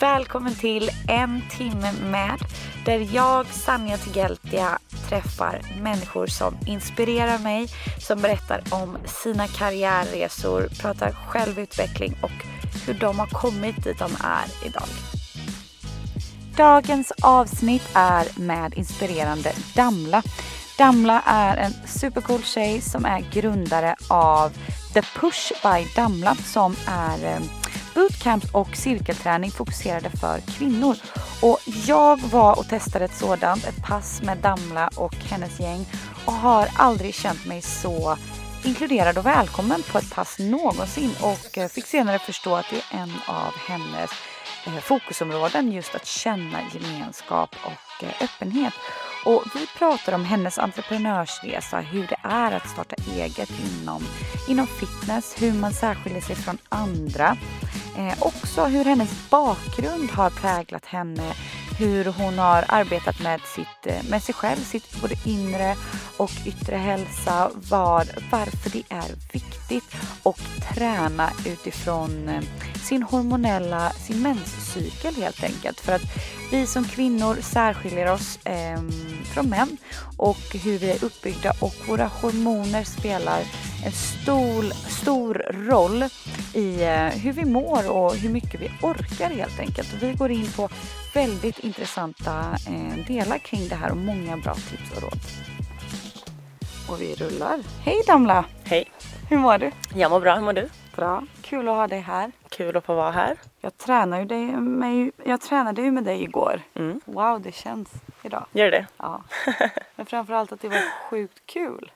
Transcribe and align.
Välkommen 0.00 0.54
till 0.54 0.90
En 1.08 1.42
timme 1.50 1.92
med 2.02 2.38
där 2.84 3.08
jag, 3.14 3.46
Sanja 3.46 3.96
Tigeltia, 3.96 4.78
träffar 5.08 5.60
människor 5.80 6.26
som 6.26 6.58
inspirerar 6.66 7.38
mig, 7.38 7.68
som 7.98 8.20
berättar 8.20 8.62
om 8.70 8.96
sina 9.04 9.46
karriärresor, 9.46 10.68
pratar 10.80 11.12
självutveckling 11.12 12.16
och 12.22 12.30
hur 12.86 12.94
de 12.94 13.18
har 13.18 13.26
kommit 13.26 13.84
dit 13.84 13.98
de 13.98 14.10
är 14.24 14.66
idag. 14.66 14.88
Dagens 16.56 17.12
avsnitt 17.22 17.90
är 17.94 18.40
med 18.40 18.74
inspirerande 18.76 19.52
Damla. 19.74 20.22
Damla 20.78 21.22
är 21.26 21.56
en 21.56 21.72
supercool 21.86 22.42
tjej 22.42 22.80
som 22.80 23.04
är 23.04 23.20
grundare 23.32 23.96
av 24.08 24.50
The 24.94 25.02
Push 25.02 25.52
by 25.62 25.86
Damla 25.96 26.34
som 26.34 26.76
är 26.86 27.24
eh, 27.24 27.59
bootcamps 28.00 28.54
och 28.54 28.76
cirkelträning 28.76 29.50
fokuserade 29.50 30.10
för 30.10 30.40
kvinnor. 30.40 30.96
Och 31.42 31.58
jag 31.86 32.20
var 32.20 32.58
och 32.58 32.68
testade 32.68 33.04
ett 33.04 33.14
sådant, 33.14 33.64
ett 33.64 33.82
pass 33.82 34.22
med 34.22 34.38
Damla 34.38 34.90
och 34.96 35.14
hennes 35.14 35.60
gäng 35.60 35.86
och 36.24 36.32
har 36.32 36.68
aldrig 36.76 37.14
känt 37.14 37.46
mig 37.46 37.62
så 37.62 38.16
inkluderad 38.64 39.18
och 39.18 39.26
välkommen 39.26 39.82
på 39.92 39.98
ett 39.98 40.14
pass 40.14 40.38
någonsin 40.38 41.10
och 41.20 41.58
eh, 41.58 41.68
fick 41.68 41.86
senare 41.86 42.18
förstå 42.18 42.56
att 42.56 42.66
det 42.70 42.76
är 42.76 43.02
en 43.02 43.12
av 43.26 43.52
hennes 43.68 44.10
eh, 44.66 44.78
fokusområden 44.78 45.72
just 45.72 45.94
att 45.94 46.06
känna 46.06 46.58
gemenskap 46.72 47.56
och 47.64 48.04
eh, 48.04 48.22
öppenhet. 48.22 48.74
Och 49.24 49.44
vi 49.54 49.66
pratar 49.78 50.12
om 50.12 50.24
hennes 50.24 50.58
entreprenörsresa, 50.58 51.80
hur 51.80 52.06
det 52.06 52.16
är 52.22 52.52
att 52.52 52.68
starta 52.68 52.96
eget 53.16 53.50
inom, 53.50 54.02
inom 54.48 54.66
fitness, 54.66 55.34
hur 55.38 55.52
man 55.52 55.72
särskiljer 55.72 56.20
sig 56.20 56.36
från 56.36 56.58
andra. 56.68 57.36
Eh, 57.96 58.14
också 58.22 58.64
hur 58.64 58.84
hennes 58.84 59.30
bakgrund 59.30 60.10
har 60.10 60.30
präglat 60.30 60.86
henne, 60.86 61.32
hur 61.78 62.04
hon 62.04 62.38
har 62.38 62.64
arbetat 62.68 63.20
med, 63.20 63.40
sitt, 63.40 63.86
eh, 63.86 64.10
med 64.10 64.22
sig 64.22 64.34
själv, 64.34 64.60
sitt 64.60 65.00
både 65.00 65.14
inre 65.24 65.76
och 66.16 66.32
yttre 66.46 66.76
hälsa, 66.76 67.50
var, 67.54 68.04
varför 68.30 68.70
det 68.70 68.82
är 68.88 69.32
viktigt 69.32 69.96
att 70.22 70.74
träna 70.74 71.30
utifrån 71.46 72.28
eh, 72.28 72.42
sin 72.82 73.02
hormonella, 73.02 73.90
sin 73.90 74.22
menscykel 74.22 75.14
helt 75.14 75.44
enkelt. 75.44 75.80
För 75.80 75.92
att 75.92 76.02
vi 76.50 76.66
som 76.66 76.84
kvinnor 76.84 77.36
särskiljer 77.40 78.12
oss 78.12 78.38
eh, 78.46 78.80
från 79.24 79.48
män 79.48 79.76
och 80.16 80.56
hur 80.64 80.78
vi 80.78 80.90
är 80.90 81.04
uppbyggda 81.04 81.52
och 81.60 81.74
våra 81.88 82.06
hormoner 82.06 82.84
spelar 82.84 83.40
en 83.84 83.92
stor, 83.92 84.62
stor 84.90 85.34
roll 85.52 86.04
i 86.54 86.82
eh, 86.82 87.06
hur 87.06 87.32
vi 87.32 87.44
mår 87.44 87.90
och 87.90 88.16
hur 88.16 88.30
mycket 88.30 88.60
vi 88.60 88.70
orkar 88.82 89.30
helt 89.30 89.60
enkelt. 89.60 89.92
Och 89.92 90.02
vi 90.02 90.12
går 90.12 90.30
in 90.30 90.46
på 90.56 90.68
väldigt 91.14 91.58
intressanta 91.58 92.44
eh, 92.66 93.06
delar 93.06 93.38
kring 93.38 93.68
det 93.68 93.74
här 93.74 93.90
och 93.90 93.96
många 93.96 94.36
bra 94.36 94.54
tips 94.54 94.96
och 94.96 95.02
råd. 95.02 95.18
Och 96.88 97.00
vi 97.00 97.14
rullar. 97.14 97.58
Hej 97.84 98.02
Damla! 98.06 98.44
Hej! 98.64 98.84
Hur 99.28 99.38
mår 99.38 99.58
du? 99.58 99.70
Jag 99.94 100.10
mår 100.10 100.20
bra, 100.20 100.34
hur 100.34 100.42
mår 100.42 100.52
du? 100.52 100.68
Bra. 100.96 101.26
Kul 101.42 101.68
att 101.68 101.74
ha 101.74 101.86
dig 101.86 102.00
här. 102.00 102.32
Kul 102.48 102.76
att 102.76 102.84
få 102.84 102.94
vara 102.94 103.10
här. 103.10 103.36
Jag 103.60 103.78
tränade 103.78 104.22
ju, 104.22 104.28
dig, 104.28 104.46
med, 104.56 105.10
jag 105.24 105.40
tränade 105.40 105.82
ju 105.82 105.90
med 105.90 106.04
dig 106.04 106.22
igår. 106.22 106.60
Mm. 106.74 107.00
Wow, 107.04 107.40
det 107.40 107.52
känns 107.52 107.88
idag. 108.22 108.46
Gör 108.52 108.70
det? 108.70 108.86
Ja. 108.96 109.22
Men 109.96 110.06
framförallt 110.06 110.52
att 110.52 110.60
det 110.60 110.68
var 110.68 111.10
sjukt 111.10 111.42
kul. 111.46 111.92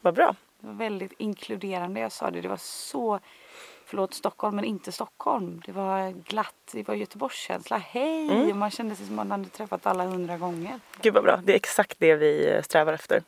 Vad 0.00 0.14
bra. 0.14 0.34
Det 0.60 0.66
var 0.66 0.74
väldigt 0.74 1.12
inkluderande. 1.18 2.00
Jag 2.00 2.12
sa 2.12 2.30
det, 2.30 2.40
det 2.40 2.48
var 2.48 2.56
så, 2.60 3.20
förlåt 3.86 4.14
Stockholm, 4.14 4.56
men 4.56 4.64
inte 4.64 4.92
Stockholm. 4.92 5.62
Det 5.66 5.72
var 5.72 6.10
glatt, 6.10 6.54
det 6.72 6.88
var 6.88 6.94
Göteborgskänsla. 6.94 7.78
Hej! 7.78 8.30
Mm. 8.30 8.58
Man 8.58 8.70
kände 8.70 8.96
sig 8.96 9.06
som 9.06 9.14
man 9.16 9.30
hade 9.30 9.48
träffat 9.48 9.86
alla 9.86 10.04
hundra 10.04 10.38
gånger. 10.38 10.80
Gud 11.00 11.14
vad 11.14 11.22
bra. 11.22 11.40
Det 11.44 11.52
är 11.52 11.56
exakt 11.56 11.96
det 11.98 12.14
vi 12.16 12.50
eh, 12.50 12.62
strävar 12.62 12.92
efter. 12.92 13.22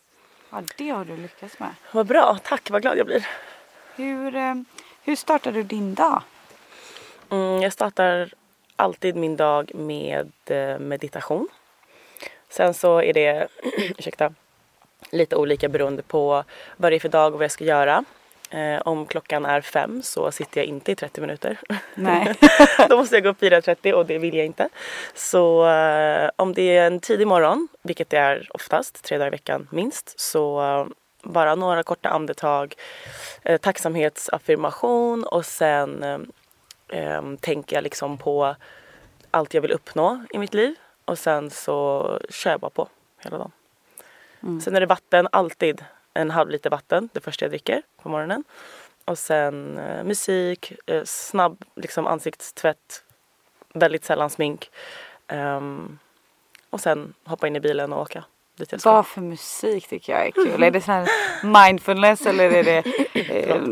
Ja, 0.50 0.62
det 0.78 0.90
har 0.90 1.04
du 1.04 1.16
lyckats 1.16 1.58
med. 1.58 1.70
Vad 1.92 2.06
bra. 2.06 2.38
Tack, 2.44 2.70
vad 2.70 2.82
glad 2.82 2.98
jag 2.98 3.06
blir. 3.06 3.26
Hur, 3.96 4.36
eh, 4.36 4.54
hur 5.04 5.16
startade 5.16 5.58
du 5.58 5.62
din 5.62 5.94
dag? 5.94 6.22
Mm, 7.30 7.62
jag 7.62 7.72
startar 7.72 8.34
alltid 8.76 9.16
min 9.16 9.36
dag 9.36 9.74
med 9.74 10.32
eh, 10.46 10.78
meditation. 10.78 11.48
Sen 12.48 12.74
så 12.74 13.02
är 13.02 13.12
det, 13.12 13.48
ursäkta, 13.98 14.34
lite 15.10 15.36
olika 15.36 15.68
beroende 15.68 16.02
på 16.02 16.44
vad 16.76 16.92
det 16.92 16.96
är 16.96 17.00
för 17.00 17.08
dag 17.08 17.32
och 17.32 17.38
vad 17.38 17.44
jag 17.44 17.50
ska 17.50 17.64
göra. 17.64 18.04
Eh, 18.50 18.80
om 18.84 19.06
klockan 19.06 19.44
är 19.44 19.60
fem 19.60 20.02
så 20.02 20.32
sitter 20.32 20.60
jag 20.60 20.66
inte 20.66 20.92
i 20.92 20.94
30 20.94 21.20
minuter. 21.20 21.58
Nej. 21.94 22.34
Då 22.88 22.96
måste 22.96 23.16
jag 23.16 23.22
gå 23.22 23.28
upp 23.28 23.42
4.30 23.42 23.92
och 23.92 24.06
det 24.06 24.18
vill 24.18 24.34
jag 24.34 24.46
inte. 24.46 24.68
Så 25.14 25.68
eh, 25.68 26.30
om 26.36 26.54
det 26.54 26.76
är 26.76 26.86
en 26.86 27.00
tidig 27.00 27.26
morgon, 27.26 27.68
vilket 27.82 28.10
det 28.10 28.18
är 28.18 28.48
oftast, 28.54 29.04
tre 29.04 29.18
dagar 29.18 29.26
i 29.28 29.30
veckan 29.30 29.68
minst, 29.70 30.20
så 30.20 30.60
bara 31.24 31.54
några 31.54 31.82
korta 31.82 32.08
andetag, 32.08 32.74
eh, 33.42 33.58
tacksamhetsaffirmation 33.58 35.24
och 35.24 35.46
sen 35.46 36.02
eh, 36.88 37.22
tänker 37.40 37.76
jag 37.76 37.82
liksom 37.82 38.18
på 38.18 38.56
allt 39.30 39.54
jag 39.54 39.62
vill 39.62 39.72
uppnå 39.72 40.24
i 40.30 40.38
mitt 40.38 40.54
liv 40.54 40.74
och 41.04 41.18
sen 41.18 41.50
så 41.50 42.08
kör 42.30 42.50
jag 42.50 42.60
bara 42.60 42.70
på 42.70 42.88
hela 43.18 43.38
dagen. 43.38 43.52
Mm. 44.42 44.60
Sen 44.60 44.76
är 44.76 44.80
det 44.80 44.86
vatten, 44.86 45.28
alltid 45.32 45.84
en 46.14 46.30
halv 46.30 46.50
liter 46.50 46.70
vatten, 46.70 47.08
det 47.12 47.20
första 47.20 47.44
jag 47.44 47.52
dricker 47.52 47.82
på 48.02 48.08
morgonen. 48.08 48.44
Och 49.04 49.18
sen 49.18 49.78
eh, 49.78 50.04
musik, 50.04 50.72
eh, 50.86 51.04
snabb 51.04 51.64
liksom 51.74 52.06
ansiktstvätt, 52.06 53.04
väldigt 53.72 54.04
sällan 54.04 54.30
smink. 54.30 54.70
Ehm, 55.26 55.98
och 56.70 56.80
sen 56.80 57.14
hoppa 57.24 57.46
in 57.46 57.56
i 57.56 57.60
bilen 57.60 57.92
och 57.92 58.02
åka 58.02 58.24
dit 58.56 58.72
jag 58.72 58.80
ska. 58.80 58.92
Vad 58.92 59.06
för 59.06 59.20
musik 59.20 59.88
tycker 59.88 60.12
jag 60.12 60.26
är 60.26 60.30
kul. 60.30 60.62
Är 60.62 60.70
det 60.70 60.80
sån 60.80 60.94
här 60.94 61.08
mindfulness 61.42 62.26
eller 62.26 62.50
är 62.50 62.64
det 62.64 62.82
eh, 63.14 63.62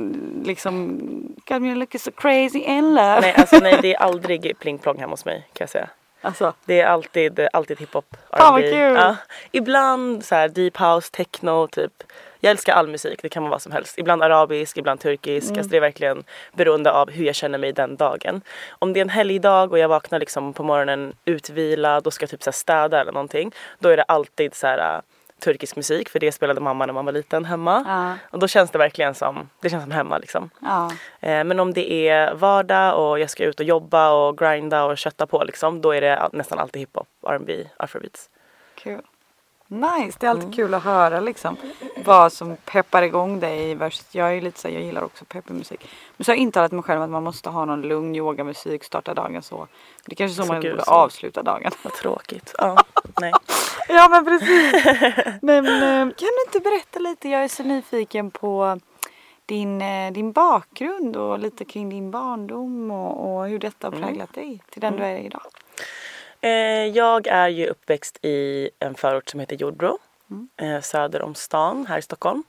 liksom 0.45 0.99
Got 1.47 1.63
me 1.63 1.75
looking 1.75 2.01
so 2.01 2.11
crazy 2.11 2.59
in 2.59 2.95
love? 2.95 3.21
Nej, 3.21 3.35
alltså 3.37 3.59
nej, 3.59 3.79
det 3.83 3.95
är 3.95 3.99
aldrig 3.99 4.59
pling 4.59 4.79
plong 4.79 4.99
hemma 4.99 5.13
hos 5.13 5.25
mig 5.25 5.39
kan 5.53 5.65
jag 5.65 5.71
säga. 5.71 5.89
Alltså, 6.25 6.53
Det 6.65 6.81
är 6.81 6.87
alltid, 6.87 7.49
alltid 7.53 7.79
hiphop, 7.79 8.17
Fan, 8.31 8.53
vad 8.53 8.63
kul! 8.63 8.95
Ja. 8.95 9.17
Ibland 9.53 10.25
så 10.25 10.35
här 10.35 10.49
deep 10.49 10.77
house, 10.77 11.11
techno, 11.11 11.69
typ. 11.69 12.03
Jag 12.45 12.51
älskar 12.51 12.73
all 12.73 12.89
musik, 12.89 13.23
det 13.23 13.29
kan 13.29 13.43
vara 13.43 13.51
vad 13.51 13.63
som 13.63 13.73
helst. 13.73 13.99
Ibland 13.99 14.23
arabisk, 14.23 14.77
ibland 14.79 15.01
turkisk. 15.01 15.47
Mm. 15.47 15.59
Alltså 15.59 15.71
det 15.71 15.77
är 15.77 15.81
verkligen 15.81 16.25
beroende 16.53 16.93
av 16.93 17.11
hur 17.11 17.25
jag 17.25 17.35
känner 17.35 17.59
mig 17.59 17.73
den 17.73 17.97
dagen. 17.97 18.41
Om 18.71 18.93
det 18.93 19.01
är 19.01 19.03
en 19.03 19.09
helgdag 19.09 19.73
och 19.73 19.79
jag 19.79 19.89
vaknar 19.89 20.19
liksom 20.21 20.53
på 20.53 20.63
morgonen 20.63 21.13
utvilad 21.25 22.07
och 22.07 22.13
ska 22.13 22.27
typ 22.27 22.43
så 22.43 22.53
städa 22.53 23.01
eller 23.01 23.13
någonting. 23.13 23.53
Då 23.79 23.89
är 23.89 23.97
det 23.97 24.03
alltid 24.03 24.55
så 24.55 24.67
här 24.67 24.97
äh, 24.97 25.01
turkisk 25.45 25.77
musik 25.77 26.09
för 26.09 26.19
det 26.19 26.33
spelade 26.33 26.61
mamma 26.61 26.87
när 26.87 26.93
man 26.93 27.05
var 27.05 27.13
liten 27.13 27.45
hemma. 27.45 27.85
ja, 27.87 28.29
Och 28.31 28.39
då 28.39 28.49
känns 28.49 28.71
det 28.71 28.79
verkligen 28.79 29.15
som, 29.15 29.49
det 29.61 29.71
känns 29.71 29.83
som 29.83 29.93
hemma 29.93 30.19
liksom. 30.19 30.51
ja. 30.61 30.91
Eh, 31.21 31.45
Men 31.45 31.61
om 31.61 31.73
det 31.73 32.09
är 32.09 32.35
vardag 32.35 32.99
och 32.99 33.19
jag 33.21 33.31
ska 33.31 33.45
ut 33.45 33.61
och 33.61 33.67
jobba 33.67 34.11
och 34.13 34.39
grinda 34.39 34.85
och 34.85 34.99
kötta 34.99 35.27
på 35.27 35.45
liksom, 35.45 35.81
då 35.81 35.91
är 35.95 36.01
det 36.01 36.29
nästan 36.33 36.59
alltid 36.59 36.81
hiphop, 36.81 37.09
R&B, 37.27 37.65
afrobeats. 37.77 38.31
Kul. 38.75 39.03
Nice, 39.73 40.17
det 40.21 40.27
är 40.27 40.31
alltid 40.31 40.55
kul 40.55 40.75
att 40.75 40.83
höra 40.83 41.21
liksom 41.21 41.57
vad 42.05 42.33
som 42.33 42.57
peppar 42.65 43.03
igång 43.03 43.41
dig. 43.41 43.79
Jag 44.11 44.37
är 44.37 44.41
lite 44.41 44.61
så 44.61 44.69
jag 44.69 44.83
gillar 44.83 45.03
också 45.03 45.25
peppig 45.25 45.55
musik. 45.55 45.89
Men 46.17 46.25
så 46.25 46.31
har 46.31 46.37
jag 46.37 46.43
intalat 46.43 46.73
mig 46.73 46.83
själv 46.83 47.03
att 47.03 47.11
man 47.11 47.23
måste 47.25 47.51
ha 47.51 47.65
någon 47.65 47.83
lugn 47.83 48.17
yogamusik, 48.17 48.85
starta 48.85 49.15
dagen 49.15 49.43
så. 49.43 49.69
Det 50.07 50.13
är 50.13 50.17
kanske 50.17 50.37
så 50.37 50.43
Så 50.43 50.53
man 50.53 50.61
gud, 50.61 50.73
borde 50.73 50.85
så. 50.85 50.91
avsluta 50.91 51.43
dagen. 51.43 51.71
Vad 51.83 51.93
tråkigt. 51.93 52.55
Ja, 52.59 52.85
nej. 53.21 53.33
Ja 53.89 54.09
men 54.09 54.25
precis. 54.25 54.73
Men 55.43 55.67
eh, 55.67 56.15
kan 56.15 56.29
du 56.29 56.43
inte 56.47 56.61
berätta 56.71 56.99
lite, 56.99 57.29
jag 57.29 57.45
är 57.45 57.49
så 57.49 57.63
nyfiken 57.63 58.31
på 58.31 58.79
din, 59.47 59.83
eh, 59.83 60.13
din 60.13 60.33
bakgrund 60.33 61.17
och 61.17 61.39
lite 61.39 61.65
kring 61.65 61.89
din 61.89 62.11
barndom 62.11 62.91
och, 62.91 63.37
och 63.37 63.49
hur 63.49 63.59
detta 63.59 63.87
har 63.87 63.93
präglat 63.93 64.35
dig 64.35 64.63
till 64.71 64.81
den 64.81 64.97
du 64.97 65.03
är 65.03 65.17
idag. 65.19 65.43
Eh, 66.43 66.87
jag 66.87 67.27
är 67.27 67.49
ju 67.49 67.67
uppväxt 67.67 68.19
i 68.23 68.71
en 68.79 68.95
förort 68.95 69.29
som 69.29 69.41
heter 69.41 69.57
Jordbro. 69.57 69.99
mm. 70.61 70.83
söder 70.83 71.23
om 71.23 71.35
stan 71.35 71.87
här 71.87 71.99
i 71.99 72.03
Stockholm. 72.03 72.45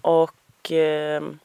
Och 0.00 0.70
ehm, 0.70 1.38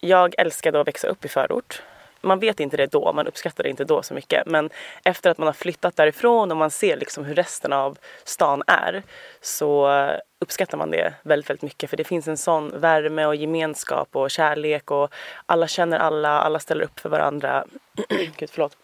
jag 0.00 0.34
älskade 0.38 0.80
att 0.80 0.88
växa 0.88 1.08
upp 1.08 1.24
i 1.24 1.28
förort. 1.28 1.82
Man 2.20 2.38
vet 2.38 2.60
inte 2.60 2.76
det 2.76 2.86
då, 2.86 3.12
man 3.12 3.26
uppskattar 3.26 3.64
det 3.64 3.70
inte 3.70 3.84
då 3.84 4.02
så 4.02 4.14
mycket. 4.14 4.46
Men 4.46 4.70
efter 5.04 5.30
att 5.30 5.38
man 5.38 5.46
har 5.46 5.52
flyttat 5.52 5.96
därifrån 5.96 6.50
och 6.50 6.56
man 6.56 6.70
ser 6.70 6.96
liksom 6.96 7.24
hur 7.24 7.34
resten 7.34 7.72
av 7.72 7.98
stan 8.24 8.62
är 8.66 9.02
så 9.40 9.90
uppskattar 10.38 10.78
man 10.78 10.90
det 10.90 11.14
väldigt, 11.22 11.50
väldigt 11.50 11.62
mycket. 11.62 11.90
För 11.90 11.96
det 11.96 12.04
finns 12.04 12.28
en 12.28 12.36
sån 12.36 12.80
värme 12.80 13.26
och 13.26 13.36
gemenskap 13.36 14.16
och 14.16 14.30
kärlek 14.30 14.90
och 14.90 15.14
alla 15.46 15.66
känner 15.66 15.98
alla, 15.98 16.40
alla 16.40 16.58
ställer 16.58 16.84
upp 16.84 17.00
för 17.00 17.08
varandra. 17.08 17.64
Gud, 18.36 18.50
förlåt. 18.50 18.76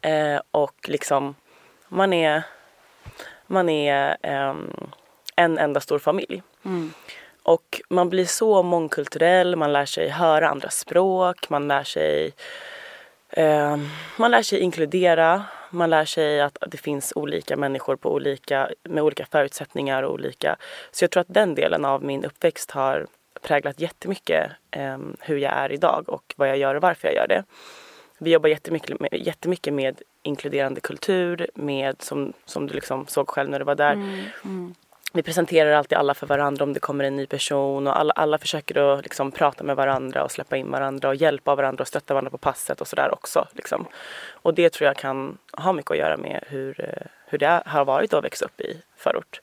Eh, 0.00 0.40
och 0.50 0.88
liksom, 0.88 1.34
man 1.88 2.12
är, 2.12 2.42
man 3.46 3.68
är 3.68 4.16
ehm, 4.22 4.90
en 5.36 5.58
enda 5.58 5.80
stor 5.80 5.98
familj. 5.98 6.42
Och 7.42 7.80
man 7.90 8.08
blir 8.08 8.26
så 8.26 8.62
mångkulturell, 8.62 9.56
man 9.56 9.72
lär 9.72 9.84
sig 9.84 10.08
höra 10.08 10.48
andra 10.48 10.70
språk, 10.70 11.50
man 11.50 11.68
lär 11.68 11.84
sig 11.84 12.32
eh, 13.28 13.76
man 14.16 14.30
lär 14.30 14.42
sig 14.42 14.58
inkludera, 14.60 15.44
man 15.70 15.90
lär 15.90 16.04
sig 16.04 16.40
att 16.40 16.58
det 16.66 16.76
finns 16.76 17.12
olika 17.16 17.56
människor 17.56 17.96
på 17.96 18.12
olika, 18.12 18.70
med 18.82 19.02
olika 19.02 19.26
förutsättningar 19.26 20.02
och 20.02 20.12
olika. 20.12 20.56
Så 20.90 21.04
jag 21.04 21.10
tror 21.10 21.20
att 21.20 21.34
den 21.34 21.54
delen 21.54 21.84
av 21.84 22.04
min 22.04 22.24
uppväxt 22.24 22.70
har 22.70 23.06
präglat 23.42 23.80
jättemycket 23.80 24.50
eh, 24.70 24.98
hur 25.20 25.36
jag 25.36 25.52
är 25.52 25.72
idag 25.72 26.08
och 26.08 26.34
vad 26.36 26.48
jag 26.48 26.58
gör 26.58 26.74
och 26.74 26.82
varför 26.82 27.08
jag 27.08 27.14
gör 27.14 27.26
det. 27.26 27.44
Vi 28.18 28.30
jobbar 28.30 28.48
jättemycket 28.48 29.00
med, 29.00 29.08
jättemycket 29.12 29.74
med 29.74 30.02
inkluderande 30.22 30.80
kultur, 30.80 31.48
med 31.54 32.02
som, 32.02 32.32
som 32.44 32.66
du 32.66 32.74
liksom 32.74 33.06
såg 33.06 33.28
själv 33.28 33.50
när 33.50 33.58
du 33.58 33.64
var 33.64 33.74
där. 33.74 33.96
Vi 35.12 35.22
presenterar 35.22 35.72
alltid 35.72 35.98
alla 35.98 36.14
för 36.14 36.26
varandra 36.26 36.64
om 36.64 36.72
det 36.72 36.80
kommer 36.80 37.04
en 37.04 37.16
ny 37.16 37.26
person 37.26 37.86
och 37.86 38.00
alla, 38.00 38.12
alla 38.12 38.38
försöker 38.38 38.92
att 38.92 39.02
liksom 39.02 39.32
prata 39.32 39.64
med 39.64 39.76
varandra 39.76 40.24
och 40.24 40.32
släppa 40.32 40.56
in 40.56 40.70
varandra 40.70 41.08
och 41.08 41.14
hjälpa 41.14 41.54
varandra 41.54 41.82
och 41.82 41.88
stötta 41.88 42.14
varandra 42.14 42.30
på 42.30 42.38
passet 42.38 42.80
och 42.80 42.88
sådär 42.88 43.12
också. 43.12 43.46
Liksom. 43.52 43.86
Och 44.30 44.54
det 44.54 44.70
tror 44.70 44.86
jag 44.86 44.96
kan 44.96 45.38
ha 45.52 45.72
mycket 45.72 45.90
att 45.90 45.98
göra 45.98 46.16
med 46.16 46.44
hur, 46.46 46.80
eh, 46.80 47.06
hur 47.26 47.38
det 47.38 47.62
har 47.66 47.84
varit 47.84 48.14
att 48.14 48.24
växa 48.24 48.44
upp 48.44 48.60
i 48.60 48.82
förort. 48.96 49.40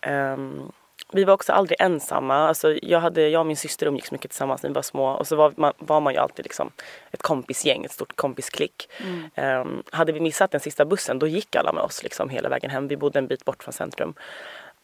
Ehm, 0.00 0.72
vi 1.12 1.24
var 1.24 1.34
också 1.34 1.52
aldrig 1.52 1.80
ensamma. 1.80 2.34
Alltså 2.34 2.78
jag, 2.82 3.00
hade, 3.00 3.28
jag 3.28 3.40
och 3.40 3.46
min 3.46 3.56
syster 3.56 3.86
umgicks 3.86 4.12
mycket 4.12 4.30
tillsammans 4.30 4.62
när 4.62 4.70
vi 4.70 4.74
var 4.74 4.82
små 4.82 5.08
och 5.08 5.26
så 5.26 5.36
var 5.36 5.52
man, 5.56 5.72
var 5.78 6.00
man 6.00 6.12
ju 6.12 6.18
alltid 6.18 6.44
liksom 6.44 6.70
ett 7.10 7.22
kompisgäng, 7.22 7.84
ett 7.84 7.92
stort 7.92 8.16
kompisklick. 8.16 8.88
Ehm, 9.34 9.82
hade 9.90 10.12
vi 10.12 10.20
missat 10.20 10.50
den 10.50 10.60
sista 10.60 10.84
bussen 10.84 11.18
då 11.18 11.26
gick 11.26 11.56
alla 11.56 11.72
med 11.72 11.82
oss 11.82 12.02
liksom 12.02 12.28
hela 12.28 12.48
vägen 12.48 12.70
hem. 12.70 12.88
Vi 12.88 12.96
bodde 12.96 13.18
en 13.18 13.26
bit 13.26 13.44
bort 13.44 13.62
från 13.62 13.72
centrum. 13.72 14.14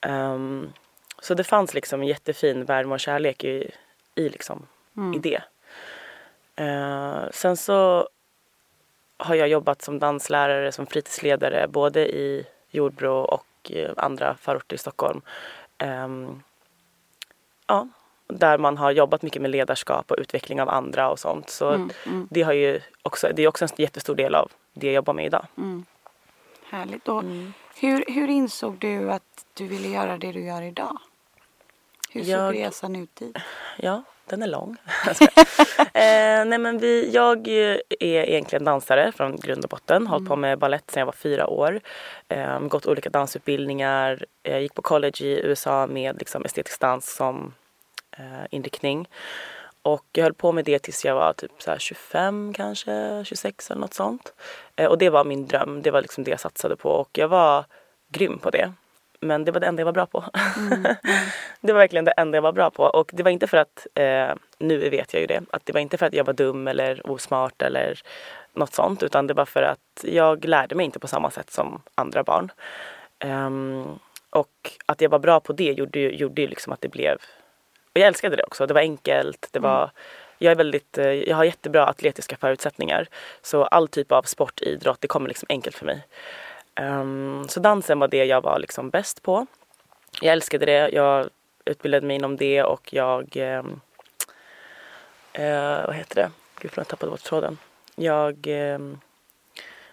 Ehm, 0.01 0.73
så 1.23 1.35
det 1.35 1.45
fanns 1.45 1.75
liksom 1.75 2.01
en 2.01 2.07
jättefin 2.07 2.65
värme 2.65 2.95
och 2.95 3.01
kärlek 3.01 3.45
i, 3.45 3.71
i, 4.15 4.29
liksom, 4.29 4.67
i 5.15 5.19
det. 5.19 5.43
Ehm, 6.57 7.29
sen 7.33 7.57
så 7.57 8.09
har 9.17 9.35
jag 9.35 9.49
jobbat 9.49 9.83
som 9.83 9.99
danslärare, 9.99 10.73
som 10.73 10.87
fritidsledare 10.87 11.69
både 11.69 12.09
i 12.09 12.47
Jordbro 12.71 13.13
och 13.13 13.45
eh, 13.71 13.91
andra 13.97 14.35
förorter 14.35 14.75
i 14.75 14.79
Stockholm. 14.79 15.21
Ehm, 15.79 16.43
ja, 17.67 17.89
där 18.27 18.59
man 18.59 18.77
har 18.79 18.91
jobbat 18.91 19.23
mycket 19.23 19.43
med 19.43 19.51
ledarskap 19.51 20.11
och 20.11 20.17
utveckling 20.19 20.63
av 20.63 20.69
andra 20.69 21.11
och 21.11 21.19
sånt. 21.19 21.51
Så 21.51 21.89
det 22.31 22.43
har 22.43 22.53
ju 22.53 22.81
också, 23.03 23.29
det 23.35 23.43
är 23.43 23.49
också 23.49 23.65
en 23.65 23.71
jättestor 23.77 24.15
del 24.15 24.35
av 24.35 24.51
det 24.73 24.87
jag 24.87 24.95
jobbar 24.95 25.15
med 25.15 25.27
idag. 25.27 25.47
Härligt. 26.71 27.09
Och 27.09 27.23
hur, 27.77 28.05
hur 28.09 28.29
insåg 28.29 28.79
du 28.79 29.11
att 29.13 29.45
du 29.55 29.67
ville 29.67 29.89
göra 29.89 30.19
det 30.19 30.33
du 30.33 30.41
gör 30.45 30.63
idag? 30.63 30.99
Hur 32.11 32.21
såg 32.21 32.31
Jag- 32.31 32.55
resan 32.55 32.97
ut 32.97 33.17
dit? 33.17 33.37
Ja, 33.79 34.03
den 34.29 34.43
är 34.43 34.47
lång. 34.47 34.77
Jag 35.93 36.41
eh, 36.41 36.45
nej 36.45 36.59
men 36.59 36.79
vi, 36.79 37.11
jag 37.11 37.49
är 37.49 37.81
egentligen 38.01 38.65
dansare 38.65 39.13
från 39.13 39.37
grund 39.37 39.65
och 39.65 39.71
botten. 39.71 40.07
Hållit 40.07 40.29
på 40.29 40.37
med 40.37 40.59
ballett 40.59 40.91
sedan 40.91 41.01
jag 41.01 41.07
var 41.07 41.13
fyra 41.13 41.47
år. 41.47 41.81
Eh, 42.29 42.61
gått 42.61 42.87
olika 42.87 43.11
dansutbildningar. 43.11 44.25
Eh, 44.43 44.59
gick 44.59 44.75
på 44.75 44.83
college 44.83 45.25
i 45.25 45.41
USA 45.45 45.87
med 45.87 46.19
liksom, 46.19 46.45
estetisk 46.45 46.81
dans 46.81 47.15
som 47.15 47.55
eh, 48.19 48.47
inriktning. 48.51 49.09
Och 49.83 50.05
jag 50.13 50.23
höll 50.23 50.35
på 50.35 50.53
med 50.53 50.65
det 50.65 50.79
tills 50.79 51.05
jag 51.05 51.15
var 51.15 51.33
typ 51.33 51.53
så 51.59 51.71
här 51.71 51.79
25 51.79 52.53
kanske, 52.53 53.25
26 53.25 53.71
eller 53.71 53.81
något 53.81 53.95
sånt. 53.95 54.33
Eh, 54.77 54.87
och 54.87 54.99
det 54.99 55.11
var 55.11 55.25
min 55.25 55.47
dröm, 55.47 55.83
det 55.83 55.91
var 55.91 56.03
liksom 56.03 56.25
det 56.25 56.31
jag 56.31 56.41
satsade 56.41 56.77
på 56.77 56.91
och 56.91 57.19
jag 57.19 57.29
var 57.29 57.65
grym 58.09 58.39
på 58.39 58.51
det. 58.51 58.73
Men 59.20 59.44
det 59.44 59.53
var 59.53 59.61
det 59.61 59.67
enda 59.67 59.81
jag 59.81 59.85
var 59.85 59.93
bra 59.93 60.06
på. 60.06 60.25
det 61.61 61.73
var 61.73 61.79
verkligen 61.81 62.05
det 62.05 62.11
enda 62.11 62.37
jag 62.37 62.43
var 62.43 62.53
bra 62.53 62.70
på. 62.70 62.85
Och 62.85 63.11
det 63.15 63.23
var 63.23 63.31
inte 63.31 63.47
för 63.47 63.56
att, 63.56 63.87
eh, 63.94 64.35
nu 64.59 64.91
vet 64.91 65.15
jag 65.15 65.20
ju 65.20 65.26
det, 65.26 65.43
att 65.50 65.67
det 65.67 65.73
var 65.73 65.81
inte 65.81 65.99
för 65.99 66.06
att 66.06 66.15
jag 66.15 66.25
var 66.25 66.32
dum 66.32 66.69
eller 66.69 67.11
osmart 67.11 67.62
eller 67.62 68.00
något 68.53 68.75
sånt. 68.75 69.03
Utan 69.03 69.26
det 69.26 69.35
var 69.35 69.44
för 69.44 69.62
att 69.62 70.05
jag 70.05 70.44
lärde 70.44 70.75
mig 70.75 70.87
inte 70.87 70.99
på 70.99 71.09
samma 71.09 71.31
sätt 71.31 71.50
som 71.50 71.82
andra 71.94 72.23
barn. 72.23 72.53
Ehm, 73.19 73.99
och 74.31 74.73
att 74.87 75.00
jag 75.00 75.11
var 75.11 75.19
bra 75.19 75.41
på 75.41 75.53
det 75.53 75.73
gjorde 75.73 75.99
ju 75.99 76.11
gjorde 76.11 76.43
ju 76.43 76.49
liksom 76.49 76.73
att 76.73 76.81
det 76.81 76.88
blev 76.88 77.19
och 77.93 78.00
jag 78.03 78.09
älskade 78.09 78.37
det 78.37 78.43
också. 78.43 78.67
Det 78.67 78.75
var 78.75 78.81
enkelt. 78.81 79.49
Det 79.50 79.59
var, 79.59 79.91
jag, 80.38 80.50
är 80.50 80.56
väldigt, 80.56 80.99
eh, 80.99 81.12
jag 81.12 81.37
har 81.37 81.44
jättebra 81.44 81.87
atletiska 81.87 82.37
förutsättningar. 82.37 83.09
Så 83.43 83.64
all 83.64 83.88
typ 83.88 84.12
av 84.12 84.23
sport, 84.23 84.61
idrott, 84.61 85.00
det 85.00 85.09
kommer 85.09 85.29
liksom 85.29 85.47
enkelt 85.49 85.76
för 85.76 85.87
mig. 85.87 86.06
Ehm, 86.79 87.45
så 87.49 87.61
dansen 87.61 87.99
var 87.99 88.09
det 88.09 88.25
jag 88.25 88.41
var 88.41 88.59
liksom 88.59 88.91
bäst 88.91 89.23
på. 89.23 89.47
Jag 90.21 90.33
älskade 90.33 90.67
det. 90.67 90.89
Jag 90.89 91.29
utbildade 91.65 92.07
mig 92.07 92.17
inom 92.17 92.37
det 92.37 92.63
och 92.63 92.95
jag... 92.95 93.37
ehm, 93.37 93.81
eh, 95.33 95.87
vad 95.87 95.95
heter 95.95 96.15
det? 96.15 96.31
Gud, 96.61 96.71
jag 96.75 96.89
tappade 96.89 97.11
bort 97.11 97.23
tråden. 97.23 97.59
Jag 97.95 98.47
ehm, 98.47 99.01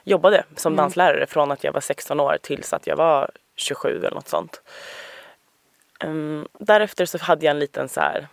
jobbade 0.04 0.44
som 0.56 0.76
danslärare 0.76 1.26
från 1.26 1.52
att 1.52 1.64
jag 1.64 1.74
var 1.74 1.82
16 1.82 2.20
år 2.20 2.38
tills 2.42 2.74
att 2.74 2.88
jag 2.88 2.96
var 2.96 3.31
27 3.56 3.98
eller 3.98 4.12
något 4.12 4.28
sånt. 4.28 4.62
Därefter 6.59 7.06
så 7.06 7.18
hade 7.18 7.45
jag 7.45 7.52
en 7.52 7.59
liten 7.59 7.90
så 7.90 8.00
här 8.00 8.28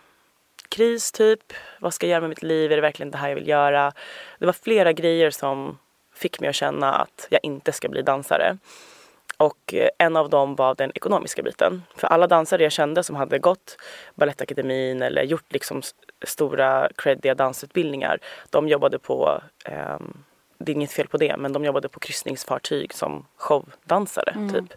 kris 0.69 1.11
typ. 1.11 1.53
Vad 1.79 1.93
ska 1.93 2.05
jag 2.05 2.11
göra 2.11 2.21
med 2.21 2.29
mitt 2.29 2.43
liv? 2.43 2.71
Är 2.71 2.75
det 2.75 2.81
verkligen 2.81 3.11
det 3.11 3.17
här 3.17 3.29
jag 3.29 3.35
vill 3.35 3.47
göra? 3.47 3.91
Det 4.39 4.45
var 4.45 4.53
flera 4.53 4.93
grejer 4.93 5.31
som 5.31 5.77
fick 6.15 6.39
mig 6.39 6.49
att 6.49 6.55
känna 6.55 6.93
att 6.93 7.27
jag 7.29 7.39
inte 7.43 7.71
ska 7.71 7.89
bli 7.89 8.01
dansare. 8.01 8.57
Och 9.37 9.73
eh, 9.73 9.89
en 9.97 10.15
av 10.17 10.29
dem 10.29 10.55
var 10.55 10.75
den 10.75 10.91
ekonomiska 10.95 11.43
biten. 11.43 11.83
För 11.95 12.07
alla 12.07 12.27
dansare 12.27 12.63
jag 12.63 12.71
kände 12.71 13.03
som 13.03 13.15
hade 13.15 13.39
gått 13.39 13.77
Balettakademin 14.15 15.01
eller 15.01 15.23
gjort 15.23 15.53
liksom 15.53 15.81
stora 16.25 16.89
creddiga 16.95 17.35
dansutbildningar. 17.35 18.19
De 18.49 18.67
jobbade 18.67 18.99
på, 18.99 19.41
ehm, 19.65 20.17
det 20.57 20.71
är 20.71 20.75
inget 20.75 20.91
fel 20.91 21.07
på 21.07 21.17
det, 21.17 21.37
men 21.37 21.53
de 21.53 21.65
jobbade 21.65 21.89
på 21.89 21.99
kryssningsfartyg 21.99 22.93
som 22.93 23.25
showdansare 23.37 24.33
typ. 24.53 24.73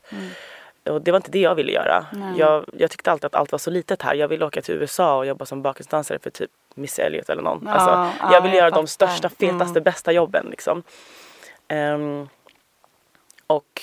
Och 0.91 1.03
det 1.03 1.11
var 1.11 1.17
inte 1.17 1.31
det 1.31 1.41
jag 1.41 1.55
ville 1.55 1.73
göra. 1.73 2.07
Jag, 2.37 2.65
jag 2.73 2.91
tyckte 2.91 3.11
alltid 3.13 3.25
att 3.25 3.35
allt 3.35 3.53
var 3.53 3.59
så 3.59 3.71
litet 3.71 4.03
här. 4.03 4.15
Jag 4.15 4.29
ville 4.29 4.45
åka 4.45 4.63
till 4.63 4.75
USA 4.75 5.17
och 5.19 5.27
jobba 5.27 5.47
som 5.47 5.63
bakgrundsdansare 5.63 6.19
för 6.19 6.31
typ 6.31 6.51
Miss 6.75 6.99
Elliot 6.99 7.29
eller 7.31 7.43
någon. 7.43 7.63
Ja, 7.67 7.73
alltså, 7.73 7.91
ja, 8.21 8.33
jag 8.33 8.41
ville 8.41 8.55
jag 8.55 8.61
göra 8.61 8.71
de 8.71 8.75
fattar. 8.75 8.87
största, 8.87 9.29
fetaste, 9.29 9.81
bästa 9.81 10.13
jobben 10.13 10.47
liksom. 10.51 10.83
Um, 11.69 12.29
och, 13.47 13.83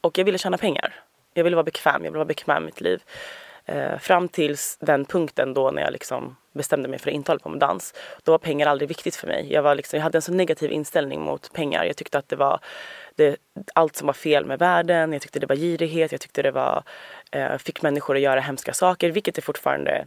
och 0.00 0.18
jag 0.18 0.24
ville 0.24 0.38
tjäna 0.38 0.58
pengar. 0.58 0.94
Jag 1.34 1.44
ville 1.44 1.56
vara 1.56 1.64
bekväm, 1.64 2.04
jag 2.04 2.10
ville 2.10 2.18
vara 2.18 2.24
bekväm 2.24 2.54
med 2.54 2.62
mitt 2.62 2.80
liv. 2.80 3.02
Uh, 3.72 3.98
fram 3.98 4.28
tills 4.28 4.78
den 4.80 5.04
punkten 5.04 5.54
då 5.54 5.70
när 5.70 5.82
jag 5.82 5.92
liksom 5.92 6.36
bestämde 6.52 6.88
mig 6.88 6.98
för 6.98 7.10
att 7.10 7.14
inte 7.14 7.32
hålla 7.32 7.38
på 7.38 7.48
med 7.48 7.58
dans. 7.58 7.94
Då 8.22 8.32
var 8.32 8.38
pengar 8.38 8.66
aldrig 8.66 8.88
viktigt 8.88 9.16
för 9.16 9.26
mig. 9.26 9.52
Jag, 9.52 9.62
var 9.62 9.74
liksom, 9.74 9.96
jag 9.96 10.04
hade 10.04 10.18
en 10.18 10.22
så 10.22 10.32
negativ 10.32 10.72
inställning 10.72 11.20
mot 11.20 11.52
pengar. 11.52 11.84
Jag 11.84 11.96
tyckte 11.96 12.18
att 12.18 12.28
det 12.28 12.36
var 12.36 12.60
det, 13.14 13.36
allt 13.74 13.96
som 13.96 14.06
var 14.06 14.14
fel 14.14 14.44
med 14.44 14.58
världen. 14.58 15.12
Jag 15.12 15.22
tyckte 15.22 15.40
det 15.40 15.46
var 15.46 15.56
girighet. 15.56 16.12
Jag 16.12 16.20
tyckte 16.20 16.42
det 16.42 16.50
var, 16.50 16.82
uh, 17.36 17.56
fick 17.56 17.82
människor 17.82 18.16
att 18.16 18.22
göra 18.22 18.40
hemska 18.40 18.72
saker. 18.72 19.10
Vilket 19.10 19.34
det 19.34 19.42
fortfarande 19.42 20.06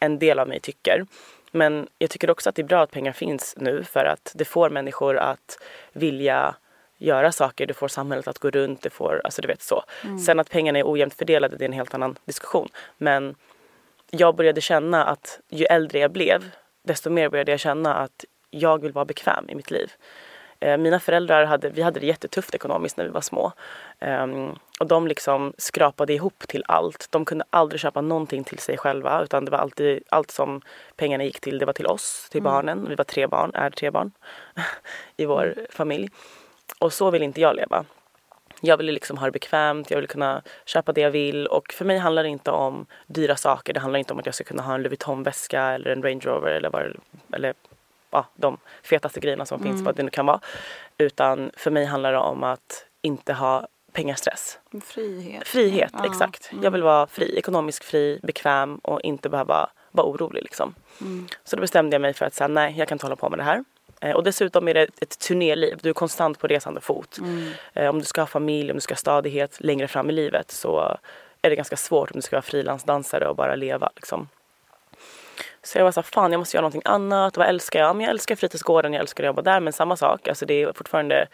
en 0.00 0.18
del 0.18 0.38
av 0.38 0.48
mig 0.48 0.60
tycker. 0.60 1.06
Men 1.50 1.88
jag 1.98 2.10
tycker 2.10 2.30
också 2.30 2.48
att 2.48 2.54
det 2.54 2.62
är 2.62 2.66
bra 2.66 2.82
att 2.82 2.90
pengar 2.90 3.12
finns 3.12 3.54
nu 3.56 3.84
för 3.84 4.04
att 4.04 4.32
det 4.34 4.44
får 4.44 4.70
människor 4.70 5.16
att 5.16 5.58
vilja 5.92 6.54
göra 6.98 7.32
saker. 7.32 7.66
Det 7.66 7.74
får 7.74 7.88
samhället 7.88 8.28
att 8.28 8.38
gå 8.38 8.50
runt. 8.50 8.82
Det 8.82 8.90
får, 8.90 9.20
alltså 9.24 9.42
du 9.42 9.48
vet 9.48 9.62
så. 9.62 9.84
Sen 10.26 10.40
att 10.40 10.50
pengarna 10.50 10.78
är 10.78 10.92
ojämnt 10.92 11.14
fördelade 11.14 11.56
det 11.56 11.64
är 11.64 11.68
en 11.68 11.72
helt 11.72 11.94
annan 11.94 12.18
diskussion. 12.24 12.68
Men 12.98 13.34
jag 14.10 14.36
började 14.36 14.60
känna 14.60 15.04
att 15.04 15.40
ju 15.48 15.64
äldre 15.64 15.98
jag 15.98 16.12
blev 16.12 16.50
desto 16.88 17.10
mer 17.10 17.28
började 17.28 17.50
jag 17.50 17.60
känna 17.60 17.94
att 17.94 18.24
jag 18.50 18.82
vill 18.82 18.92
vara 18.92 19.04
bekväm 19.04 19.50
i 19.50 19.54
mitt 19.54 19.70
liv. 19.70 19.92
Eh, 20.60 20.76
mina 20.76 21.00
föräldrar 21.00 21.44
hade, 21.44 21.68
vi 21.68 21.82
hade 21.82 22.00
det 22.00 22.06
jättetufft 22.06 22.54
ekonomiskt 22.54 22.96
när 22.96 23.04
vi 23.04 23.10
var 23.10 23.20
små. 23.20 23.52
Um, 24.00 24.58
och 24.80 24.86
de 24.86 25.06
liksom 25.06 25.52
skrapade 25.58 26.12
ihop 26.12 26.44
till 26.48 26.64
allt. 26.68 27.06
De 27.10 27.24
kunde 27.24 27.44
aldrig 27.50 27.80
köpa 27.80 28.00
någonting 28.00 28.44
till 28.44 28.58
sig 28.58 28.76
själva 28.76 29.22
utan 29.22 29.44
det 29.44 29.50
var 29.50 29.58
alltid 29.58 30.02
allt 30.08 30.30
som 30.30 30.60
pengarna 30.96 31.24
gick 31.24 31.40
till 31.40 31.58
det 31.58 31.66
var 31.66 31.72
till 31.72 31.86
oss, 31.86 32.28
till 32.30 32.40
mm. 32.40 32.52
barnen. 32.52 32.88
Vi 32.88 32.94
var 32.94 33.04
tre 33.04 33.26
barn, 33.26 33.50
är 33.54 33.70
tre 33.70 33.90
barn 33.90 34.12
i 35.16 35.24
vår 35.24 35.54
familj. 35.70 36.08
Och 36.78 36.92
så 36.92 37.10
vill 37.10 37.22
inte 37.22 37.40
jag 37.40 37.56
leva. 37.56 37.84
Jag 38.60 38.76
vill 38.76 38.86
liksom 38.86 39.18
ha 39.18 39.26
det 39.26 39.32
bekvämt, 39.32 39.90
jag 39.90 39.98
vill 39.98 40.08
kunna 40.08 40.42
köpa 40.64 40.92
det 40.92 41.00
jag 41.00 41.10
vill 41.10 41.46
och 41.46 41.72
för 41.72 41.84
mig 41.84 41.98
handlar 41.98 42.22
det 42.22 42.28
inte 42.28 42.50
om 42.50 42.86
dyra 43.06 43.36
saker. 43.36 43.72
Det 43.72 43.80
handlar 43.80 43.98
inte 43.98 44.12
om 44.12 44.18
att 44.18 44.26
jag 44.26 44.34
ska 44.34 44.44
kunna 44.44 44.62
ha 44.62 44.74
en 44.74 44.82
Louis 44.82 44.90
Vuitton-väska 44.90 45.62
eller 45.62 45.90
en 45.90 46.02
Range 46.02 46.20
Rover 46.24 46.50
eller, 46.50 46.70
vad, 46.70 46.96
eller 47.32 47.54
ja, 48.10 48.26
de 48.34 48.58
fetaste 48.82 49.20
grejerna 49.20 49.46
som 49.46 49.60
mm. 49.60 49.72
finns, 49.72 49.84
vad 49.84 49.96
det 49.96 50.02
nu 50.02 50.10
kan 50.10 50.26
vara. 50.26 50.40
Utan 50.98 51.50
för 51.56 51.70
mig 51.70 51.84
handlar 51.84 52.12
det 52.12 52.18
om 52.18 52.42
att 52.42 52.86
inte 53.02 53.32
ha 53.32 53.68
pengastress. 53.92 54.58
Frihet. 54.84 55.48
Frihet, 55.48 55.90
ja. 55.92 56.06
exakt. 56.06 56.52
Mm. 56.52 56.64
Jag 56.64 56.70
vill 56.70 56.82
vara 56.82 57.06
fri, 57.06 57.38
ekonomiskt 57.38 57.84
fri, 57.84 58.20
bekväm 58.22 58.78
och 58.78 59.00
inte 59.00 59.28
behöva 59.28 59.70
vara 59.90 60.06
orolig 60.06 60.42
liksom. 60.42 60.74
Mm. 61.00 61.28
Så 61.44 61.56
då 61.56 61.60
bestämde 61.60 61.94
jag 61.94 62.00
mig 62.00 62.14
för 62.14 62.26
att 62.26 62.34
säga 62.34 62.48
nej, 62.48 62.74
jag 62.78 62.88
kan 62.88 62.94
inte 62.94 63.06
hålla 63.06 63.16
på 63.16 63.30
med 63.30 63.38
det 63.38 63.42
här. 63.42 63.64
Eh, 64.00 64.16
och 64.16 64.24
dessutom 64.24 64.68
är 64.68 64.74
det 64.74 64.88
ett 65.00 65.18
turnéliv. 65.18 65.78
Du 65.82 65.88
är 65.88 65.94
konstant 65.94 66.38
på 66.38 66.46
resande 66.46 66.80
fot. 66.80 67.18
Mm. 67.18 67.50
Eh, 67.74 67.88
om 67.88 67.98
du 67.98 68.04
ska 68.04 68.20
ha 68.20 68.26
familj, 68.26 68.70
om 68.70 68.76
du 68.76 68.80
ska 68.80 68.92
ha 68.92 68.98
stadighet 68.98 69.60
längre 69.60 69.88
fram 69.88 70.10
i 70.10 70.12
livet 70.12 70.50
så 70.50 70.98
är 71.42 71.50
det 71.50 71.56
ganska 71.56 71.76
svårt 71.76 72.10
om 72.10 72.16
du 72.16 72.22
ska 72.22 72.36
vara 72.36 72.42
frilansdansare 72.42 73.28
och 73.28 73.36
bara 73.36 73.54
leva. 73.54 73.90
Liksom. 73.96 74.28
Så 75.68 75.78
jag 75.78 75.84
var 75.84 75.92
så 75.92 76.02
fan 76.02 76.32
jag 76.32 76.38
måste 76.38 76.56
göra 76.56 76.62
någonting 76.62 76.82
annat. 76.84 77.36
Vad 77.36 77.48
älskar 77.48 77.80
jag? 77.80 77.96
Men 77.96 78.04
jag 78.04 78.10
älskar 78.10 78.36
fritidsgården, 78.36 78.92
jag 78.92 79.00
älskar 79.00 79.24
att 79.24 79.26
jobba 79.26 79.42
där. 79.42 79.60
Men 79.60 79.72
samma 79.72 79.96
sak, 79.96 80.28
alltså 80.28 80.46
det 80.46 80.62
är 80.62 80.72
fortfarande 80.72 81.26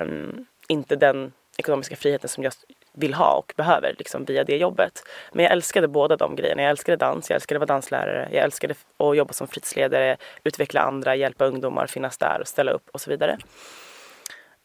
um, 0.00 0.46
inte 0.68 0.96
den 0.96 1.32
ekonomiska 1.56 1.96
friheten 1.96 2.28
som 2.28 2.44
jag 2.44 2.52
vill 2.92 3.14
ha 3.14 3.34
och 3.34 3.52
behöver 3.56 3.94
liksom, 3.98 4.24
via 4.24 4.44
det 4.44 4.56
jobbet. 4.56 5.02
Men 5.32 5.44
jag 5.44 5.52
älskade 5.52 5.88
båda 5.88 6.16
de 6.16 6.36
grejerna. 6.36 6.62
Jag 6.62 6.70
älskade 6.70 6.96
dans, 6.96 7.30
jag 7.30 7.34
älskade 7.34 7.56
att 7.56 7.68
vara 7.68 7.76
danslärare, 7.76 8.28
jag 8.32 8.44
älskade 8.44 8.74
att 8.96 9.16
jobba 9.16 9.32
som 9.32 9.48
fritidsledare, 9.48 10.16
utveckla 10.44 10.80
andra, 10.80 11.16
hjälpa 11.16 11.44
ungdomar, 11.44 11.86
finnas 11.86 12.18
där 12.18 12.38
och 12.40 12.48
ställa 12.48 12.72
upp 12.72 12.88
och 12.92 13.00
så 13.00 13.10
vidare. 13.10 13.38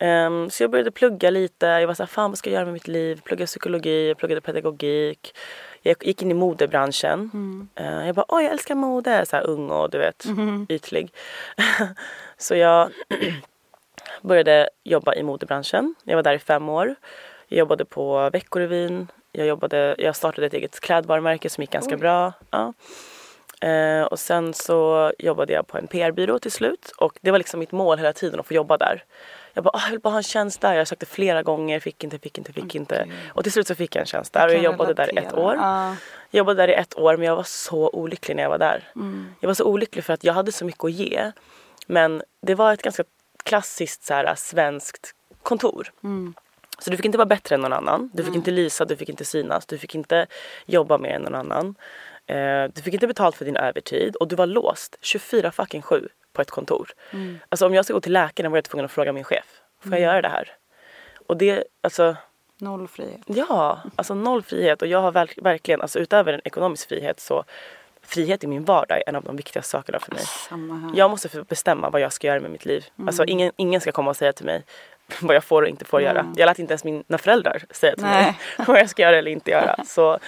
Um, 0.04 0.50
så 0.50 0.64
jag 0.64 0.72
började 0.72 0.92
plugga 0.92 1.30
lite. 1.30 1.66
Jag 1.66 1.88
var 1.88 1.94
såhär, 1.94 2.08
fan 2.08 2.32
vad 2.32 2.38
ska 2.38 2.50
jag 2.50 2.54
göra 2.54 2.66
med 2.66 2.74
mitt 2.74 2.88
liv? 2.88 3.22
Plugga 3.24 3.46
psykologi, 3.46 4.08
jag 4.08 4.18
pluggade 4.18 4.42
pedagogik. 4.42 5.36
Jag 5.82 5.96
gick 6.02 6.22
in 6.22 6.32
i 6.32 6.34
modebranschen. 6.34 7.30
Mm. 7.34 7.68
Uh, 7.80 8.06
jag 8.06 8.16
bara, 8.16 8.26
åh 8.28 8.44
jag 8.44 8.52
älskar 8.52 8.76
mode. 8.76 9.26
Så 9.26 9.36
här 9.36 9.44
ung 9.44 9.70
och 9.70 9.90
du 9.90 9.98
vet, 9.98 10.26
mm. 10.26 10.66
ytlig. 10.70 11.14
så 12.38 12.56
jag 12.56 12.92
började 14.22 14.70
jobba 14.84 15.16
i 15.16 15.24
modebranschen. 15.24 15.96
Jag 16.04 16.16
var 16.16 16.24
där 16.24 16.34
i 16.34 16.40
fem 16.40 16.70
år. 16.70 16.96
Jag 17.48 17.58
jobbade 17.58 17.86
på 17.86 18.30
Veckorevyn. 18.30 19.08
Jag, 19.32 19.48
jobbade, 19.48 19.96
jag 19.98 20.16
startade 20.16 20.48
ett 20.48 20.54
eget 20.54 20.80
klädvarumärke 20.80 21.50
som 21.50 21.62
gick 21.62 21.72
ganska 21.72 21.96
Oj. 21.96 22.00
bra. 22.00 22.34
Ja. 22.50 22.74
Eh, 23.68 24.04
och 24.04 24.20
sen 24.20 24.54
så 24.54 25.12
jobbade 25.20 25.54
jag 25.54 25.68
på 25.68 25.78
en 25.78 25.88
PR-byrå 25.88 26.40
till 26.40 26.52
slut 26.52 26.92
och 26.98 27.18
det 27.22 27.32
var 27.32 27.38
liksom 27.38 27.60
mitt 27.60 27.72
mål 27.72 27.98
hela 27.98 28.14
tiden 28.14 28.40
att 28.40 28.48
få 28.48 28.54
jobba 28.54 28.78
där. 28.78 29.04
Jag 29.54 29.64
bara, 29.64 29.80
jag 29.84 29.92
vill 29.92 30.00
bara 30.00 30.10
ha 30.10 30.18
en 30.18 30.24
tjänst 30.24 30.62
där. 30.62 30.74
Jag 30.74 30.88
sökte 30.88 31.06
flera 31.06 31.44
gånger, 31.44 31.80
fick 31.80 32.04
inte, 32.04 32.20
fick 32.20 32.38
inte, 32.38 32.54
fick 32.54 32.64
okay. 32.64 32.80
inte. 32.80 33.08
Och 33.28 33.44
till 33.44 33.52
slut 33.52 33.68
så 33.68 33.76
fick 33.76 33.96
jag 33.96 34.02
en 34.02 34.06
tjänst 34.06 34.34
där 34.34 34.48
och 34.48 34.54
jag 34.54 34.64
jobbade 34.64 34.94
relatera. 34.94 35.22
där 35.22 35.28
ett 35.28 35.34
år. 35.34 35.58
Ah. 35.60 35.96
Jag 36.32 36.38
jobbade 36.38 36.62
där 36.62 36.68
i 36.68 36.74
ett 36.74 36.98
år 36.98 37.18
men 37.18 37.28
jag 37.28 37.36
var 37.36 37.44
så 37.44 37.90
olycklig 37.90 38.36
när 38.36 38.44
jag 38.44 38.50
var 38.50 38.58
där. 38.58 38.84
Mm. 38.96 39.36
Jag 39.40 39.48
var 39.48 39.54
så 39.54 39.64
olycklig 39.64 40.04
för 40.04 40.14
att 40.14 40.24
jag 40.24 40.34
hade 40.34 40.52
så 40.52 40.66
mycket 40.66 40.84
att 40.84 40.92
ge. 40.92 41.32
Men 41.88 42.24
det 42.42 42.56
var 42.56 42.74
ett 42.74 42.82
ganska 42.82 43.04
klassiskt 43.44 44.04
så 44.04 44.14
här, 44.14 44.36
svenskt 44.36 45.16
kontor. 45.44 45.92
Mm. 46.04 46.34
Så 46.80 46.90
du 46.90 46.98
fick 46.98 47.06
inte 47.06 47.18
vara 47.18 47.26
bättre 47.26 47.56
än 47.56 47.62
någon 47.62 47.74
annan. 47.74 48.10
Du 48.14 48.24
fick 48.24 48.28
mm. 48.28 48.40
inte 48.40 48.52
lysa, 48.52 48.86
du 48.86 48.96
fick 48.96 49.10
inte 49.10 49.26
synas, 49.26 49.66
du 49.66 49.78
fick 49.78 49.96
inte 49.96 50.28
jobba 50.66 50.98
mer 50.98 51.16
än 51.16 51.22
någon 51.22 51.36
annan. 51.36 51.76
Eh, 52.26 52.64
du 52.74 52.82
fick 52.82 52.94
inte 52.94 53.08
betalt 53.08 53.36
för 53.36 53.46
din 53.46 53.58
övertid 53.58 54.16
och 54.16 54.28
du 54.28 54.36
var 54.36 54.46
låst 54.46 54.98
24 55.02 55.52
fucking 55.52 55.82
7 55.82 56.10
på 56.34 56.42
ett 56.42 56.52
kontor. 56.52 56.90
Mm. 57.12 57.40
Alltså 57.50 57.66
om 57.66 57.74
jag 57.74 57.86
ska 57.86 57.94
gå 57.94 58.02
till 58.02 58.14
läkaren 58.14 58.52
var 58.52 58.58
jag 58.58 58.66
tvungen 58.66 58.86
att 58.86 58.92
fråga 58.92 59.14
min 59.14 59.24
chef. 59.24 59.46
Får 59.80 59.92
jag 59.92 60.00
mm. 60.00 60.10
göra 60.10 60.22
det 60.22 60.30
här? 60.30 60.52
Och 61.28 61.38
det, 61.38 61.64
alltså. 61.82 62.16
Noll 62.58 62.88
frihet. 62.88 63.22
Ja, 63.26 63.80
alltså 63.96 64.14
noll 64.14 64.44
frihet. 64.44 64.82
Och 64.82 64.88
jag 64.88 65.02
har 65.02 65.12
verk, 65.12 65.38
verkligen, 65.42 65.82
alltså 65.82 66.00
utöver 66.00 66.34
en 66.34 66.42
ekonomisk 66.44 66.90
frihet 66.90 67.20
så 67.20 67.44
frihet 68.02 68.44
i 68.44 68.48
min 68.48 68.64
vardag 68.64 68.98
är 68.98 69.10
en 69.10 69.16
av 69.16 69.24
de 69.24 69.36
viktigaste 69.36 69.70
sakerna 69.70 70.00
för 70.00 70.12
mig. 70.12 70.24
Jag 70.96 71.10
måste 71.10 71.44
bestämma 71.44 71.90
vad 71.90 72.02
jag 72.02 72.14
ska 72.14 72.28
göra 72.28 72.40
med 72.40 72.52
mitt 72.52 72.66
liv. 72.66 72.86
Mm. 72.98 73.08
Alltså 73.08 73.26
ingen, 73.26 73.52
ingen 73.56 73.82
ska 73.82 73.92
komma 73.92 74.10
och 74.10 74.16
säga 74.16 74.34
till 74.34 74.46
mig 74.46 74.64
vad 75.22 75.36
jag 75.36 75.44
får 75.44 75.62
och 75.62 75.68
inte 75.68 75.86
får 75.86 76.02
mm. 76.02 76.16
göra. 76.16 76.34
Jag 76.36 76.46
lät 76.46 76.60
inte 76.60 76.72
ens 76.72 76.84
mina 76.84 77.18
föräldrar 77.18 77.64
säga 77.70 77.96
till 77.96 78.04
Nej. 78.04 78.26
mig 78.26 78.36
vad 78.68 78.80
jag 78.80 78.90
ska 78.90 79.02
göra 79.02 79.18
eller 79.18 79.32
inte 79.32 79.52
göra. 79.52 79.76
Så 79.86 80.20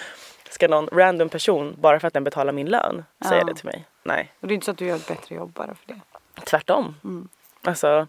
ska 0.50 0.68
någon 0.68 0.88
random 0.92 1.28
person, 1.28 1.76
bara 1.78 2.00
för 2.00 2.08
att 2.08 2.14
den 2.14 2.24
betalar 2.24 2.52
min 2.52 2.68
lön, 2.68 3.04
ja. 3.18 3.28
säga 3.28 3.44
det 3.44 3.54
till 3.54 3.66
mig? 3.66 3.84
Nej. 4.06 4.32
Och 4.40 4.48
det 4.48 4.52
är 4.52 4.54
inte 4.54 4.64
så 4.64 4.70
att 4.70 4.78
du 4.78 4.86
gör 4.86 4.96
ett 4.96 5.08
bättre 5.08 5.34
jobb 5.34 5.52
bara 5.52 5.74
för 5.74 5.86
det? 5.86 6.00
Tvärtom. 6.44 6.94
Mm. 7.04 7.28
Alltså, 7.62 8.06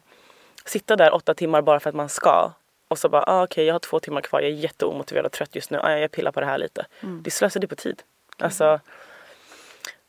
sitta 0.66 0.96
där 0.96 1.14
åtta 1.14 1.34
timmar 1.34 1.62
bara 1.62 1.80
för 1.80 1.90
att 1.90 1.96
man 1.96 2.10
ska 2.10 2.52
och 2.88 3.00
så 3.00 3.10
bara, 3.10 3.24
ah, 3.28 3.44
okej 3.44 3.54
okay, 3.54 3.66
jag 3.66 3.74
har 3.74 3.80
två 3.80 4.00
timmar 4.00 4.22
kvar, 4.22 4.42
jag 4.42 4.50
är 4.50 4.56
jätteomotiverad 4.56 5.26
och 5.26 5.32
trött 5.32 5.56
just 5.56 5.72
nu, 5.72 5.80
ah, 5.84 5.98
jag 5.98 6.12
pillar 6.12 6.32
på 6.32 6.40
det 6.40 6.46
här 6.46 6.58
lite. 6.58 6.86
Mm. 7.04 7.24
Det 7.24 7.32
slösar 7.32 7.60
på 7.60 7.76
tid. 7.76 8.04
Alltså, 8.38 8.80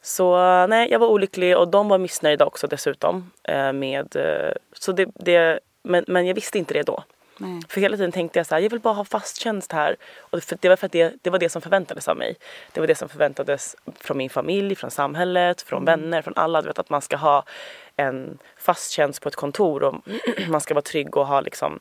så 0.02 0.37
nej, 0.66 0.90
jag 0.90 0.99
var 0.99 1.07
olycklig 1.07 1.57
och 1.57 1.68
de 1.68 1.88
var 1.88 1.99
missnöjda 1.99 2.47
också 2.47 2.66
dessutom. 2.66 3.30
Eh, 3.42 3.73
med, 3.73 4.16
eh, 4.16 4.52
så 4.73 4.92
det, 4.92 5.09
det, 5.14 5.61
men, 5.83 6.04
men 6.09 6.26
jag 6.26 6.35
visste 6.35 6.59
inte 6.59 6.75
det 6.75 6.83
då. 6.83 7.04
Nej. 7.38 7.61
För 7.68 7.80
hela 7.80 7.97
tiden 7.97 8.12
tänkte 8.12 8.38
jag 8.38 8.47
så 8.47 8.54
här, 8.54 8.62
jag 8.62 8.71
vill 8.71 8.80
bara 8.80 8.95
ha 8.95 9.04
fast 9.04 9.37
tjänst 9.37 9.73
här. 9.73 9.97
Och 10.18 10.40
det 10.61 10.68
var 10.68 10.76
för 10.76 10.87
att 10.87 10.92
det, 10.92 11.14
det 11.23 11.30
var 11.30 11.38
det 11.38 11.49
som 11.49 11.62
förväntades 11.62 12.09
av 12.09 12.16
mig. 12.16 12.37
Det 12.73 12.80
var 12.80 12.87
det 12.87 12.95
som 12.95 13.09
förväntades 13.09 13.76
från 14.00 14.18
min 14.18 14.30
familj, 14.30 14.75
från 14.75 14.90
samhället, 14.90 15.62
från 15.62 15.83
mm. 15.83 16.00
vänner, 16.00 16.23
från 16.23 16.35
alla. 16.37 16.62
Du 16.62 16.68
vet 16.68 16.78
att 16.78 16.90
man 16.90 17.02
ska 17.02 17.16
ha 17.16 17.45
en 17.97 18.38
fast 18.57 18.90
tjänst 18.90 19.23
på 19.23 19.28
ett 19.28 19.37
kontor 19.37 19.83
och 19.83 19.95
man 20.49 20.61
ska 20.61 20.75
vara 20.75 20.83
trygg 20.83 21.16
och 21.16 21.26
ha 21.26 21.40
liksom 21.40 21.80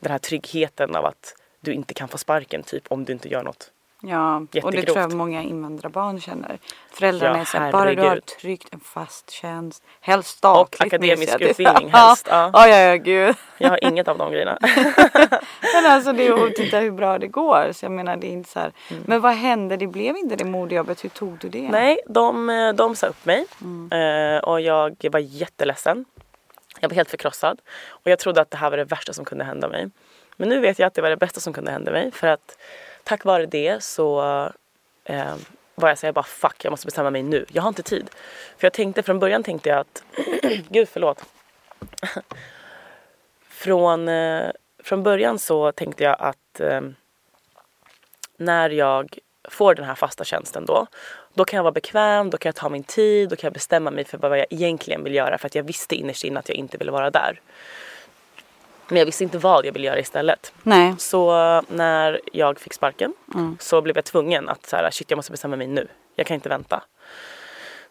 den 0.00 0.12
här 0.12 0.18
tryggheten 0.18 0.96
av 0.96 1.04
att 1.04 1.34
du 1.60 1.72
inte 1.72 1.94
kan 1.94 2.08
få 2.08 2.18
sparken 2.18 2.62
typ 2.62 2.84
om 2.88 3.04
du 3.04 3.12
inte 3.12 3.28
gör 3.28 3.42
något 3.42 3.70
Ja, 4.08 4.36
och 4.62 4.72
det 4.72 4.82
tror 4.82 4.98
jag 4.98 5.14
många 5.14 5.42
invandrarbarn 5.42 6.20
känner. 6.20 6.58
Föräldrarna 6.90 7.36
ja, 7.36 7.40
är 7.40 7.44
såhär, 7.44 7.72
bara 7.72 7.94
du 7.94 8.02
har 8.02 8.20
tryggt 8.20 8.68
en 8.72 8.80
fast 8.80 9.30
tjänst, 9.30 9.82
helst 10.00 10.38
statligt. 10.38 10.80
Och 10.80 10.86
akademisk 10.86 11.40
utbildning 11.40 11.90
helst. 11.92 12.26
Ja. 12.30 12.50
ja, 12.52 12.68
ja, 12.68 12.78
ja, 12.78 12.96
gud. 12.96 13.36
Jag 13.58 13.70
har 13.70 13.84
inget 13.84 14.08
av 14.08 14.18
de 14.18 14.32
grejerna. 14.32 14.58
men 15.74 15.86
alltså 15.86 16.12
det 16.12 16.26
är 16.26 16.46
att 16.46 16.54
titta 16.54 16.78
hur 16.78 16.90
bra 16.90 17.18
det 17.18 17.26
går. 17.26 17.72
Så 17.72 17.84
jag 17.84 17.92
menar 17.92 18.16
det 18.16 18.26
är 18.26 18.32
inte 18.32 18.50
så 18.50 18.58
här. 18.58 18.72
Mm. 18.90 19.02
Men 19.06 19.20
vad 19.20 19.34
hände? 19.34 19.76
Det 19.76 19.86
blev 19.86 20.16
inte 20.16 20.36
det 20.36 20.44
modejobbet. 20.44 21.04
Hur 21.04 21.08
tog 21.08 21.38
du 21.38 21.48
det? 21.48 21.68
Nej, 21.70 21.98
de, 22.06 22.72
de 22.76 22.96
sa 22.96 23.06
upp 23.06 23.24
mig. 23.24 23.46
Mm. 23.60 24.36
Eh, 24.36 24.38
och 24.38 24.60
jag 24.60 24.96
var 25.12 25.20
jätteledsen. 25.20 26.04
Jag 26.80 26.88
var 26.88 26.94
helt 26.94 27.10
förkrossad. 27.10 27.60
Och 27.88 28.10
jag 28.10 28.18
trodde 28.18 28.40
att 28.40 28.50
det 28.50 28.56
här 28.56 28.70
var 28.70 28.76
det 28.76 28.84
värsta 28.84 29.12
som 29.12 29.24
kunde 29.24 29.44
hända 29.44 29.68
mig. 29.68 29.90
Men 30.36 30.48
nu 30.48 30.60
vet 30.60 30.78
jag 30.78 30.86
att 30.86 30.94
det 30.94 31.02
var 31.02 31.10
det 31.10 31.16
bästa 31.16 31.40
som 31.40 31.52
kunde 31.52 31.70
hända 31.70 31.92
mig. 31.92 32.10
För 32.12 32.26
att 32.26 32.58
tack 33.06 33.24
vare 33.24 33.46
det 33.46 33.82
så 33.82 34.20
eh, 35.04 35.34
var 35.74 35.88
jag 35.88 35.98
såhär 35.98 36.12
bara 36.12 36.24
fuck 36.24 36.64
jag 36.64 36.70
måste 36.70 36.86
bestämma 36.86 37.10
mig 37.10 37.22
nu. 37.22 37.46
Jag 37.52 37.62
har 37.62 37.68
inte 37.68 37.82
tid. 37.82 38.10
För 38.58 38.66
jag 38.66 38.72
tänkte 38.72 39.02
från 39.02 39.18
början 39.18 39.42
tänkte 39.42 39.68
jag 39.68 39.78
att 39.78 40.02
gud 40.68 40.88
förlåt. 40.88 41.24
från, 43.48 44.08
eh, 44.08 44.50
från 44.82 45.02
början 45.02 45.38
så 45.38 45.72
tänkte 45.72 46.04
jag 46.04 46.16
att 46.18 46.60
eh, 46.60 46.80
när 48.36 48.70
jag 48.70 49.18
får 49.48 49.74
den 49.74 49.84
här 49.84 49.94
fasta 49.94 50.24
tjänsten 50.24 50.66
då, 50.66 50.86
då 51.34 51.44
kan 51.44 51.56
jag 51.56 51.62
vara 51.62 51.72
bekväm, 51.72 52.30
då 52.30 52.38
kan 52.38 52.48
jag 52.48 52.56
ta 52.56 52.68
min 52.68 52.84
tid, 52.84 53.28
då 53.28 53.36
kan 53.36 53.48
jag 53.48 53.54
bestämma 53.54 53.90
mig 53.90 54.04
för 54.04 54.18
vad 54.18 54.38
jag 54.38 54.46
egentligen 54.50 55.04
vill 55.04 55.14
göra 55.14 55.38
för 55.38 55.46
att 55.46 55.54
jag 55.54 55.62
visste 55.62 55.94
innerst 55.94 56.24
inne 56.24 56.38
att 56.38 56.48
jag 56.48 56.58
inte 56.58 56.78
ville 56.78 56.92
vara 56.92 57.10
där. 57.10 57.40
Men 58.88 58.98
jag 58.98 59.06
visste 59.06 59.24
inte 59.24 59.38
vad 59.38 59.66
jag 59.66 59.72
ville 59.72 59.86
göra 59.86 59.98
istället. 59.98 60.52
Nej. 60.62 60.94
Så 60.98 61.32
när 61.68 62.20
jag 62.32 62.60
fick 62.60 62.72
sparken 62.72 63.14
mm. 63.34 63.56
så 63.60 63.82
blev 63.82 63.96
jag 63.96 64.04
tvungen 64.04 64.48
att 64.48 64.66
så 64.66 64.76
här, 64.76 64.90
shit 64.90 65.10
jag 65.10 65.16
måste 65.16 65.32
bestämma 65.32 65.56
mig 65.56 65.66
nu. 65.66 65.88
Jag 66.14 66.26
kan 66.26 66.34
inte 66.34 66.48
vänta. 66.48 66.82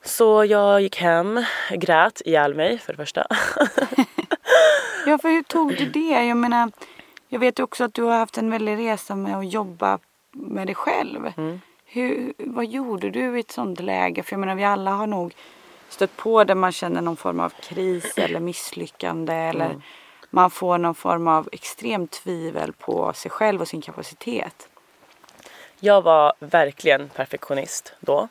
Så 0.03 0.45
jag 0.45 0.81
gick 0.81 0.97
hem, 0.97 1.45
grät 1.71 2.21
ihjäl 2.25 2.53
mig 2.53 2.77
för 2.77 2.93
det 2.93 2.97
första. 2.97 3.27
ja 5.05 5.17
för 5.17 5.29
hur 5.29 5.43
tog 5.43 5.77
du 5.77 5.85
det? 5.85 6.25
Jag 6.25 6.37
menar, 6.37 6.71
jag 7.27 7.39
vet 7.39 7.59
också 7.59 7.83
att 7.83 7.93
du 7.93 8.03
har 8.03 8.17
haft 8.17 8.37
en 8.37 8.51
väldig 8.51 8.77
resa 8.77 9.15
med 9.15 9.37
att 9.37 9.53
jobba 9.53 9.99
med 10.31 10.67
dig 10.67 10.75
själv. 10.75 11.33
Mm. 11.37 11.61
Hur, 11.85 12.33
vad 12.37 12.65
gjorde 12.65 13.09
du 13.09 13.37
i 13.37 13.39
ett 13.39 13.51
sånt 13.51 13.79
läge? 13.79 14.23
För 14.23 14.33
jag 14.33 14.39
menar 14.39 14.55
vi 14.55 14.63
alla 14.63 14.91
har 14.91 15.07
nog 15.07 15.35
stött 15.89 16.17
på 16.17 16.43
där 16.43 16.55
man 16.55 16.71
känner 16.71 17.01
någon 17.01 17.17
form 17.17 17.39
av 17.39 17.53
kris 17.61 18.17
eller 18.17 18.39
misslyckande 18.39 19.33
eller 19.33 19.65
mm 19.65 19.81
man 20.35 20.49
får 20.51 20.77
någon 20.77 20.95
form 20.95 21.27
av 21.27 21.49
extremt 21.51 22.11
tvivel 22.11 22.73
på 22.73 23.13
sig 23.13 23.31
själv 23.31 23.61
och 23.61 23.67
sin 23.67 23.81
kapacitet. 23.81 24.69
Jag 25.79 26.01
var 26.01 26.33
verkligen 26.39 27.09
perfektionist 27.09 27.93
då. 27.99 28.27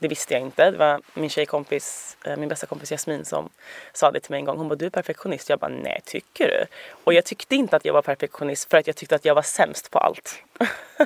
Det 0.00 0.08
visste 0.08 0.34
jag 0.34 0.42
inte. 0.42 0.70
Det 0.70 0.78
var 0.78 1.00
min 1.14 1.30
tjejkompis, 1.30 2.16
eh, 2.24 2.36
min 2.36 2.48
bästa 2.48 2.66
kompis 2.66 2.90
Jasmin 2.90 3.24
som 3.24 3.48
sa 3.92 4.10
det 4.10 4.20
till 4.20 4.30
mig 4.30 4.38
en 4.38 4.44
gång. 4.44 4.58
Hon 4.58 4.68
bara, 4.68 4.74
du 4.74 4.86
är 4.86 4.90
perfektionist. 4.90 5.48
Jag 5.48 5.58
bara, 5.58 5.68
nej 5.68 6.00
tycker 6.04 6.46
du? 6.48 6.66
Och 7.04 7.14
jag 7.14 7.24
tyckte 7.24 7.54
inte 7.54 7.76
att 7.76 7.84
jag 7.84 7.92
var 7.92 8.02
perfektionist 8.02 8.70
för 8.70 8.78
att 8.78 8.86
jag 8.86 8.96
tyckte 8.96 9.14
att 9.14 9.24
jag 9.24 9.34
var 9.34 9.42
sämst 9.42 9.90
på 9.90 9.98
allt. 9.98 10.42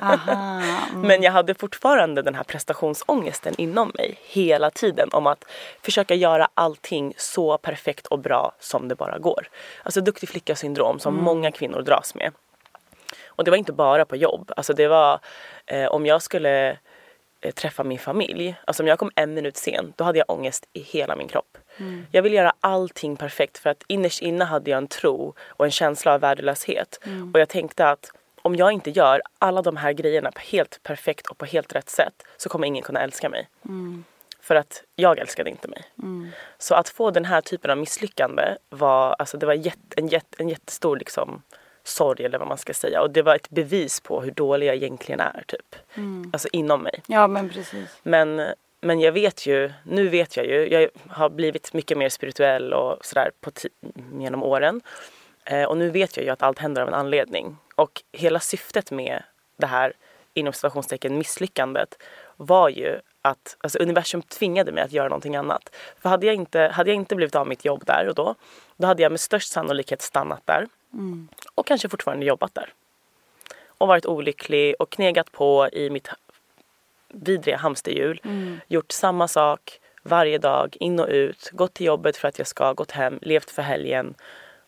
Aha, 0.01 0.61
mm. 0.91 1.01
Men 1.07 1.23
jag 1.23 1.31
hade 1.31 1.53
fortfarande 1.53 2.21
den 2.21 2.35
här 2.35 2.43
prestationsångesten 2.43 3.53
inom 3.57 3.91
mig 3.95 4.19
hela 4.21 4.71
tiden 4.71 5.09
om 5.11 5.27
att 5.27 5.45
försöka 5.81 6.15
göra 6.15 6.49
allting 6.53 7.13
så 7.17 7.57
perfekt 7.57 8.07
och 8.07 8.19
bra 8.19 8.55
som 8.59 8.87
det 8.87 8.95
bara 8.95 9.17
går. 9.17 9.49
Alltså 9.83 10.01
duktig 10.01 10.29
flicka 10.29 10.55
syndrom 10.55 10.99
som 10.99 11.15
många 11.15 11.51
kvinnor 11.51 11.81
dras 11.81 12.15
med. 12.15 12.33
Och 13.35 13.43
det 13.43 13.51
var 13.51 13.57
inte 13.57 13.73
bara 13.73 14.05
på 14.05 14.15
jobb. 14.15 14.51
Alltså 14.57 14.73
det 14.73 14.87
var 14.87 15.19
eh, 15.65 15.85
om 15.87 16.05
jag 16.05 16.21
skulle 16.21 16.77
träffa 17.51 17.83
min 17.83 17.99
familj. 17.99 18.55
Alltså 18.65 18.83
om 18.83 18.87
jag 18.87 18.99
kom 18.99 19.11
en 19.15 19.33
minut 19.33 19.57
sen, 19.57 19.93
då 19.95 20.03
hade 20.03 20.17
jag 20.17 20.29
ångest 20.29 20.69
i 20.73 20.79
hela 20.79 21.15
min 21.15 21.27
kropp. 21.27 21.57
Jag 22.11 22.21
ville 22.21 22.35
göra 22.35 22.53
allting 22.59 23.15
perfekt 23.17 23.57
för 23.57 23.69
att 23.69 23.83
innerst 23.87 24.21
inne 24.21 24.45
hade 24.45 24.71
jag 24.71 24.77
en 24.77 24.87
tro 24.87 25.33
och 25.47 25.65
en 25.65 25.71
känsla 25.71 26.13
av 26.13 26.21
värdelöshet. 26.21 26.99
Och 27.33 27.39
jag 27.39 27.49
tänkte 27.49 27.89
att 27.89 28.11
om 28.41 28.55
jag 28.55 28.71
inte 28.71 28.89
gör 28.91 29.21
alla 29.39 29.61
de 29.61 29.77
här 29.77 29.93
grejerna 29.93 30.31
helt 30.35 30.79
perfekt 30.83 31.27
och 31.27 31.37
på 31.37 31.45
helt 31.45 31.73
rätt 31.75 31.89
sätt 31.89 32.23
så 32.37 32.49
kommer 32.49 32.67
ingen 32.67 32.83
kunna 32.83 32.99
älska 32.99 33.29
mig. 33.29 33.47
För 34.41 34.55
att 34.55 34.83
jag 34.95 35.19
älskade 35.19 35.49
inte 35.49 35.67
mig. 35.67 35.83
Så 36.57 36.75
att 36.75 36.89
få 36.89 37.11
den 37.11 37.25
här 37.25 37.41
typen 37.41 37.71
av 37.71 37.77
misslyckande 37.77 38.43
var, 38.69 39.15
alltså 39.19 39.37
det 39.37 39.45
var 39.45 39.53
jätt, 39.53 39.93
en, 39.97 40.07
jätt, 40.07 40.35
en 40.37 40.49
jättestor 40.49 40.97
liksom, 40.97 41.41
sorg 41.83 42.25
eller 42.25 42.39
vad 42.39 42.47
man 42.47 42.57
ska 42.57 42.73
säga. 42.73 43.01
Och 43.01 43.11
det 43.11 43.21
var 43.21 43.35
ett 43.35 43.49
bevis 43.49 43.99
på 43.99 44.21
hur 44.21 44.31
dålig 44.31 44.67
jag 44.67 44.75
egentligen 44.75 45.19
är 45.19 45.43
typ. 45.47 45.75
Alltså 46.33 46.47
inom 46.51 46.83
mig. 46.83 47.03
Ja 47.07 47.27
men 47.27 47.49
precis. 47.49 47.99
Men, 48.03 48.41
men 48.81 48.99
jag 48.99 49.11
vet 49.11 49.45
ju, 49.45 49.71
nu 49.83 50.07
vet 50.07 50.37
jag 50.37 50.45
ju, 50.45 50.67
jag 50.67 50.89
har 51.07 51.29
blivit 51.29 51.73
mycket 51.73 51.97
mer 51.97 52.09
spirituell 52.09 52.73
och 52.73 53.05
sådär 53.05 53.31
på 53.41 53.51
genom 54.13 54.43
åren. 54.43 54.81
Eh, 55.45 55.63
och 55.63 55.77
nu 55.77 55.89
vet 55.89 56.17
jag 56.17 56.25
ju 56.25 56.29
att 56.29 56.43
allt 56.43 56.59
händer 56.59 56.81
av 56.81 56.87
en 56.87 56.93
anledning. 56.93 57.57
Och 57.75 58.03
hela 58.11 58.39
syftet 58.39 58.91
med 58.91 59.23
det 59.57 59.67
här 59.67 59.93
inom 60.33 60.53
situationstecken 60.53 61.17
misslyckandet 61.17 62.03
var 62.37 62.69
ju 62.69 62.99
att 63.21 63.57
alltså 63.59 63.79
universum 63.79 64.21
tvingade 64.21 64.71
mig 64.71 64.83
att 64.83 64.91
göra 64.91 65.09
någonting 65.09 65.35
annat. 65.35 65.75
För 66.01 66.09
hade 66.09 66.25
jag, 66.25 66.35
inte, 66.35 66.59
hade 66.59 66.89
jag 66.89 66.95
inte 66.95 67.15
blivit 67.15 67.35
av 67.35 67.47
mitt 67.47 67.65
jobb 67.65 67.85
där 67.85 68.07
och 68.09 68.15
då, 68.15 68.35
då 68.77 68.87
hade 68.87 69.03
jag 69.03 69.11
med 69.11 69.19
störst 69.19 69.51
sannolikhet 69.51 70.01
stannat 70.01 70.41
där. 70.45 70.67
Och 71.55 71.67
kanske 71.67 71.89
fortfarande 71.89 72.25
jobbat 72.25 72.55
där. 72.55 72.73
Och 73.77 73.87
varit 73.87 74.05
olycklig 74.05 74.75
och 74.79 74.89
knegat 74.89 75.31
på 75.31 75.69
i 75.71 75.89
mitt 75.89 76.07
vidriga 77.07 77.57
hamsterhjul. 77.57 78.21
Gjort 78.67 78.91
samma 78.91 79.27
sak 79.27 79.79
varje 80.03 80.37
dag, 80.37 80.77
in 80.79 80.99
och 80.99 81.07
ut. 81.07 81.49
Gått 81.53 81.73
till 81.73 81.85
jobbet 81.85 82.17
för 82.17 82.27
att 82.27 82.37
jag 82.37 82.47
ska, 82.47 82.73
gått 82.73 82.91
hem, 82.91 83.19
levt 83.21 83.51
för 83.51 83.61
helgen. 83.61 84.13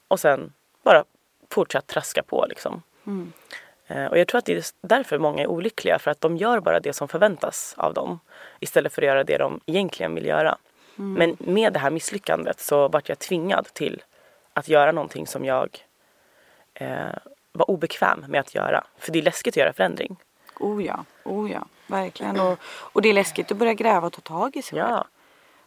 Och 0.08 0.20
sen 0.20 0.54
bara 0.84 1.04
fortsatt 1.50 1.88
traska 1.88 2.24
på 2.24 2.46
liksom. 2.50 2.82
Eh, 3.88 4.06
Och 4.06 4.18
jag 4.18 4.28
tror 4.28 4.40
att 4.40 4.46
det 4.46 4.54
är 4.58 4.64
därför 4.82 5.18
många 5.20 5.44
är 5.44 5.48
olyckliga. 5.48 6.00
För 6.00 6.12
att 6.12 6.22
de 6.22 6.38
gör 6.38 6.60
bara 6.60 6.80
det 6.80 6.94
som 6.94 7.08
förväntas 7.08 7.74
av 7.78 7.94
dem. 7.94 8.20
Istället 8.60 8.94
för 8.94 9.02
att 9.02 9.06
göra 9.08 9.24
det 9.24 9.38
de 9.38 9.60
egentligen 9.66 10.16
vill 10.16 10.26
göra. 10.26 10.58
Men 11.18 11.38
med 11.40 11.74
det 11.74 11.80
här 11.80 11.90
misslyckandet 11.90 12.60
så 12.60 12.88
vart 12.88 13.10
jag 13.10 13.20
tvingad 13.20 13.66
till 13.74 14.04
att 14.54 14.68
göra 14.68 14.92
någonting 14.92 15.28
som 15.28 15.46
jag 15.46 15.86
eh, 16.76 17.16
var 17.52 17.70
obekväm 17.70 18.26
med 18.28 18.40
att 18.40 18.56
göra. 18.56 18.84
För 18.98 19.12
det 19.12 19.20
är 19.20 19.24
läskigt 19.24 19.54
att 19.54 19.58
göra 19.58 19.74
förändring. 19.74 20.16
Oh 20.60 20.86
ja, 20.86 21.06
oh 21.24 21.52
ja, 21.52 21.66
verkligen. 21.88 22.40
Och, 22.40 22.58
och 22.64 23.02
det 23.02 23.10
är 23.10 23.14
läskigt 23.14 23.52
att 23.52 23.58
börja 23.58 23.74
gräva 23.74 24.08
och 24.08 24.14
ta 24.14 24.22
tag 24.22 24.56
i 24.56 24.62
sig 24.62 24.80
själv. 24.80 24.92
Ja, 24.92 25.06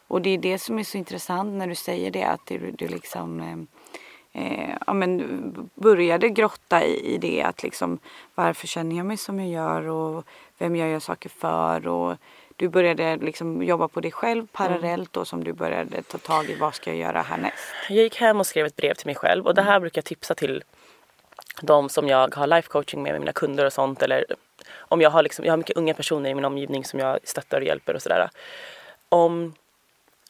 Och 0.08 0.22
det 0.22 0.30
är 0.30 0.38
det 0.38 0.58
som 0.58 0.78
är 0.78 0.84
så 0.84 0.98
intressant 0.98 1.52
när 1.52 1.66
du 1.66 1.74
säger 1.74 2.10
det 2.10 2.24
att 2.24 2.46
du, 2.46 2.70
du 2.70 2.88
liksom 2.88 3.40
eh, 3.40 4.42
eh, 4.42 4.74
ja, 4.86 4.92
men 4.92 5.68
började 5.74 6.28
grotta 6.28 6.84
i, 6.84 7.14
i 7.14 7.18
det 7.18 7.42
att 7.42 7.62
liksom 7.62 7.98
varför 8.34 8.66
känner 8.66 8.96
jag 8.96 9.06
mig 9.06 9.16
som 9.16 9.40
jag 9.40 9.48
gör 9.48 9.88
och 9.88 10.24
vem 10.58 10.76
gör 10.76 10.86
jag 10.86 11.02
saker 11.02 11.28
för 11.28 11.86
och 11.86 12.16
du 12.56 12.68
började 12.68 13.16
liksom 13.16 13.62
jobba 13.62 13.88
på 13.88 14.00
dig 14.00 14.12
själv 14.12 14.46
parallellt 14.52 15.12
då 15.12 15.24
som 15.24 15.44
du 15.44 15.52
började 15.52 16.02
ta 16.02 16.18
tag 16.18 16.50
i 16.50 16.54
vad 16.54 16.74
ska 16.74 16.90
jag 16.90 16.98
göra 16.98 17.22
härnäst. 17.22 17.64
jag 17.88 17.98
gick 17.98 18.16
hem 18.16 18.40
och 18.40 18.46
skrev 18.46 18.66
ett 18.66 18.76
brev 18.76 18.94
till 18.94 19.06
mig 19.06 19.14
själv. 19.14 19.46
Och 19.46 19.54
det 19.54 19.62
här 19.62 19.80
brukar 19.80 19.98
jag 19.98 20.04
tipsa 20.04 20.34
till 20.34 20.62
de 21.62 21.88
som 21.88 22.08
jag 22.08 22.34
har 22.34 22.46
life 22.46 22.68
coaching 22.68 23.02
med, 23.02 23.12
med 23.12 23.20
mina 23.20 23.32
kunder 23.32 23.64
och 23.64 23.72
sånt. 23.72 24.02
Eller 24.02 24.24
om 24.76 25.00
jag 25.00 25.10
har, 25.10 25.22
liksom, 25.22 25.44
jag 25.44 25.52
har 25.52 25.56
mycket 25.56 25.76
unga 25.76 25.94
personer 25.94 26.30
i 26.30 26.34
min 26.34 26.44
omgivning 26.44 26.84
som 26.84 27.00
jag 27.00 27.18
stöttar 27.24 27.60
och 27.60 27.66
hjälper 27.66 27.94
och 27.94 28.02
sådär. 28.02 28.30
Om, 29.08 29.54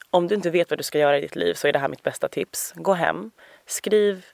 om 0.09 0.27
du 0.27 0.35
inte 0.35 0.49
vet 0.49 0.69
vad 0.69 0.79
du 0.79 0.83
ska 0.83 0.99
göra 0.99 1.17
i 1.17 1.21
ditt 1.21 1.35
liv 1.35 1.53
så 1.53 1.67
är 1.67 1.73
det 1.73 1.79
här 1.79 1.87
mitt 1.87 2.03
bästa 2.03 2.27
tips. 2.27 2.73
Gå 2.75 2.93
hem, 2.93 3.31
skriv 3.65 4.25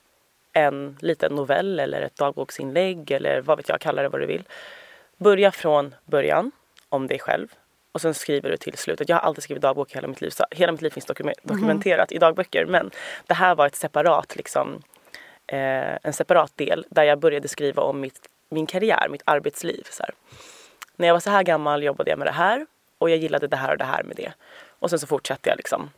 en 0.52 0.96
liten 1.00 1.32
novell 1.32 1.80
eller 1.80 2.02
ett 2.02 2.16
dagboksinlägg 2.16 3.10
eller 3.10 3.40
vad 3.40 3.56
vet 3.56 3.68
jag, 3.68 3.80
kalla 3.80 4.02
det 4.02 4.08
vad 4.08 4.20
du 4.20 4.26
vill. 4.26 4.44
Börja 5.16 5.52
från 5.52 5.94
början 6.04 6.52
om 6.88 7.06
dig 7.06 7.18
själv 7.18 7.48
och 7.92 8.00
sen 8.00 8.14
skriver 8.14 8.50
du 8.50 8.56
till 8.56 8.78
slutet. 8.78 9.08
Jag 9.08 9.16
har 9.16 9.20
alltid 9.20 9.44
skrivit 9.44 9.62
dagbok 9.62 9.92
hela 9.96 10.08
mitt 10.08 10.20
liv 10.20 10.30
så 10.30 10.44
hela 10.50 10.72
mitt 10.72 10.82
liv 10.82 10.90
finns 10.90 11.06
dokumen- 11.06 11.34
dokumenterat 11.42 12.12
i 12.12 12.18
dagböcker 12.18 12.66
men 12.66 12.90
det 13.26 13.34
här 13.34 13.54
var 13.54 13.66
ett 13.66 13.76
separat 13.76 14.36
liksom 14.36 14.82
Eh, 15.46 15.98
en 16.02 16.12
separat 16.12 16.52
del 16.56 16.86
där 16.90 17.02
jag 17.02 17.18
började 17.18 17.48
skriva 17.48 17.82
om 17.82 18.00
mitt, 18.00 18.28
min 18.48 18.66
karriär, 18.66 19.08
mitt 19.08 19.22
arbetsliv. 19.24 19.86
Så 19.90 20.02
här. 20.02 20.14
När 20.96 21.06
jag 21.06 21.14
var 21.14 21.20
så 21.20 21.30
här 21.30 21.42
gammal 21.42 21.82
jobbade 21.82 22.10
jag 22.10 22.18
med 22.18 22.28
det 22.28 22.32
här 22.32 22.66
och 22.98 23.10
jag 23.10 23.18
gillade 23.18 23.46
det 23.46 23.56
här 23.56 23.72
och 23.72 23.78
det 23.78 23.84
här 23.84 24.02
med 24.02 24.16
det. 24.16 24.32
Och 24.78 24.90
sen 24.90 24.98
så 24.98 25.06
fortsatte 25.06 25.48
jag 25.48 25.56
liksom. 25.56 25.90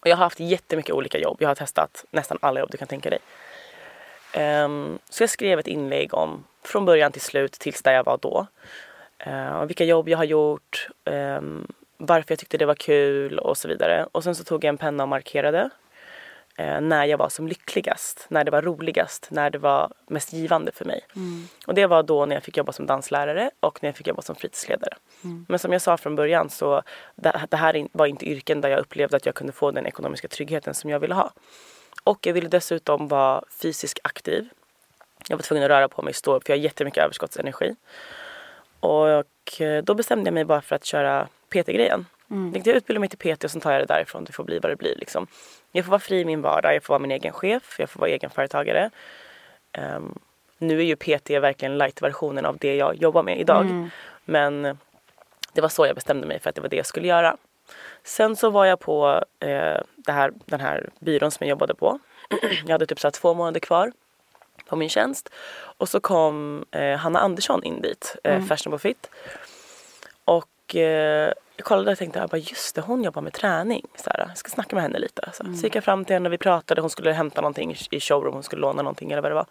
Och 0.00 0.06
jag 0.06 0.16
har 0.16 0.24
haft 0.24 0.40
jättemycket 0.40 0.94
olika 0.94 1.18
jobb. 1.18 1.36
Jag 1.40 1.48
har 1.48 1.54
testat 1.54 2.04
nästan 2.10 2.38
alla 2.42 2.60
jobb 2.60 2.70
du 2.70 2.78
kan 2.78 2.88
tänka 2.88 3.10
dig. 3.10 3.18
Um, 4.64 4.98
så 5.08 5.22
jag 5.22 5.30
skrev 5.30 5.58
ett 5.58 5.66
inlägg 5.66 6.14
om 6.14 6.44
från 6.62 6.84
början 6.84 7.12
till 7.12 7.20
slut 7.20 7.52
tills 7.52 7.82
där 7.82 7.92
jag 7.92 8.04
var 8.04 8.18
då. 8.22 8.46
Uh, 9.26 9.64
vilka 9.64 9.84
jobb 9.84 10.08
jag 10.08 10.18
har 10.18 10.24
gjort, 10.24 10.88
um, 11.04 11.66
varför 11.96 12.32
jag 12.32 12.38
tyckte 12.38 12.58
det 12.58 12.66
var 12.66 12.74
kul 12.74 13.38
och 13.38 13.58
så 13.58 13.68
vidare. 13.68 14.06
Och 14.12 14.24
sen 14.24 14.34
så 14.34 14.44
tog 14.44 14.64
jag 14.64 14.68
en 14.68 14.78
penna 14.78 15.02
och 15.02 15.08
markerade 15.08 15.70
när 16.58 17.04
jag 17.04 17.18
var 17.18 17.28
som 17.28 17.48
lyckligast, 17.48 18.26
när 18.28 18.44
det 18.44 18.50
var 18.50 18.62
roligast, 18.62 19.28
när 19.30 19.50
det 19.50 19.58
var 19.58 19.92
mest 20.06 20.32
givande 20.32 20.72
för 20.72 20.84
mig. 20.84 21.00
Och 21.66 21.74
det 21.74 21.86
var 21.86 22.02
då 22.02 22.26
när 22.26 22.36
jag 22.36 22.42
fick 22.42 22.56
jobba 22.56 22.72
som 22.72 22.86
danslärare 22.86 23.50
och 23.60 23.78
när 23.82 23.88
jag 23.88 23.96
fick 23.96 24.06
jobba 24.06 24.22
som 24.22 24.36
fritidsledare. 24.36 24.96
Men 25.48 25.58
som 25.58 25.72
jag 25.72 25.82
sa 25.82 25.96
från 25.96 26.16
början 26.16 26.50
så 26.50 26.82
det, 27.14 27.46
det 27.50 27.56
här 27.56 27.88
var 27.92 28.06
inte 28.06 28.26
yrken 28.26 28.60
där 28.60 28.68
jag 28.68 28.80
upplevde 28.80 29.16
att 29.16 29.26
jag 29.26 29.34
kunde 29.34 29.52
få 29.52 29.70
den 29.70 29.86
ekonomiska 29.86 30.28
tryggheten 30.28 30.74
som 30.74 30.90
jag 30.90 31.00
ville 31.00 31.14
ha. 31.14 31.32
Och 32.04 32.26
jag 32.26 32.32
ville 32.34 32.48
dessutom 32.48 33.08
vara 33.08 33.44
fysiskt 33.62 33.98
aktiv. 34.04 34.48
Jag 35.28 35.36
var 35.36 35.42
tvungen 35.42 35.64
att 35.64 35.70
röra 35.70 35.88
på 35.88 36.02
mig, 36.02 36.14
stå 36.14 36.34
upp, 36.34 36.46
för 36.46 36.52
jag 36.52 36.58
har 36.58 36.62
jättemycket 36.64 37.04
överskottsenergi. 37.04 37.76
Och 38.80 39.60
eh, 39.60 39.84
då 39.84 39.94
bestämde 39.94 40.26
jag 40.26 40.34
mig 40.34 40.44
bara 40.44 40.60
för 40.60 40.76
att 40.76 40.84
köra 40.84 41.28
PT-grejen. 41.48 42.06
Tänkte 42.52 42.70
jag 42.70 42.76
utbildar 42.76 43.00
mig 43.00 43.08
till 43.08 43.36
PT 43.36 43.44
och 43.44 43.50
sen 43.50 43.60
tar 43.60 43.72
jag 43.72 43.82
det 43.82 43.86
därifrån. 43.86 44.24
Det 44.24 44.32
får 44.32 44.44
bli 44.44 44.58
vad 44.58 44.72
det 44.72 44.76
blir. 44.76 44.96
Liksom. 44.96 45.26
Jag 45.76 45.84
får 45.84 45.90
vara 45.90 46.00
fri 46.00 46.20
i 46.20 46.24
min 46.24 46.42
vardag, 46.42 46.74
jag 46.74 46.82
får 46.82 46.94
vara 46.94 46.98
min 46.98 47.10
egen 47.10 47.32
chef, 47.32 47.76
jag 47.78 47.90
får 47.90 48.00
vara 48.00 48.10
egenföretagare. 48.10 48.90
Um, 49.78 50.18
nu 50.58 50.78
är 50.78 50.84
ju 50.84 50.96
PT 50.96 51.30
verkligen 51.30 51.78
light-versionen 51.78 52.46
av 52.46 52.56
det 52.58 52.76
jag 52.76 52.96
jobbar 52.96 53.22
med 53.22 53.40
idag. 53.40 53.90
Men 54.24 54.78
det 55.52 55.60
var 55.60 55.68
så 55.68 55.86
jag 55.86 55.94
bestämde 55.94 56.26
mig 56.26 56.38
för 56.38 56.48
att 56.48 56.54
det 56.54 56.60
var 56.60 56.68
det 56.68 56.76
jag 56.76 56.86
skulle 56.86 57.06
göra. 57.06 57.36
Sen 58.04 58.36
så 58.36 58.50
var 58.50 58.64
jag 58.64 58.80
på 58.80 59.24
eh, 59.40 59.80
det 59.96 60.12
här, 60.12 60.32
den 60.44 60.60
här 60.60 60.88
byrån 60.98 61.30
som 61.30 61.46
jag 61.46 61.50
jobbade 61.50 61.74
på. 61.74 61.98
jag 62.64 62.72
hade 62.72 62.86
typ 62.86 63.00
så 63.00 63.10
två 63.10 63.34
månader 63.34 63.60
kvar 63.60 63.92
på 64.68 64.76
min 64.76 64.88
tjänst. 64.88 65.28
Och 65.56 65.88
så 65.88 66.00
kom 66.00 66.64
eh, 66.70 66.96
Hanna 66.96 67.18
Andersson 67.18 67.64
in 67.64 67.80
dit, 67.80 68.16
eh, 68.24 68.44
Fashionable 68.44 68.78
Fit. 68.78 69.10
Och 70.68 70.76
eh, 70.76 71.32
jag 71.56 71.64
kollade 71.66 71.92
och 71.92 71.98
tänkte 71.98 72.18
jag 72.18 72.28
bara, 72.28 72.36
just 72.36 72.74
det, 72.74 72.80
hon 72.80 73.04
jobbar 73.04 73.22
med 73.22 73.32
träning. 73.32 73.86
Så 73.96 74.10
här, 74.10 74.24
jag 74.28 74.38
ska 74.38 74.50
snacka 74.50 74.76
med 74.76 74.82
henne 74.82 74.98
lite. 74.98 75.30
Så, 75.32 75.44
så 75.44 75.66
gick 75.66 75.74
jag 75.74 75.84
fram 75.84 76.04
till 76.04 76.14
henne 76.16 76.28
och 76.28 76.32
vi 76.32 76.38
pratade. 76.38 76.80
Hon 76.80 76.90
skulle 76.90 77.12
hämta 77.12 77.40
någonting 77.40 77.76
i- 77.90 78.00
showroom, 78.00 78.34
hon 78.34 78.42
skulle 78.42 78.60
låna 78.62 78.82
någonting 78.82 79.12
eller 79.12 79.22
vad 79.22 79.30
det 79.30 79.34
var. 79.34 79.46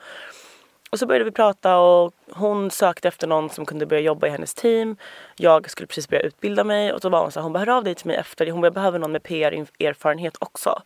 Och 0.90 1.00
så 1.00 1.06
började 1.06 1.26
vi 1.26 1.32
prata 1.32 1.78
och 1.78 2.14
hon 2.32 2.72
sökte 2.72 3.08
efter 3.08 3.28
någon 3.28 3.50
som 3.50 3.66
kunde 3.66 3.86
börja 3.86 4.02
jobba 4.02 4.28
i 4.28 4.30
hennes 4.30 4.54
team. 4.54 4.98
Jag 5.36 5.70
skulle 5.70 5.88
precis 5.88 6.10
börja 6.10 6.24
utbilda 6.24 6.64
mig 6.64 6.94
och 6.94 7.02
så 7.02 7.10
var 7.10 7.22
hon 7.22 7.32
så 7.32 7.40
här, 7.40 7.44
hon 7.44 7.54
bara 7.54 7.60
hör 7.60 7.70
av 7.78 7.84
dig 7.84 7.96
till 7.96 8.08
mig 8.08 8.16
efter. 8.16 8.52
Hon 8.52 8.62
bara, 8.62 8.66
jag 8.68 8.74
behöver 8.74 9.00
någon 9.00 9.12
med 9.12 9.24
PR-erfarenhet 9.24 10.36
också. 10.40 10.82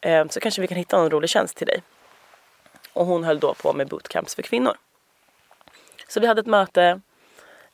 Eh, 0.00 0.28
så 0.28 0.40
kanske 0.40 0.60
vi 0.60 0.66
kan 0.66 0.76
hitta 0.78 0.98
någon 0.98 1.10
rolig 1.10 1.30
tjänst 1.30 1.56
till 1.56 1.66
dig. 1.66 1.82
Och 2.92 3.06
hon 3.06 3.24
höll 3.24 3.38
då 3.40 3.54
på 3.54 3.72
med 3.72 3.88
bootcamps 3.88 4.34
för 4.34 4.42
kvinnor. 4.42 4.74
Så 6.08 6.20
vi 6.20 6.26
hade 6.26 6.40
ett 6.40 6.46
möte. 6.46 7.00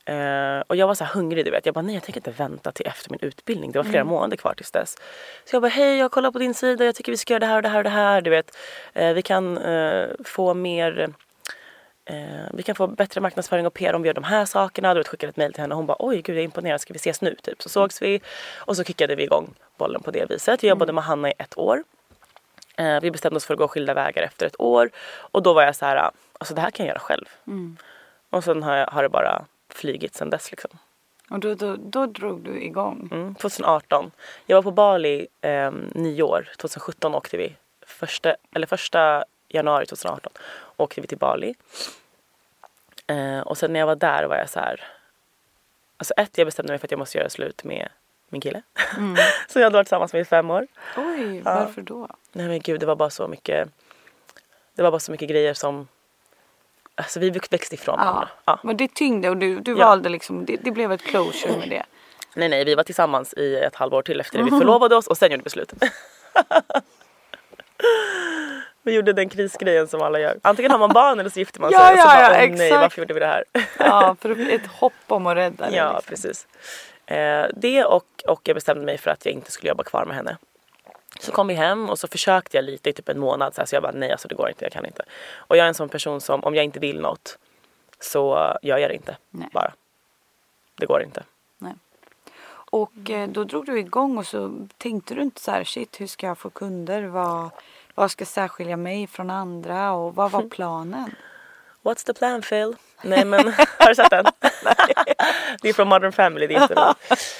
Eh, 0.05 0.59
och 0.67 0.75
jag 0.75 0.87
var 0.87 0.95
så 0.95 1.03
här 1.03 1.13
hungrig 1.13 1.45
du 1.45 1.51
vet. 1.51 1.65
Jag 1.65 1.75
bara 1.75 1.81
nej 1.81 1.93
jag 1.93 2.03
tänker 2.03 2.19
inte 2.19 2.43
vänta 2.43 2.71
till 2.71 2.87
efter 2.87 3.11
min 3.11 3.19
utbildning. 3.21 3.71
Det 3.71 3.79
var 3.79 3.83
flera 3.83 4.03
månader 4.03 4.37
kvar 4.37 4.53
tills 4.53 4.71
dess. 4.71 4.97
Så 5.45 5.55
jag 5.55 5.61
bara 5.61 5.69
hej 5.69 5.97
jag 5.97 6.11
kollar 6.11 6.31
på 6.31 6.39
din 6.39 6.53
sida. 6.53 6.85
Jag 6.85 6.95
tycker 6.95 7.11
vi 7.11 7.17
ska 7.17 7.33
göra 7.33 7.39
det 7.39 7.45
här 7.45 7.57
och 7.57 7.63
det 7.63 7.69
här 7.69 7.77
och 7.77 7.83
det 7.83 7.89
här. 7.89 8.21
Du 8.21 8.29
vet. 8.29 8.57
Eh, 8.93 9.13
vi 9.13 9.21
kan 9.21 9.57
eh, 9.57 10.07
få 10.23 10.53
mer 10.53 11.13
vi 12.53 12.63
kan 12.63 12.75
få 12.75 12.87
bättre 12.87 13.21
marknadsföring 13.21 13.67
och 13.67 13.73
PR 13.73 13.93
om 13.93 14.01
vi 14.01 14.07
gör 14.07 14.13
de 14.13 14.23
här 14.23 14.45
sakerna. 14.45 14.93
Då 14.93 15.03
skickade 15.03 15.25
jag 15.25 15.29
ett 15.29 15.37
mejl 15.37 15.53
till 15.53 15.61
henne 15.61 15.73
och 15.73 15.77
hon 15.77 15.85
bara 15.85 15.97
oj 15.99 16.21
gud 16.21 16.35
jag 16.35 16.41
är 16.41 16.45
imponerad, 16.45 16.81
ska 16.81 16.93
vi 16.93 16.97
ses 16.97 17.21
nu? 17.21 17.35
Typ. 17.43 17.61
Så 17.61 17.69
sågs 17.69 18.01
vi 18.01 18.21
och 18.55 18.75
så 18.75 18.83
kickade 18.83 19.15
vi 19.15 19.23
igång 19.23 19.53
bollen 19.77 20.01
på 20.01 20.11
det 20.11 20.29
viset. 20.29 20.63
Jag 20.63 20.69
jobbade 20.69 20.93
med 20.93 21.03
Hanna 21.03 21.29
i 21.29 21.33
ett 21.37 21.57
år. 21.57 21.83
Vi 23.01 23.11
bestämde 23.11 23.37
oss 23.37 23.45
för 23.45 23.53
att 23.53 23.57
gå 23.57 23.67
skilda 23.67 23.93
vägar 23.93 24.23
efter 24.23 24.45
ett 24.45 24.59
år 24.59 24.89
och 25.31 25.43
då 25.43 25.53
var 25.53 25.63
jag 25.63 25.75
så 25.75 25.85
här, 25.85 26.11
alltså 26.37 26.53
det 26.53 26.61
här 26.61 26.71
kan 26.71 26.85
jag 26.85 26.93
göra 26.93 26.99
själv. 26.99 27.25
Och 28.29 28.43
sen 28.43 28.63
har, 28.63 28.75
jag, 28.75 28.87
har 28.87 29.03
det 29.03 29.09
bara 29.09 29.45
flygit 29.75 30.15
sen 30.15 30.29
dess 30.29 30.51
liksom. 30.51 30.71
Och 31.29 31.39
då, 31.39 31.55
då, 31.55 31.75
då 31.75 32.05
drog 32.05 32.41
du 32.41 32.61
igång. 32.61 33.09
Mm, 33.11 33.35
2018. 33.35 34.11
Jag 34.45 34.57
var 34.57 34.63
på 34.63 34.71
Bali 34.71 35.27
eh, 35.41 35.71
nyår. 35.91 36.49
2017 36.57 37.15
åkte 37.15 37.37
vi. 37.37 37.55
Första, 37.81 38.35
eller 38.51 38.67
första 38.67 39.25
januari 39.49 39.85
2018 39.85 40.31
åkte 40.77 41.01
vi 41.01 41.07
till 41.07 41.17
Bali. 41.17 41.55
Eh, 43.07 43.39
och 43.39 43.57
sen 43.57 43.73
när 43.73 43.79
jag 43.79 43.87
var 43.87 43.95
där 43.95 44.23
var 44.23 44.35
jag 44.35 44.49
så 44.49 44.59
här. 44.59 44.81
Alltså 45.97 46.13
ett, 46.13 46.37
jag 46.37 46.47
bestämde 46.47 46.71
mig 46.71 46.79
för 46.79 46.87
att 46.87 46.91
jag 46.91 46.97
måste 46.97 47.17
göra 47.17 47.29
slut 47.29 47.63
med 47.63 47.89
min 48.29 48.41
kille. 48.41 48.61
Mm. 48.97 49.15
som 49.47 49.61
jag 49.61 49.65
hade 49.65 49.77
varit 49.77 49.87
tillsammans 49.87 50.13
med 50.13 50.21
i 50.21 50.25
fem 50.25 50.51
år. 50.51 50.67
Oj, 50.97 51.41
varför 51.41 51.81
då? 51.81 52.07
Nej 52.31 52.47
men 52.47 52.59
gud 52.59 52.79
det 52.79 52.85
var 52.85 52.95
bara 52.95 53.09
så 53.09 53.27
mycket. 53.27 53.69
Det 54.75 54.83
var 54.83 54.91
bara 54.91 54.99
så 54.99 55.11
mycket 55.11 55.29
grejer 55.29 55.53
som. 55.53 55.87
Alltså 56.95 57.19
vi 57.19 57.29
växte 57.29 57.75
ifrån 57.75 57.99
varandra. 57.99 58.29
Ja. 58.45 58.59
Men 58.63 58.77
det 58.77 58.93
tyngde 58.93 59.29
och 59.29 59.37
du, 59.37 59.59
du 59.59 59.73
valde 59.73 60.09
liksom, 60.09 60.45
det, 60.45 60.55
det 60.55 60.71
blev 60.71 60.91
ett 60.91 61.01
closure 61.01 61.57
med 61.57 61.69
det. 61.69 61.83
Nej 62.35 62.49
nej 62.49 62.65
vi 62.65 62.75
var 62.75 62.83
tillsammans 62.83 63.33
i 63.33 63.55
ett 63.55 63.75
halvår 63.75 64.01
till 64.01 64.19
efter 64.19 64.37
det. 64.37 64.43
Vi 64.43 64.49
förlovade 64.49 64.95
oss 64.95 65.07
och 65.07 65.17
sen 65.17 65.31
gjorde 65.31 65.43
vi 65.43 65.49
slut. 65.49 65.73
vi 68.83 68.93
gjorde 68.93 69.13
den 69.13 69.29
krisgrejen 69.29 69.87
som 69.87 70.01
alla 70.01 70.19
gör. 70.19 70.39
Antingen 70.41 70.71
har 70.71 70.79
man 70.79 70.93
barn 70.93 71.19
eller 71.19 71.29
så 71.29 71.39
gifter 71.39 71.61
man 71.61 71.71
sig. 71.71 71.79
Ja, 71.79 71.91
och 71.91 71.97
så 71.97 72.01
ja, 72.01 72.05
bara, 72.05 72.21
ja, 72.21 72.29
åh 72.29 72.37
nej 72.37 72.67
exakt. 72.67 72.81
varför 72.81 73.01
gjorde 73.01 73.13
vi 73.13 73.19
det 73.19 73.25
här? 73.25 73.43
Ja, 73.79 74.15
för 74.21 74.49
ett 74.49 74.67
hopp 74.67 74.93
om 75.07 75.27
att 75.27 75.37
rädda 75.37 75.69
det. 75.69 75.75
ja 75.75 75.93
liksom. 75.93 76.09
precis. 76.09 76.47
Eh, 77.05 77.45
det 77.55 77.85
och, 77.85 78.05
och 78.27 78.41
jag 78.43 78.55
bestämde 78.55 78.85
mig 78.85 78.97
för 78.97 79.11
att 79.11 79.25
jag 79.25 79.33
inte 79.33 79.51
skulle 79.51 79.69
jobba 79.69 79.83
kvar 79.83 80.05
med 80.05 80.15
henne. 80.15 80.37
Så 81.19 81.31
kom 81.31 81.47
vi 81.47 81.53
hem 81.53 81.89
och 81.89 81.99
så 81.99 82.07
försökte 82.07 82.57
jag 82.57 82.63
lite 82.65 82.89
i 82.89 82.93
typ 82.93 83.09
en 83.09 83.19
månad 83.19 83.55
så, 83.55 83.61
här, 83.61 83.65
så 83.65 83.75
jag 83.75 83.83
bara 83.83 83.91
nej 83.91 84.11
alltså 84.11 84.27
det 84.27 84.35
går 84.35 84.49
inte, 84.49 84.65
jag 84.65 84.71
kan 84.71 84.85
inte. 84.85 85.03
Och 85.35 85.57
jag 85.57 85.63
är 85.63 85.67
en 85.67 85.73
sån 85.73 85.89
person 85.89 86.21
som 86.21 86.43
om 86.43 86.55
jag 86.55 86.65
inte 86.65 86.79
vill 86.79 86.99
något 87.01 87.37
så 87.99 88.55
gör 88.61 88.77
jag 88.77 88.89
det 88.89 88.95
inte 88.95 89.17
Nej. 89.29 89.49
bara. 89.51 89.73
Det 90.75 90.85
går 90.85 91.03
inte. 91.03 91.23
Och 92.75 93.09
eh, 93.09 93.29
då 93.29 93.43
drog 93.43 93.65
du 93.65 93.79
igång 93.79 94.17
och 94.17 94.27
så 94.27 94.67
tänkte 94.77 95.15
du 95.15 95.21
inte 95.21 95.41
så 95.41 95.51
här 95.51 95.63
shit 95.63 96.01
hur 96.01 96.07
ska 96.07 96.27
jag 96.27 96.37
få 96.37 96.49
kunder? 96.49 97.03
Vad, 97.03 97.49
vad 97.95 98.11
ska 98.11 98.25
särskilja 98.25 98.77
mig 98.77 99.07
från 99.07 99.29
andra 99.29 99.91
och 99.91 100.15
vad 100.15 100.31
var 100.31 100.41
planen? 100.49 101.15
What's 101.83 102.05
the 102.05 102.13
plan 102.13 102.41
Phil? 102.41 102.75
Nej 103.03 103.25
men, 103.25 103.53
har 103.79 103.89
du 103.89 103.95
sett 103.95 104.09
den? 104.09 104.25
det 105.61 105.69
är 105.69 105.73
från 105.73 105.87
Modern 105.87 106.11
Family, 106.11 106.47
det 106.47 106.55
är 106.55 106.61
inte 106.61 106.95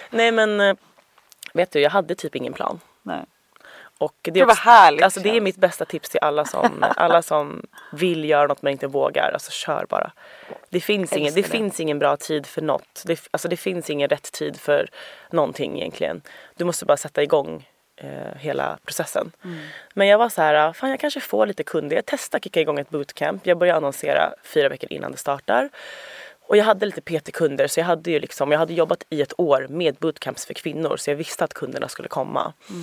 Nej 0.09 0.31
men, 0.31 0.61
eh, 0.61 0.75
vet 1.53 1.71
du 1.71 1.79
jag 1.79 1.89
hade 1.89 2.15
typ 2.15 2.35
ingen 2.35 2.53
plan. 2.53 2.79
Nej. 3.01 3.25
Och 3.97 4.13
det, 4.21 4.31
Det 4.31 4.39
är 4.39 4.45
var 4.45 4.53
också, 4.53 4.63
härligt, 4.63 5.03
Alltså 5.03 5.19
det 5.19 5.37
är 5.37 5.41
mitt 5.41 5.57
bästa 5.57 5.85
tips 5.85 6.09
till 6.09 6.19
alla 6.21 6.45
som, 6.45 6.85
alla 6.95 7.21
som 7.21 7.65
vill 7.91 8.29
göra 8.29 8.47
något 8.47 8.61
men 8.61 8.71
inte 8.71 8.87
vågar. 8.87 9.31
Alltså 9.33 9.51
kör 9.51 9.85
bara. 9.89 10.11
Det 10.69 10.79
finns, 10.79 11.13
ingen, 11.13 11.33
det, 11.33 11.41
det. 11.41 11.47
finns 11.47 11.79
ingen 11.79 11.99
bra 11.99 12.17
tid 12.17 12.45
för 12.45 12.61
något. 12.61 13.03
Det, 13.05 13.19
alltså 13.31 13.47
det 13.47 13.57
finns 13.57 13.89
ingen 13.89 14.09
rätt 14.09 14.31
tid 14.31 14.59
för 14.59 14.89
någonting 15.31 15.77
egentligen. 15.77 16.21
Du 16.55 16.65
måste 16.65 16.85
bara 16.85 16.97
sätta 16.97 17.23
igång 17.23 17.67
eh, 17.95 18.37
hela 18.39 18.77
processen. 18.85 19.31
Mm. 19.43 19.57
Men 19.93 20.07
jag 20.07 20.17
var 20.17 20.29
så 20.29 20.41
här, 20.41 20.73
fan 20.73 20.89
jag 20.89 20.99
kanske 20.99 21.19
får 21.19 21.45
lite 21.47 21.63
kunder. 21.63 21.95
Jag 21.95 22.05
testar 22.05 22.39
kicka 22.39 22.61
igång 22.61 22.79
ett 22.79 22.89
bootcamp. 22.89 23.47
Jag 23.47 23.57
börjar 23.57 23.75
annonsera 23.75 24.33
fyra 24.43 24.69
veckor 24.69 24.93
innan 24.93 25.11
det 25.11 25.17
startar. 25.17 25.69
Och 26.47 26.57
jag 26.57 26.65
hade 26.65 26.85
lite 26.85 27.01
PT-kunder 27.01 27.67
så 27.67 27.79
jag 27.79 27.85
hade 27.85 28.11
ju 28.11 28.19
liksom, 28.19 28.51
jag 28.51 28.59
hade 28.59 28.73
jobbat 28.73 29.03
i 29.09 29.21
ett 29.21 29.39
år 29.39 29.67
med 29.69 29.95
bootcamps 29.95 30.45
för 30.45 30.53
kvinnor 30.53 30.97
så 30.97 31.09
jag 31.09 31.15
visste 31.15 31.43
att 31.43 31.53
kunderna 31.53 31.87
skulle 31.87 32.07
komma. 32.07 32.53
Eh, 32.69 32.75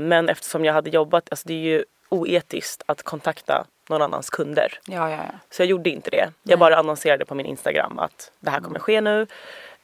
men 0.00 0.28
eftersom 0.28 0.64
jag 0.64 0.72
hade 0.72 0.90
jobbat, 0.90 1.26
alltså 1.30 1.48
det 1.48 1.54
är 1.54 1.58
ju 1.58 1.84
oetiskt 2.08 2.82
att 2.86 3.02
kontakta 3.02 3.66
någon 3.88 4.02
annans 4.02 4.30
kunder. 4.30 4.78
Ja, 4.86 5.10
ja, 5.10 5.16
ja. 5.16 5.38
Så 5.50 5.62
jag 5.62 5.66
gjorde 5.68 5.90
inte 5.90 6.10
det. 6.10 6.30
Jag 6.42 6.58
bara 6.58 6.76
annonserade 6.76 7.24
på 7.24 7.34
min 7.34 7.46
Instagram 7.46 7.98
att 7.98 8.32
det 8.40 8.50
här 8.50 8.60
kommer 8.60 8.78
ske 8.78 9.00
nu. 9.00 9.26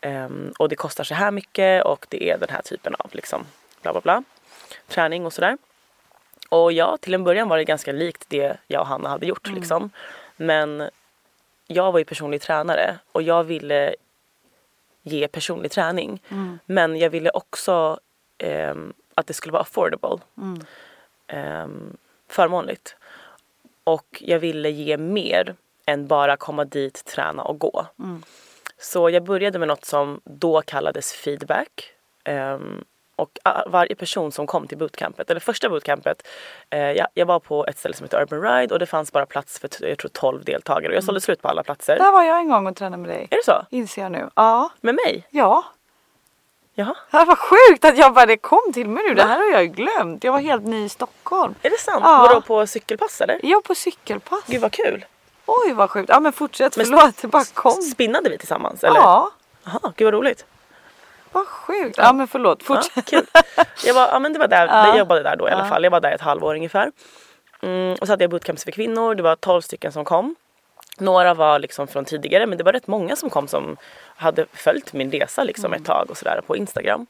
ehm, 0.01 0.53
och 0.59 0.69
det 0.69 0.77
kostar 0.77 1.05
så 1.05 1.15
här 1.15 1.31
mycket 1.31 1.85
och 1.85 2.07
det 2.09 2.31
är 2.31 2.39
den 2.39 2.49
här 2.49 2.63
typen 2.63 2.95
av 2.99 3.11
liksom 3.13 3.47
bla 3.83 3.93
bla 3.93 4.01
bla. 4.01 4.23
Träning 4.89 5.27
och 5.27 5.33
sådär. 5.33 5.59
Och 6.49 6.73
ja, 6.73 6.97
till 7.01 7.15
en 7.15 7.25
början 7.25 7.49
var 7.49 7.57
det 7.57 7.65
ganska 7.65 7.93
likt 7.93 8.25
det 8.29 8.57
jag 8.67 8.81
och 8.81 8.87
Hanna 8.87 9.09
hade 9.09 9.27
gjort 9.27 9.49
liksom. 9.49 9.91
Men 10.37 10.89
jag 11.67 11.93
var 11.93 11.99
ju 11.99 12.05
personlig 12.05 12.43
tränare 12.43 12.99
och 13.13 13.23
jag 13.23 13.45
ville 13.45 13.95
ge 15.03 15.29
personlig 15.29 15.71
träning. 15.71 16.23
Men 16.67 16.97
jag 16.97 17.11
ville 17.11 17.31
också 17.31 18.01
ehm, 18.39 18.93
att 19.21 19.27
det 19.27 19.35
skulle 19.35 19.53
vara 19.53 19.63
affordable. 19.63 20.19
Ehm, 21.27 21.97
förmånligt. 22.29 22.97
Och 23.85 24.07
jag 24.21 24.39
ville 24.39 24.71
ge 24.71 24.97
mer 24.97 25.55
än 25.87 26.07
bara 26.07 26.37
komma 26.37 26.65
dit, 26.65 27.05
träna 27.05 27.43
och 27.43 27.59
gå. 27.59 27.87
Så 28.79 29.11
jag 29.11 29.25
började 29.25 29.59
med 29.59 29.69
något 29.69 29.85
som 29.85 30.21
då 30.25 30.63
kallades 30.63 31.13
feedback. 31.13 31.93
Ehm, 32.25 32.85
och 33.17 33.39
varje 33.67 33.95
person 33.95 34.33
som 34.33 34.47
kom 34.47 34.67
till 34.67 34.79
bootcampet, 34.79 35.31
eller 35.31 35.41
första 35.41 35.69
bootcampet, 35.69 36.27
eh, 36.71 36.81
jag, 36.81 37.07
jag 37.15 37.27
var 37.27 37.41
på 37.41 37.67
ett 37.67 37.79
ställe 37.79 37.95
som 37.95 38.05
heter 38.05 38.23
Urban 38.23 38.43
Ride 38.43 38.75
och 38.75 38.79
det 38.79 38.87
fanns 38.87 39.13
bara 39.13 39.27
plats 39.27 39.59
för 39.59 39.71
jag 39.87 39.99
tror 39.99 40.09
12 40.09 40.45
deltagare 40.45 40.89
och 40.89 40.97
jag 40.97 41.05
sålde 41.05 41.21
slut 41.21 41.43
på 41.43 41.49
alla 41.49 41.63
platser. 41.63 41.99
Där 41.99 42.13
var 42.13 42.23
jag 42.23 42.39
en 42.39 42.49
gång 42.49 42.67
och 42.67 42.77
tränade 42.77 43.03
med 43.03 43.11
dig. 43.11 43.27
Är 43.31 43.37
det 43.37 43.45
så? 43.45 43.67
Inser 43.71 44.03
jag 44.03 44.13
nu. 44.13 44.31
Ja. 44.35 44.71
Med 44.81 44.95
mig? 44.95 45.27
Ja. 45.31 45.65
Jaha. 46.81 46.95
Det 47.11 47.25
var 47.25 47.37
sjukt 47.37 47.85
att 47.85 47.99
jag 47.99 48.15
bara 48.15 48.27
det 48.27 48.37
kom 48.37 48.73
till 48.75 48.89
mig 48.89 49.03
nu. 49.09 49.15
Det 49.15 49.23
här 49.23 49.39
har 49.39 49.47
jag 49.53 49.63
ju 49.63 49.69
glömt. 49.69 50.25
Jag 50.25 50.33
var 50.33 50.39
helt 50.41 50.63
ny 50.65 50.85
i 50.85 50.89
Stockholm. 50.89 51.55
Är 51.63 51.71
det 51.71 51.79
sant? 51.79 52.01
Ja. 52.05 52.19
Vadå 52.29 52.41
på 52.41 52.67
cykelpass 52.67 53.21
eller? 53.21 53.41
Jag 53.43 53.65
på 53.65 53.75
cykelpass. 53.75 54.41
Gud 54.47 54.61
vad 54.61 54.73
kul. 54.73 55.05
Oj 55.47 55.73
vad 55.73 55.91
sjukt. 55.91 56.09
Ja 56.09 56.21
men 56.21 56.33
fortsätt. 56.33 56.77
Men 56.77 56.87
Förlåt. 56.87 57.17
Det 57.23 57.29
bara 57.29 57.45
kom. 57.55 57.73
Spinnade 57.83 58.31
vi 58.31 58.39
tillsammans 58.39 58.85
eller? 58.85 58.97
Ja. 59.01 59.31
Jaha, 59.65 59.93
gud 59.97 60.05
vad 60.07 60.15
roligt. 60.15 60.45
Vad 61.33 61.47
sjukt. 61.47 61.99
Ja 61.99 62.13
men 62.13 62.29
förlåt. 62.29 62.59
Ja, 62.61 62.65
Fortsätt. 62.75 63.07
kul. 63.11 63.27
Jag, 63.85 63.95
var, 63.95 64.09
ja, 64.09 64.19
men 64.19 64.33
det 64.33 64.39
var 64.39 64.49
där, 64.49 64.67
Ja. 64.67 64.87
jag 64.87 64.99
jobbade 64.99 65.23
där 65.23 65.37
då 65.37 65.49
i 65.49 65.51
alla 65.53 65.63
Ja. 65.65 65.69
fall. 65.69 65.85
Jag 65.85 65.91
var 65.91 66.01
där 66.01 66.13
ett 66.13 66.21
halvår 66.21 66.55
ungefär. 66.55 66.93
Mm, 67.63 67.97
och 68.01 68.07
så 68.07 68.13
hade 68.13 68.25
jag 68.25 68.31
bootcamps 68.31 68.65
för 68.65 68.71
kvinnor. 68.73 69.15
Det 69.15 69.23
var 69.23 69.37
12 69.37 69.61
stycken 69.61 69.93
som 69.93 70.05
kom. 70.05 70.35
Några 71.01 71.35
var 71.35 71.59
liksom 71.59 71.87
från 71.87 72.05
tidigare 72.05 72.47
men 72.47 72.59
det 72.59 72.65
var 72.65 72.73
rätt 72.73 72.87
många 72.87 73.17
som 73.17 73.31
kom 73.31 73.49
som 73.49 73.77
hade 74.17 74.47
följt 74.53 74.93
min 74.93 75.11
resa 75.11 75.45
liksom 75.45 75.67
Mm. 75.67 75.81
ett 75.81 75.87
tag 75.87 76.11
och 76.11 76.17
sådär 76.17 76.41
på 76.47 76.57
Instagram. 76.57 77.07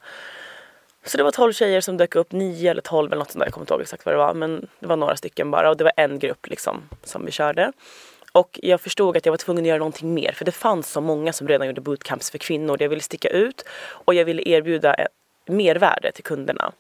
Så 1.05 1.17
det 1.17 1.23
var 1.25 1.31
12 1.31 1.53
tjejer 1.53 1.81
som 1.81 1.97
dök 1.97 2.17
upp, 2.17 2.33
9 2.33 2.71
eller 2.71 2.83
12 2.83 3.13
eller 3.13 3.19
något 3.19 3.31
sånt 3.31 3.41
där. 3.41 3.47
Jag 3.47 3.53
kommer 3.55 3.63
inte 3.63 3.75
ihåg 3.75 3.81
exakt 3.81 4.05
vad 4.07 4.15
det 4.15 4.19
var 4.19 4.35
men 4.35 4.67
det 4.79 4.87
var 4.87 4.97
några 4.97 5.17
stycken 5.17 5.51
bara 5.51 5.71
och 5.71 5.77
det 5.77 5.85
var 5.85 5.93
en 5.97 6.19
grupp 6.19 6.47
liksom 6.47 6.83
som 7.05 7.25
vi 7.25 7.31
körde. 7.31 7.73
Och 8.33 8.61
jag 8.63 8.81
förstod 8.81 9.17
att 9.17 9.27
jag 9.27 9.33
var 9.33 9.37
tvungen 9.39 9.65
att 9.65 9.69
göra 9.69 9.79
någonting 9.79 10.15
mer 10.15 10.33
för 10.33 10.45
det 10.45 10.53
fanns 10.53 10.91
så 10.91 11.01
många 11.01 11.33
som 11.33 11.49
redan 11.49 11.67
gjorde 11.67 11.81
bootcamps 11.81 12.31
för 12.31 12.39
kvinnor. 12.39 12.77
Jag 12.81 12.89
ville 12.89 13.03
sticka 13.03 13.29
ut 13.29 13.65
och 13.89 14.15
jag 14.15 14.25
ville 14.25 14.43
erbjuda 14.49 14.95
ett 14.95 15.09
mervärde 15.47 16.13
till 16.13 16.25
kunderna. 16.25 16.73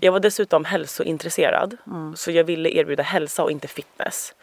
Jag 0.00 0.12
var 0.12 0.20
dessutom 0.20 0.64
hälsointresserad 0.64 1.76
så 2.14 2.30
jag 2.30 2.44
ville 2.44 2.70
erbjuda 2.70 3.02
hälsa 3.02 3.42
och 3.42 3.50
inte 3.50 3.68
fitness. 3.68 4.34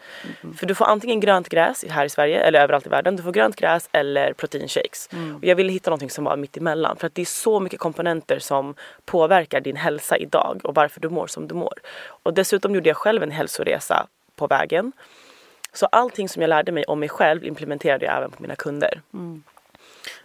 För 0.58 0.66
du 0.66 0.74
får 0.74 0.84
antingen 0.84 1.20
grönt 1.20 1.48
gräs 1.48 1.84
här 1.88 2.04
i 2.04 2.08
Sverige 2.08 2.40
eller 2.40 2.60
överallt 2.60 2.86
i 2.86 2.88
världen. 2.88 3.16
Du 3.16 3.22
får 3.22 3.32
grönt 3.32 3.56
gräs 3.56 3.88
eller 3.92 4.32
proteinshakes. 4.32 5.08
Och 5.12 5.44
jag 5.44 5.56
ville 5.56 5.72
hitta 5.72 5.90
någonting 5.90 6.10
som 6.10 6.24
var 6.24 6.36
mitt 6.36 6.56
emellan 6.56 6.96
för 6.96 7.06
att 7.06 7.14
det 7.14 7.22
är 7.22 7.26
så 7.26 7.60
mycket 7.60 7.78
komponenter 7.78 8.38
som 8.38 8.74
påverkar 9.04 9.60
din 9.60 9.76
hälsa 9.76 10.16
idag 10.16 10.60
och 10.64 10.74
varför 10.74 11.00
du 11.00 11.08
mår 11.08 11.26
som 11.26 11.48
du 11.48 11.54
mår. 11.54 11.74
Och 12.22 12.34
dessutom 12.34 12.74
gjorde 12.74 12.88
jag 12.88 12.96
själv 12.96 13.22
en 13.22 13.30
hälsoresa 13.30 14.06
på 14.36 14.46
vägen. 14.46 14.92
Så 15.72 15.86
allting 15.86 16.28
som 16.28 16.42
jag 16.42 16.48
lärde 16.48 16.72
mig 16.72 16.84
om 16.84 17.00
mig 17.00 17.08
själv 17.08 17.44
implementerade 17.44 18.04
jag 18.06 18.16
även 18.16 18.30
på 18.30 18.42
mina 18.42 18.56
kunder. 18.56 19.00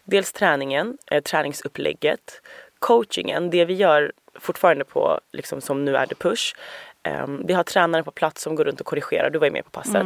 Dels 0.04 0.32
träningen, 0.32 0.98
eh, 1.12 1.24
träningsupplägget, 1.24 2.42
coachingen, 2.80 3.50
det 3.50 3.66
vi 3.66 3.74
gör 3.74 4.12
fortfarande 4.40 4.86
på, 4.86 5.20
liksom 5.32 5.62
som 5.62 5.86
nu 5.86 5.96
är 5.96 6.06
det 6.06 6.16
push. 6.16 6.56
Ehm, 7.04 7.46
vi 7.48 7.54
har 7.54 7.64
tränare 7.64 8.04
på 8.04 8.12
plats 8.12 8.42
som 8.42 8.56
går 8.56 8.66
runt 8.66 8.80
och 8.80 8.86
korrigerar, 8.86 9.30
du 9.30 9.40
var 9.40 9.48
ju 9.48 9.54
med 9.54 9.66
på 9.66 9.70
passet. 9.70 10.06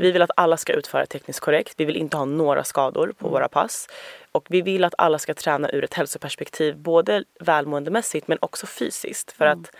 Vi 0.00 0.10
vill 0.10 0.22
att 0.22 0.30
alla 0.36 0.56
ska 0.56 0.72
utföra 0.72 1.06
tekniskt 1.06 1.40
korrekt, 1.40 1.74
vi 1.76 1.84
vill 1.84 1.96
inte 1.96 2.16
ha 2.16 2.24
några 2.24 2.64
skador 2.64 3.12
på 3.18 3.28
våra 3.28 3.48
pass. 3.48 3.88
Och 4.32 4.46
vi 4.48 4.62
vill 4.62 4.84
att 4.84 4.94
alla 4.98 5.18
ska 5.18 5.34
träna 5.34 5.70
ur 5.70 5.84
ett 5.84 5.94
hälsoperspektiv, 5.94 6.76
både 6.76 7.24
välmåendemässigt 7.40 8.28
men 8.28 8.38
också 8.40 8.66
fysiskt. 8.66 9.32
För 9.32 9.44
att 9.46 9.70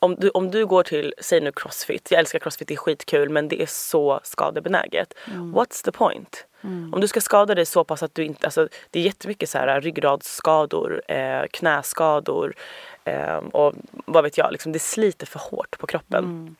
om 0.00 0.14
du, 0.14 0.30
om 0.30 0.50
du 0.50 0.66
går 0.66 0.82
till, 0.82 1.14
säg 1.18 1.40
nu 1.40 1.52
crossfit, 1.52 2.10
jag 2.10 2.18
älskar 2.18 2.38
crossfit, 2.38 2.68
det 2.68 2.74
är 2.74 2.78
skitkul 2.78 3.28
men 3.28 3.48
det 3.48 3.62
är 3.62 3.66
så 3.66 4.20
skadebenäget. 4.22 5.14
What's 5.54 5.84
the 5.84 5.92
point? 5.92 6.46
Om 6.92 7.00
du 7.00 7.08
ska 7.08 7.20
skada 7.20 7.54
dig 7.54 7.66
så 7.66 7.84
pass 7.84 8.02
att 8.02 8.14
du 8.14 8.24
inte, 8.24 8.46
alltså 8.46 8.68
det 8.90 9.00
är 9.00 9.02
jättemycket 9.02 9.50
så 9.50 9.58
här 9.58 9.80
ryggradsskador, 9.80 11.02
eh, 11.08 11.42
knäskador 11.50 12.54
och 13.52 13.74
vad 13.90 14.24
vet 14.24 14.38
jag, 14.38 14.52
liksom, 14.52 14.72
det 14.72 14.78
sliter 14.78 15.26
för 15.26 15.38
hårt 15.38 15.78
på 15.78 15.86
kroppen. 15.86 16.56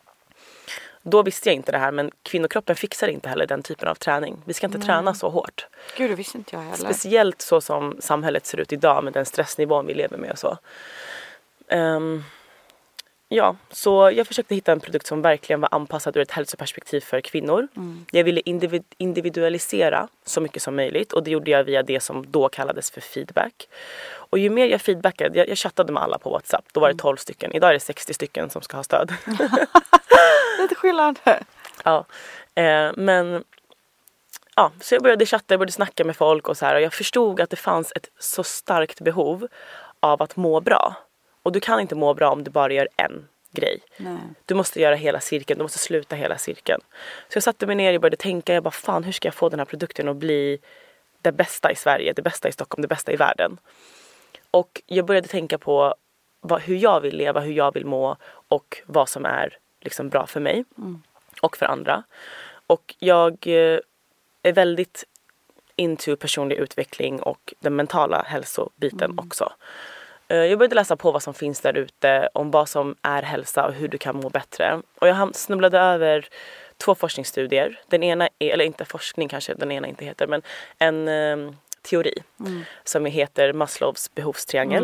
Då 1.02 1.22
visste 1.22 1.48
jag 1.48 1.56
inte 1.56 1.72
det 1.72 1.78
här 1.78 1.92
men 1.92 2.10
kvinnokroppen 2.22 2.76
fixar 2.76 3.08
inte 3.08 3.28
heller 3.28 3.46
den 3.46 3.62
typen 3.62 3.88
av 3.88 3.94
träning. 3.94 4.42
Vi 4.44 4.52
ska 4.52 4.66
inte 4.66 4.78
träna 4.78 5.14
så 5.14 5.28
hårt. 5.28 5.66
Gud 5.96 6.10
det 6.10 6.14
visste 6.14 6.38
inte 6.38 6.56
jag 6.56 6.62
heller. 6.62 6.76
Speciellt 6.76 7.42
så 7.42 7.60
som 7.60 7.96
samhället 8.00 8.46
ser 8.46 8.60
ut 8.60 8.72
idag 8.72 9.04
med 9.04 9.12
den 9.12 9.26
stressnivån 9.26 9.86
vi 9.86 9.94
lever 9.94 10.16
med 10.16 10.30
och 10.30 10.38
så. 10.38 10.58
Ehm, 11.68 12.24
ja, 13.32 13.56
så 13.70 14.10
jag 14.14 14.26
försökte 14.26 14.54
hitta 14.54 14.72
en 14.72 14.80
produkt 14.80 15.06
som 15.06 15.22
verkligen 15.22 15.60
var 15.60 15.68
anpassad 15.72 16.16
ur 16.16 16.22
ett 16.22 16.30
hälsoperspektiv 16.30 17.00
för 17.00 17.20
kvinnor. 17.20 17.68
Jag 18.10 18.24
ville 18.24 18.40
individ- 18.40 18.94
individualisera 18.98 20.08
så 20.24 20.40
mycket 20.40 20.62
som 20.62 20.76
möjligt 20.76 21.12
och 21.12 21.22
det 21.22 21.30
gjorde 21.30 21.50
jag 21.50 21.64
via 21.64 21.82
det 21.82 22.00
som 22.00 22.30
då 22.30 22.48
kallades 22.48 22.90
för 22.90 23.00
feedback. 23.00 23.68
Och 24.12 24.38
ju 24.38 24.50
mer 24.50 24.66
jag 24.66 24.80
feedbackade, 24.80 25.38
jag, 25.38 25.48
jag 25.48 25.58
chattade 25.58 25.92
med 25.92 26.02
alla 26.02 26.18
på 26.18 26.30
WhatsApp, 26.30 26.64
då 26.72 26.80
var 26.80 26.92
det 26.92 26.98
12 26.98 27.16
stycken. 27.16 27.52
Idag 27.52 27.70
är 27.70 27.74
det 27.74 27.80
60 27.80 28.14
stycken 28.14 28.50
som 28.50 28.62
ska 28.62 28.76
ha 28.76 28.84
stöd. 28.84 29.12
Lite 30.58 30.74
skillnad. 30.74 31.18
Ja, 31.84 32.04
eh, 32.54 32.90
men 32.96 33.44
ja, 34.56 34.72
så 34.80 34.94
jag 34.94 35.02
började 35.02 35.26
chatta, 35.26 35.44
jag 35.48 35.58
började 35.58 35.72
snacka 35.72 36.04
med 36.04 36.16
folk 36.16 36.48
och 36.48 36.56
så 36.56 36.66
här 36.66 36.74
och 36.74 36.80
jag 36.80 36.92
förstod 36.94 37.40
att 37.40 37.50
det 37.50 37.56
fanns 37.56 37.92
ett 37.96 38.10
så 38.18 38.44
starkt 38.44 39.00
behov 39.00 39.48
av 40.00 40.22
att 40.22 40.36
må 40.36 40.60
bra. 40.60 40.96
Och 41.42 41.52
du 41.52 41.60
kan 41.60 41.80
inte 41.80 41.94
må 41.94 42.14
bra 42.14 42.30
om 42.30 42.44
du 42.44 42.50
bara 42.50 42.72
gör 42.72 42.88
en 42.96 43.28
grej. 43.50 43.80
Nej. 43.96 44.18
Du 44.44 44.54
måste 44.54 44.80
göra 44.80 44.94
hela 44.94 45.20
cirkeln, 45.20 45.58
du 45.58 45.62
måste 45.62 45.78
sluta 45.78 46.16
hela 46.16 46.38
cirkeln. 46.38 46.80
Så 47.28 47.36
jag 47.36 47.42
satte 47.42 47.66
mig 47.66 47.76
ner 47.76 47.94
och 47.94 48.00
började 48.00 48.16
tänka, 48.16 48.54
jag 48.54 48.62
bara 48.62 48.70
fan 48.70 49.04
hur 49.04 49.12
ska 49.12 49.28
jag 49.28 49.34
få 49.34 49.48
den 49.48 49.58
här 49.58 49.66
produkten 49.66 50.08
att 50.08 50.16
bli 50.16 50.58
det 51.22 51.32
bästa 51.32 51.72
i 51.72 51.76
Sverige, 51.76 52.12
det 52.12 52.22
bästa 52.22 52.48
i 52.48 52.52
Stockholm, 52.52 52.82
det 52.82 52.88
bästa 52.88 53.12
i 53.12 53.16
världen. 53.16 53.58
Och 54.50 54.82
jag 54.86 55.04
började 55.04 55.28
tänka 55.28 55.58
på 55.58 55.94
vad, 56.40 56.60
hur 56.60 56.76
jag 56.76 57.00
vill 57.00 57.16
leva, 57.16 57.40
hur 57.40 57.52
jag 57.52 57.74
vill 57.74 57.86
må 57.86 58.16
och 58.48 58.82
vad 58.86 59.08
som 59.08 59.24
är 59.24 59.58
liksom 59.80 60.08
bra 60.08 60.26
för 60.26 60.40
mig 60.40 60.64
och 61.42 61.56
för 61.56 61.66
andra. 61.66 62.02
Och 62.66 62.94
jag 62.98 63.46
eh, 63.46 63.78
är 64.42 64.52
väldigt 64.52 65.04
into 65.76 66.16
personlig 66.16 66.56
utveckling 66.56 67.22
och 67.22 67.54
den 67.60 67.76
mentala 67.76 68.22
hälsobiten 68.22 69.18
också. 69.18 69.52
Eh, 70.30 70.36
Jag 70.36 70.58
började 70.58 70.74
läsa 70.74 70.96
på 70.96 71.12
vad 71.12 71.22
som 71.22 71.34
finns 71.34 71.60
där 71.60 71.76
ute 71.76 72.28
om 72.34 72.50
vad 72.50 72.68
som 72.68 72.96
är 73.02 73.22
hälsa 73.22 73.66
och 73.66 73.72
hur 73.72 73.88
du 73.88 73.98
kan 73.98 74.16
må 74.16 74.28
bättre. 74.28 74.80
Och 75.00 75.08
jag 75.08 75.34
snubblade 75.36 75.78
över 75.78 76.28
två 76.76 76.94
forskningsstudier. 76.94 77.80
Den 77.88 78.02
ena 78.02 78.28
är, 78.38 78.50
eller 78.52 78.64
inte 78.64 78.84
forskning 78.84 79.28
kanske 79.28 79.54
den 79.54 79.72
ena 79.72 79.88
inte 79.88 80.04
heter, 80.04 80.26
men 80.26 80.42
en 80.78 81.08
eh, 81.08 81.54
teori 81.82 82.14
som 82.84 83.04
heter 83.06 83.52
Maslows 83.52 84.14
behovstriangel. 84.14 84.82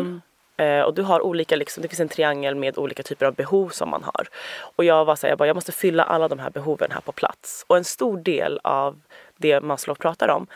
Eh, 0.57 0.81
och 0.81 0.93
du 0.93 1.01
har 1.01 1.21
olika, 1.21 1.55
liksom, 1.55 1.81
det 1.81 1.87
finns 1.87 1.99
en 1.99 2.09
triangel 2.09 2.55
med 2.55 2.77
olika 2.77 3.03
typer 3.03 3.25
av 3.25 3.33
behov 3.33 3.69
som 3.69 3.89
man 3.89 4.03
har. 4.03 4.27
Och 4.59 4.85
jag 4.85 5.05
var 5.05 5.15
såhär, 5.15 5.31
jag, 5.31 5.37
bara, 5.37 5.47
jag 5.47 5.55
måste 5.55 5.71
fylla 5.71 6.03
alla 6.03 6.27
de 6.27 6.39
här 6.39 6.49
behoven 6.49 6.91
här 6.91 7.01
på 7.01 7.11
plats. 7.11 7.65
Och 7.67 7.77
en 7.77 7.83
stor 7.83 8.17
del 8.17 8.59
av 8.63 8.99
det 9.37 9.61
Maslow 9.61 9.95
pratar 9.95 10.27
om 10.27 10.47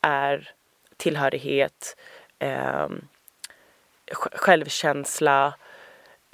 är 0.00 0.50
tillhörighet, 0.96 1.96
ehm, 2.38 2.90
sj- 2.90 3.04
självkänsla, 4.12 5.54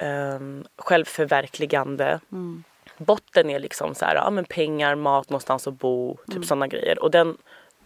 um, 0.03 0.67
självförverkligande. 0.77 2.21
Botten 2.97 3.51
är 3.51 3.59
liksom 3.59 3.95
så 3.95 4.05
här, 4.05 4.15
ja, 4.15 4.31
men 4.31 4.45
pengar, 4.45 4.95
mat, 4.95 5.31
någonstans 5.31 5.67
att 5.67 5.75
bo, 5.75 6.19
typ 6.31 6.45
sådana 6.45 6.67
grejer. 6.67 7.03
Och 7.03 7.11
den 7.11 7.37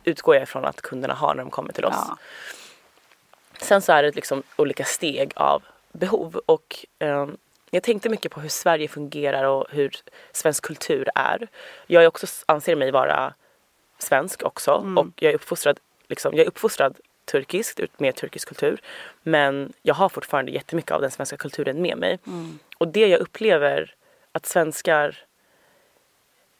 utgår 0.05 0.35
jag 0.35 0.43
ifrån 0.43 0.65
att 0.65 0.81
kunderna 0.81 1.15
har 1.15 1.35
när 1.35 1.43
de 1.43 1.51
kommer 1.51 1.73
till 1.73 1.85
oss. 1.85 1.95
Ja. 1.97 2.17
Sen 3.61 3.83
så 3.83 3.93
är 3.93 4.03
det 4.03 4.17
liksom 4.17 4.43
olika 4.57 4.85
steg 4.85 5.33
av 5.37 5.63
behov 5.93 6.41
och 6.47 6.87
ehm, 6.99 7.37
jag 7.71 7.83
tänkte 7.83 8.09
mycket 8.09 8.33
på 8.33 8.41
hur 8.41 8.49
Sverige 8.49 8.89
fungerar 8.89 9.45
och 9.45 9.67
hur 9.71 9.97
svensk 10.33 10.65
kultur 10.65 11.09
är. 11.15 11.49
Jag 11.87 12.03
är 12.03 12.07
också, 12.07 12.27
anser 12.47 12.77
mig 12.77 12.91
vara 12.91 13.35
svensk 13.99 14.43
också 14.43 14.73
och 14.97 15.07
jag 15.17 15.31
är 15.31 15.35
uppfostrad, 15.35 15.81
liksom, 16.09 16.35
jag 16.35 16.43
är 16.43 16.49
uppfostrad 16.49 16.97
turkiskt, 17.31 17.81
ut 17.81 18.01
med 18.01 18.15
turkisk 18.15 18.49
kultur. 18.49 18.81
Men 19.23 19.73
jag 19.83 19.95
har 19.95 20.09
fortfarande 20.09 20.53
jättemycket 20.53 20.91
av 20.91 21.01
den 21.01 21.11
svenska 21.11 21.37
kulturen 21.37 21.83
med 21.83 21.99
mig. 21.99 22.19
Och 22.79 22.89
det 22.89 23.07
jag 23.07 23.21
upplever 23.21 23.95
att 24.33 24.47
svenskar, 24.47 25.19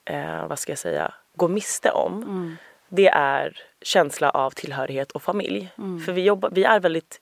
eh, 0.05 0.47
vad 0.47 0.59
ska 0.59 0.73
jag 0.73 0.79
säga, 0.79 1.15
går 1.35 1.49
miste 1.49 1.91
om. 1.91 2.57
Det 2.89 3.09
är 3.09 3.59
känsla 3.83 4.31
av 4.31 4.51
tillhörighet 4.51 5.13
och 5.13 5.23
familj. 5.23 5.69
För 6.07 6.13
vi, 6.13 6.23
jobbar, 6.23 6.51
vi 6.53 6.65
är 6.65 6.81
väldigt 6.81 7.21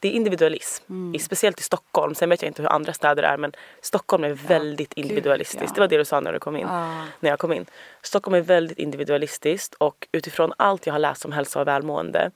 det 0.00 0.08
är 0.08 0.12
individualism, 0.12 1.14
I, 1.14 1.18
speciellt 1.18 1.60
i 1.60 1.62
Stockholm. 1.62 2.14
Sen 2.14 2.28
vet 2.28 2.42
jag 2.42 2.50
inte 2.50 2.62
hur 2.62 2.68
andra 2.68 2.92
städer 2.92 3.22
är 3.22 3.36
men 3.36 3.52
Stockholm 3.80 4.24
är 4.24 4.30
väldigt 4.30 4.92
individualistiskt. 4.92 5.70
ja. 5.70 5.74
Det 5.74 5.80
var 5.80 5.88
det 5.88 5.96
du 5.96 6.04
sa 6.04 6.20
när 6.20 6.32
du 6.32 6.38
kom 6.38 6.56
in. 6.56 6.66
Ja. 6.66 7.04
När 7.20 7.30
jag 7.30 7.38
kom 7.38 7.52
in. 7.52 7.66
Stockholm 8.02 8.34
är 8.34 8.40
väldigt 8.40 8.78
individualistiskt 8.78 9.74
och 9.74 10.08
utifrån 10.12 10.52
allt 10.56 10.86
jag 10.86 10.94
har 10.94 10.98
läst 10.98 11.24
om 11.24 11.32
hälsa 11.32 11.60
och 11.60 11.66
välmående 11.66 12.30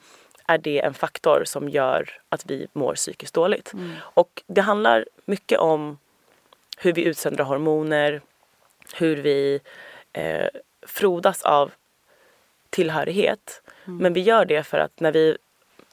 är 0.55 0.59
det 0.59 0.81
en 0.81 0.95
faktor 0.95 1.45
som 1.45 1.69
gör 1.69 2.11
att 2.29 2.47
vi 2.47 2.67
mår 2.73 2.95
psykiskt 2.95 3.35
dåligt. 3.35 3.73
Och 4.01 4.43
det 4.47 4.61
handlar 4.61 5.05
mycket 5.25 5.59
om 5.59 5.99
hur 6.77 6.93
vi 6.93 7.05
utsöndrar 7.05 7.45
hormoner, 7.45 8.21
hur 8.95 9.17
vi 9.17 9.61
eh, 10.13 10.49
frodas 10.87 11.43
av 11.43 11.71
tillhörighet. 12.71 13.63
Men 14.01 14.13
vi 14.13 14.21
gör 14.21 14.45
det 14.45 14.63
för 14.63 14.79
att 14.79 15.01
när 15.01 15.13
vi 15.13 15.37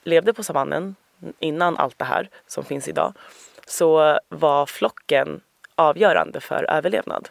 levde 0.03 0.33
på 0.33 0.43
savannen 0.43 0.95
innan 1.39 1.77
allt 1.77 1.99
det 1.99 2.05
här 2.05 2.29
som 2.47 2.63
finns 2.63 2.87
idag 2.87 3.13
så 3.65 4.19
var 4.29 4.65
flocken 4.65 5.41
avgörande 5.75 6.39
för 6.39 6.63
överlevnad. 6.69 7.29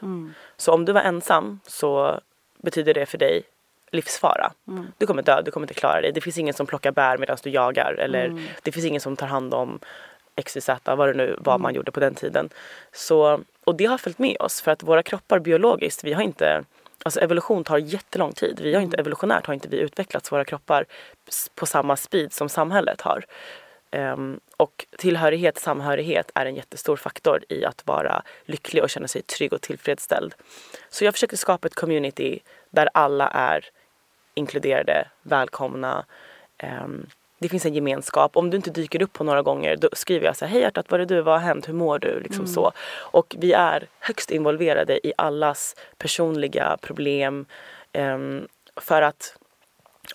Så 0.56 0.72
om 0.72 0.84
du 0.84 0.92
var 0.92 1.00
ensam 1.00 1.60
så 1.66 2.20
betyder 2.58 2.94
det 2.94 3.06
för 3.06 3.18
dig 3.18 3.42
livsfara. 3.90 4.52
Du 4.98 5.06
kommer 5.06 5.22
dö, 5.22 5.42
du 5.42 5.50
kommer 5.50 5.64
inte 5.64 5.74
klara 5.74 6.00
dig. 6.00 6.12
Det 6.12 6.20
finns 6.20 6.38
ingen 6.38 6.54
som 6.54 6.66
plockar 6.66 6.92
bär 6.92 7.18
medan 7.18 7.36
du 7.42 7.50
jagar 7.50 7.92
eller 7.92 8.48
det 8.62 8.72
finns 8.72 8.86
ingen 8.86 9.00
som 9.00 9.16
tar 9.16 9.26
hand 9.26 9.54
om 9.54 9.78
XYZ, 10.44 10.68
vad 10.84 11.08
det 11.08 11.14
nu 11.14 11.36
var 11.38 11.58
man 11.58 11.74
gjorde 11.74 11.92
på 11.92 12.00
den 12.00 12.14
tiden. 12.14 12.48
Så, 12.92 13.40
och 13.64 13.74
det 13.74 13.84
har 13.84 13.98
följt 13.98 14.18
med 14.18 14.36
oss 14.40 14.60
för 14.60 14.70
att 14.70 14.82
våra 14.82 15.02
kroppar 15.02 15.38
biologiskt, 15.38 16.04
vi 16.04 16.12
har 16.12 16.22
inte 16.22 16.64
Alltså 17.02 17.20
evolution 17.20 17.64
tar 17.64 17.78
jättelång 17.78 18.32
tid. 18.32 18.60
Vi 18.62 18.74
har 18.74 18.82
inte 18.82 18.96
evolutionärt 18.96 19.46
har 19.46 19.54
inte 19.54 19.68
vi 19.68 19.78
utvecklats 19.78 20.32
våra 20.32 20.44
kroppar 20.44 20.84
på 21.54 21.66
samma 21.66 21.96
speed 21.96 22.32
som 22.32 22.48
samhället 22.48 23.00
har. 23.00 23.24
Ehm, 23.90 24.40
och 24.56 24.86
tillhörighet, 24.98 25.58
samhörighet 25.58 26.30
är 26.34 26.46
en 26.46 26.54
jättestor 26.54 26.96
faktor 26.96 27.44
i 27.48 27.64
att 27.64 27.86
vara 27.86 28.22
lycklig 28.44 28.82
och 28.82 28.90
känna 28.90 29.08
sig 29.08 29.22
trygg 29.22 29.52
och 29.52 29.60
tillfredsställd. 29.60 30.34
Så 30.88 31.04
jag 31.04 31.14
försökte 31.14 31.36
skapa 31.36 31.68
ett 31.68 31.74
community 31.74 32.40
där 32.70 32.88
alla 32.94 33.28
är 33.28 33.64
inkluderade, 34.38 35.08
välkomna. 35.22 36.04
Ehm, 36.58 37.06
det 37.38 37.48
finns 37.48 37.66
en 37.66 37.74
gemenskap. 37.74 38.36
Om 38.36 38.50
du 38.50 38.56
inte 38.56 38.70
dyker 38.70 39.02
upp 39.02 39.12
på 39.12 39.24
några 39.24 39.42
gånger 39.42 39.76
då 39.76 39.88
skriver 39.92 40.26
jag 40.26 40.36
så 40.36 40.44
här, 40.44 40.52
hej 40.52 40.62
hjärtat, 40.62 40.90
var 40.90 40.98
är 40.98 41.06
du, 41.06 41.20
vad 41.20 41.34
har 41.34 41.46
hänt, 41.46 41.68
hur 41.68 41.72
mår 41.74 41.98
du? 41.98 42.20
Liksom 42.20 42.46
så. 42.46 42.72
Och 43.12 43.36
vi 43.38 43.52
är 43.52 43.86
högst 44.00 44.30
involverade 44.30 45.06
i 45.06 45.12
allas 45.16 45.76
personliga 45.98 46.76
problem. 46.80 47.46
ehm, 47.92 48.48
för 48.76 49.02
att 49.02 49.37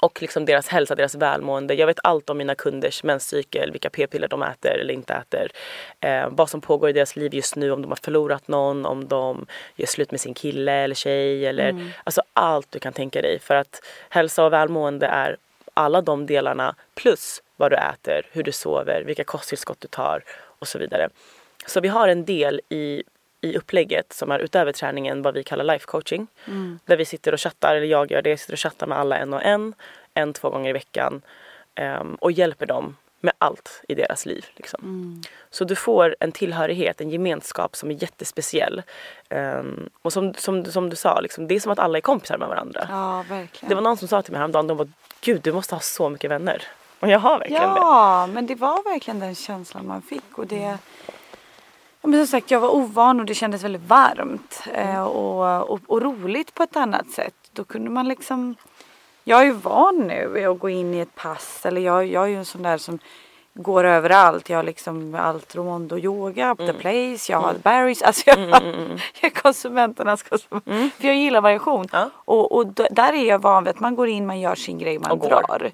och 0.02 0.22
liksom 0.22 0.46
deras 0.46 0.68
hälsa, 0.68 0.96
deras 0.96 1.16
välmående. 1.16 1.74
Jag 1.74 1.88
vet 1.88 2.00
allt 2.04 2.30
om 2.30 2.38
mina 2.38 2.56
kunders 2.56 3.04
menscykel, 3.04 3.72
vilka 3.72 3.90
p-piller 3.90 4.28
de 4.28 4.44
äter 4.44 4.72
eller 4.72 4.94
inte 4.94 5.14
äter. 5.14 5.52
Eh, 6.00 6.28
vad 6.30 6.50
som 6.50 6.62
pågår 6.62 6.90
i 6.90 6.94
deras 6.94 7.16
liv 7.16 7.34
just 7.34 7.56
nu, 7.56 7.72
om 7.72 7.82
de 7.82 7.92
har 7.92 8.00
förlorat 8.04 8.48
någon, 8.48 8.86
om 8.86 9.08
de 9.08 9.46
gör 9.76 9.88
slut 9.88 10.12
med 10.12 10.22
sin 10.22 10.34
kille 10.34 10.72
eller 10.72 10.96
tjej. 10.96 11.46
Eller, 11.46 11.92
Alltså 12.04 12.22
allt 12.34 12.72
du 12.72 12.80
kan 12.80 12.94
tänka 12.94 13.22
dig. 13.22 13.40
För 13.40 13.56
att 13.56 13.82
hälsa 14.10 14.46
och 14.46 14.54
välmående 14.54 15.06
är 15.08 15.38
alla 15.74 16.02
de 16.02 16.26
delarna 16.26 16.76
plus 16.96 17.42
vad 17.58 17.72
du 17.72 17.76
äter, 17.76 18.26
hur 18.32 18.44
du 18.44 18.52
sover, 18.52 19.04
vilka 19.06 19.24
kosttillskott 19.24 19.82
du 19.82 19.88
tar 19.88 20.24
och 20.60 20.68
så 20.68 20.80
vidare. 20.80 21.10
Så 21.66 21.82
vi 21.82 21.88
har 21.88 22.08
en 22.08 22.26
del 22.26 22.62
i, 22.70 23.04
i 23.44 23.58
upplägget 23.58 24.14
som 24.14 24.32
är 24.32 24.40
utöver 24.40 24.72
träningen 24.72 25.22
vad 25.22 25.34
vi 25.34 25.44
kallar 25.44 25.64
life 25.64 25.86
coaching. 25.86 26.28
Där 26.86 26.98
vi 26.98 27.06
sitter 27.06 27.34
och 27.34 27.40
chattar, 27.40 27.76
eller 27.76 27.88
jag 27.88 28.12
gör 28.12 28.22
det, 28.22 28.30
jag 28.30 28.40
sitter 28.40 28.54
och 28.54 28.60
chattar 28.60 28.88
med 28.88 28.98
alla 28.98 29.18
en 29.18 29.34
och 29.34 29.44
en, 29.44 29.74
en, 30.14 30.34
två 30.34 30.50
gånger 30.50 30.70
i 30.70 30.74
veckan 30.74 31.22
ehm, 31.76 32.16
och 32.16 32.32
hjälper 32.32 32.66
dem 32.66 32.96
med 33.22 33.34
allt 33.38 33.82
i 33.88 33.96
deras 33.96 34.26
liv. 34.26 34.46
Liksom. 34.56 35.22
Så 35.50 35.64
du 35.64 35.76
får 35.76 36.16
en 36.20 36.32
tillhörighet, 36.32 37.02
en 37.02 37.10
gemenskap 37.10 37.76
som 37.76 37.92
är 37.92 38.02
jättespeciell. 38.02 38.82
Ehm, 39.30 39.90
och 40.02 40.14
som, 40.14 40.34
som, 40.34 40.66
som 40.66 40.90
du 40.90 40.96
sa, 40.96 41.20
liksom, 41.20 41.48
det 41.48 41.56
är 41.56 41.60
som 41.60 41.72
att 41.72 41.80
alla 41.80 41.98
är 41.98 42.02
kompisar 42.02 42.38
med 42.38 42.48
varandra. 42.48 42.88
Ja, 42.90 43.26
verkligen. 43.30 43.70
Det 43.70 43.76
var 43.76 43.82
någon 43.82 43.98
som 43.98 44.08
sa 44.08 44.22
till 44.22 44.32
mig 44.32 44.40
häromdagen, 44.40 44.68
de 44.68 44.78
bara 44.78 44.88
Gud 45.22 45.42
du 45.42 45.54
måste 45.54 45.76
ha 45.76 45.80
så 45.80 46.10
mycket 46.10 46.32
vänner. 46.32 46.64
Och 47.00 47.10
jag 47.10 47.20
har 47.20 47.40
verkligen 47.40 47.62
det. 47.62 47.80
Ja, 47.80 48.28
men 48.28 48.48
det 48.48 48.56
var 48.56 48.94
verkligen 48.94 49.20
den 49.20 49.36
känslan 49.36 49.88
man 49.88 50.02
fick. 50.02 50.38
Och 50.38 50.48
det, 50.48 50.56
ja, 50.60 50.78
men 52.10 52.20
som 52.20 52.28
sagt, 52.28 52.52
jag 52.52 52.60
var 52.60 52.70
ovan 52.76 53.20
och 53.20 53.26
det 53.26 53.34
kändes 53.36 53.64
väldigt 53.64 53.88
varmt 53.88 54.64
eh, 54.74 55.04
och, 55.04 55.70
och, 55.72 55.80
och 55.88 56.02
roligt 56.02 56.54
på 56.54 56.64
ett 56.64 56.76
annat 56.76 57.10
sätt. 57.10 57.34
Då 57.54 57.64
kunde 57.64 57.90
man 57.90 58.08
liksom... 58.08 58.56
Jag 59.24 59.40
är 59.42 59.46
ju 59.46 59.52
van 59.52 59.98
nu 60.08 60.46
att 60.46 60.60
gå 60.60 60.70
in 60.70 60.94
i 60.94 61.00
ett 61.00 61.16
pass. 61.16 61.66
Eller 61.66 61.82
jag, 61.82 62.06
jag 62.08 62.24
är 62.24 62.28
ju 62.28 62.36
en 62.38 62.46
sån 62.46 62.64
där 62.64 62.78
som 62.78 63.00
går 63.54 63.84
överallt. 63.84 64.50
Jag 64.50 64.58
har 64.58 64.64
liksom 64.64 65.16
allt 65.16 65.56
Romondo 65.56 65.98
yoga, 65.98 66.46
Mm. 66.60 66.68
the 66.68 66.74
place, 66.74 67.32
jag 67.32 67.40
har 67.40 67.54
Barry's. 67.54 68.04
Alltså 68.04 68.24
jag, 68.30 68.40
jag 68.50 68.62
är 69.22 69.30
konsumenternas 69.30 70.24
konsument. 70.24 70.94
För 70.94 71.08
jag 71.08 71.16
gillar 71.16 71.42
variation. 71.42 71.88
Ja. 71.92 72.10
Och, 72.16 72.52
och 72.52 72.68
där 72.68 73.14
är 73.14 73.24
jag 73.30 73.40
van 73.42 73.64
vid 73.64 73.72
att 73.74 73.80
man 73.80 73.96
går 73.96 74.08
in, 74.08 74.26
man 74.26 74.40
gör 74.40 74.56
sin 74.56 74.78
grej, 74.78 75.00
man 75.00 75.12
Och 75.12 75.20
går. 75.20 75.30
drar. 75.30 75.72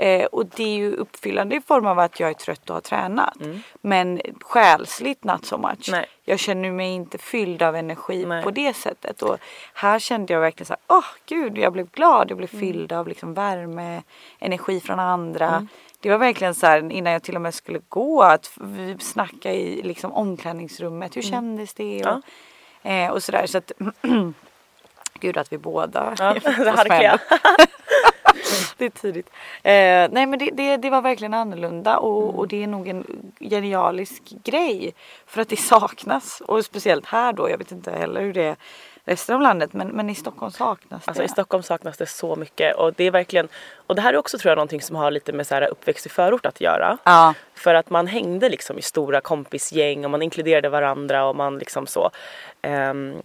Eh, 0.00 0.24
och 0.24 0.46
det 0.46 0.62
är 0.62 0.76
ju 0.76 0.94
uppfyllande 0.94 1.56
i 1.56 1.60
form 1.60 1.86
av 1.86 1.98
att 1.98 2.20
jag 2.20 2.30
är 2.30 2.34
trött 2.34 2.70
och 2.70 2.74
har 2.76 2.80
tränat. 2.80 3.36
Men 3.80 4.20
själsligt 4.40 5.24
not 5.24 5.44
so 5.46 5.58
much. 5.58 5.88
Nej. 5.90 6.06
Jag 6.24 6.38
känner 6.38 6.70
mig 6.70 6.90
inte 6.94 7.18
fylld 7.18 7.62
av 7.62 7.76
energi 7.76 8.24
Nej. 8.26 8.42
på 8.42 8.50
det 8.50 8.74
sättet. 8.76 9.22
Och 9.22 9.38
här 9.74 9.98
kände 9.98 10.32
jag 10.32 10.40
verkligen 10.40 10.66
så 10.66 10.72
här, 10.72 10.96
åh 10.98 11.04
gud, 11.26 11.58
jag 11.58 11.72
blev 11.72 11.90
glad, 11.90 12.30
jag 12.30 12.36
blev 12.38 12.50
Mm. 12.54 12.60
fylld 12.60 12.92
av 12.92 13.08
liksom 13.08 13.34
värme, 13.34 14.02
energi 14.38 14.80
från 14.80 15.00
andra. 15.00 15.66
Det 16.00 16.10
var 16.10 16.18
verkligen 16.18 16.54
så 16.54 16.66
här 16.66 16.92
innan 16.92 17.12
jag 17.12 17.22
till 17.22 17.36
och 17.36 17.42
med 17.42 17.54
skulle 17.54 17.80
gå 17.88 18.22
att 18.22 18.50
vi 18.60 18.96
snacka 19.00 19.52
i 19.52 19.82
liksom 19.82 20.12
omklädningsrummet. 20.12 21.16
Hur 21.16 21.22
kändes 21.22 21.74
det? 21.74 22.00
Mm. 22.00 22.02
Ja. 22.02 22.20
Och, 22.82 22.90
eh, 22.90 23.10
och 23.10 23.22
sådär 23.22 23.46
så 23.46 23.58
att 23.58 23.72
Gud 25.20 25.36
att 25.36 25.52
vi 25.52 25.58
båda 25.58 26.14
Ja, 26.18 26.24
är 26.44 26.76
harkliga. 26.76 27.18
det 28.76 28.84
är 28.84 28.90
tidigt. 28.90 29.30
Eh, 29.62 29.72
nej 30.10 30.26
men 30.26 30.38
det, 30.38 30.50
det, 30.52 30.76
det 30.76 30.90
var 30.90 31.02
verkligen 31.02 31.34
annorlunda 31.34 31.98
och, 31.98 32.22
Mm. 32.22 32.34
och 32.38 32.48
det 32.48 32.62
är 32.62 32.66
nog 32.66 32.88
en 32.88 33.32
genialisk 33.40 34.22
grej. 34.44 34.94
För 35.26 35.42
att 35.42 35.48
det 35.48 35.56
saknas 35.56 36.42
och 36.46 36.64
speciellt 36.64 37.06
här 37.06 37.32
då. 37.32 37.50
Jag 37.50 37.58
vet 37.58 37.72
inte 37.72 37.90
heller 37.90 38.20
hur 38.20 38.32
det 38.32 38.42
är 38.42 38.56
resten 39.04 39.34
av 39.34 39.40
landet 39.40 39.72
men, 39.72 39.88
men 39.88 40.10
i 40.10 40.14
Stockholm 40.14 40.52
saknas 40.52 41.08
Alltså 41.08 41.22
det. 41.22 41.26
i 41.26 41.28
Stockholm 41.28 41.62
saknas 41.62 41.96
det 41.96 42.06
så 42.06 42.36
mycket 42.36 42.76
och 42.76 42.92
det 42.94 43.04
är 43.04 43.10
verkligen 43.10 43.48
och 43.86 43.94
det 43.94 44.02
här 44.02 44.12
är 44.12 44.16
också 44.16 44.38
tror 44.38 44.50
jag 44.50 44.56
någonting 44.56 44.80
som 44.80 44.96
har 44.96 45.10
lite 45.10 45.32
med 45.32 45.46
så 45.46 45.54
här 45.54 45.68
uppväxt 45.70 46.06
i 46.06 46.08
förort 46.08 46.46
att 46.46 46.60
göra. 46.60 46.98
Ja. 47.04 47.34
För 47.54 47.74
att 47.74 47.90
man 47.90 48.06
hängde 48.06 48.48
liksom 48.48 48.78
i 48.78 48.82
stora 48.82 49.20
kompisgäng 49.20 50.04
och 50.04 50.10
man 50.10 50.22
inkluderade 50.22 50.68
varandra 50.68 51.24
och 51.24 51.36
man 51.36 51.58
liksom 51.58 51.86
så 51.86 52.10
um, 52.62 53.22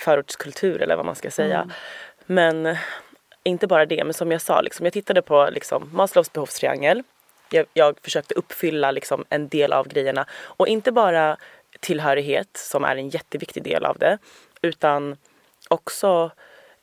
förortskultur 0.00 0.82
eller 0.82 0.96
vad 0.96 1.06
man 1.06 1.14
ska 1.14 1.30
säga. 1.30 1.68
Men 2.26 2.66
eh, 2.66 2.78
inte 3.48 3.66
bara 3.66 3.86
det, 3.86 4.04
men 4.04 4.14
som 4.14 4.32
jag 4.32 4.40
sa, 4.40 4.60
liksom, 4.60 4.86
jag 4.86 4.92
tittade 4.92 5.22
på 5.22 5.48
liksom, 5.52 5.90
Maslows 5.92 6.32
behovstriangel. 6.32 7.02
Jag, 7.50 7.66
jag 7.74 7.98
försökte 8.02 8.34
uppfylla 8.34 8.90
liksom, 8.90 9.24
en 9.28 9.48
del 9.48 9.72
av 9.72 9.88
grejerna 9.88 10.26
och 10.32 10.68
inte 10.68 10.92
bara 10.92 11.36
tillhörighet 11.80 12.48
som 12.56 12.84
är 12.84 12.96
en 12.96 13.08
jätteviktig 13.08 13.62
del 13.62 13.84
av 13.84 13.98
det 13.98 14.18
utan 14.62 15.16
också 15.70 16.30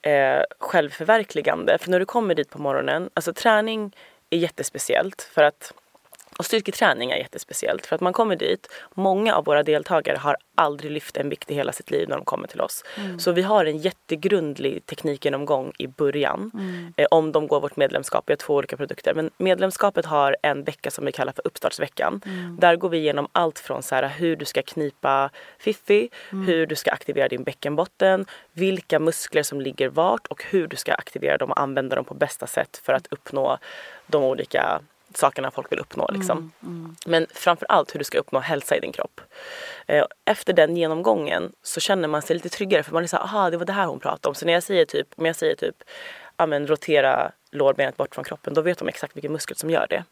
eh, 0.02 0.42
självförverkligande. 0.60 1.78
För 1.78 1.92
när 1.92 2.00
du 2.00 2.06
kommer 2.06 2.36
dit 2.36 2.50
på 2.50 2.60
morgonen, 2.60 3.10
alltså 3.14 3.34
träning 3.34 3.96
är 4.30 4.38
jättespeciellt 4.38 5.22
för 5.22 5.44
att 5.44 5.74
och 6.38 6.46
styrketräning 6.46 7.12
är 7.12 7.18
jättespeciellt 7.18 7.86
för 7.86 7.96
att 7.96 8.02
man 8.02 8.14
kommer 8.14 8.36
dit, 8.36 8.68
många 8.94 9.36
av 9.36 9.46
våra 9.46 9.64
deltagare 9.64 10.18
har 10.18 10.38
aldrig 10.56 10.92
lyft 10.92 11.18
en 11.18 11.30
vikt 11.30 11.52
i 11.52 11.56
hela 11.56 11.72
sitt 11.72 11.92
liv 11.92 12.10
när 12.10 12.16
de 12.16 12.26
kommer 12.26 12.48
till 12.48 12.62
oss. 12.62 12.84
Så 13.20 13.32
vi 13.32 13.42
har 13.42 13.66
en 13.66 13.78
jättegrundlig 13.78 14.86
teknikgenomgång 14.86 15.72
i 15.78 15.88
början. 15.88 16.52
Eh, 16.98 17.08
om 17.12 17.32
de 17.32 17.48
går 17.48 17.62
vårt 17.62 17.76
medlemskap, 17.76 18.24
vi 18.28 18.32
har 18.32 18.38
två 18.38 18.56
olika 18.56 18.78
produkter. 18.78 19.14
Men 19.14 19.30
medlemskapet 19.38 20.06
har 20.06 20.36
en 20.42 20.64
vecka 20.64 20.92
som 20.92 21.06
vi 21.06 21.12
kallar 21.12 21.34
för 21.34 21.48
uppstartsveckan. 21.48 22.22
Där 22.60 22.76
går 22.76 22.90
vi 22.90 22.98
igenom 22.98 23.28
allt 23.32 23.60
från 23.60 23.84
så 23.84 23.96
här, 23.96 24.08
hur 24.08 24.36
du 24.36 24.46
ska 24.46 24.62
knipa 24.62 25.30
fiffi, 25.60 26.10
hur 26.30 26.68
du 26.68 26.76
ska 26.76 26.92
aktivera 26.92 27.28
din 27.28 27.44
bäckenbotten, 27.44 28.26
vilka 28.54 29.00
muskler 29.00 29.44
som 29.44 29.62
ligger 29.62 29.90
vart 29.90 30.28
och 30.28 30.44
hur 30.44 30.68
du 30.68 30.76
ska 30.76 30.94
aktivera 30.94 31.38
dem 31.38 31.52
och 31.52 31.60
använda 31.60 31.96
dem 31.96 32.06
på 32.06 32.14
bästa 32.14 32.48
sätt 32.48 32.82
för 32.84 32.94
att 32.94 33.08
uppnå 33.08 33.58
de 34.08 34.24
olika 34.24 34.82
sakerna 35.18 35.52
folk 35.52 35.72
vill 35.72 35.80
uppnå. 35.80 36.10
Liksom. 36.14 36.52
Men 37.06 37.28
framför 37.34 37.66
allt 37.70 37.96
hur 37.96 38.00
du 38.00 38.04
ska 38.04 38.18
uppnå 38.18 38.40
hälsa 38.40 38.76
i 38.76 38.80
din 38.80 38.92
kropp. 38.92 39.22
Eh, 39.88 40.06
Efter 40.26 40.54
den 40.54 40.78
genomgången 40.78 41.52
så 41.64 41.80
känner 41.80 42.08
man 42.08 42.22
sig 42.22 42.34
lite 42.34 42.50
tryggare 42.50 42.84
för 42.84 42.94
man 42.94 43.04
är 43.04 43.08
såhär, 43.08 43.24
aha 43.24 43.50
det 43.50 43.58
var 43.58 43.66
det 43.66 43.74
här 43.74 43.86
hon 43.86 44.00
pratade 44.00 44.28
om. 44.30 44.36
Så 44.36 44.46
när 44.46 44.54
jag 44.54 44.64
säger 44.64 44.86
typ, 44.86 45.08
om 45.16 45.26
jag 45.26 45.36
säger 45.36 45.56
typ, 45.56 45.76
ja 46.38 46.46
men 46.46 46.68
rotera 46.68 47.32
lårbenet 47.52 47.98
bort 47.98 48.16
från 48.16 48.24
kroppen, 48.24 48.54
då 48.54 48.62
vet 48.62 48.78
de 48.78 48.88
exakt 48.88 49.16
vilken 49.16 49.32
muskel 49.32 49.58
som 49.58 49.70
gör 49.70 49.88
det. 49.90 50.04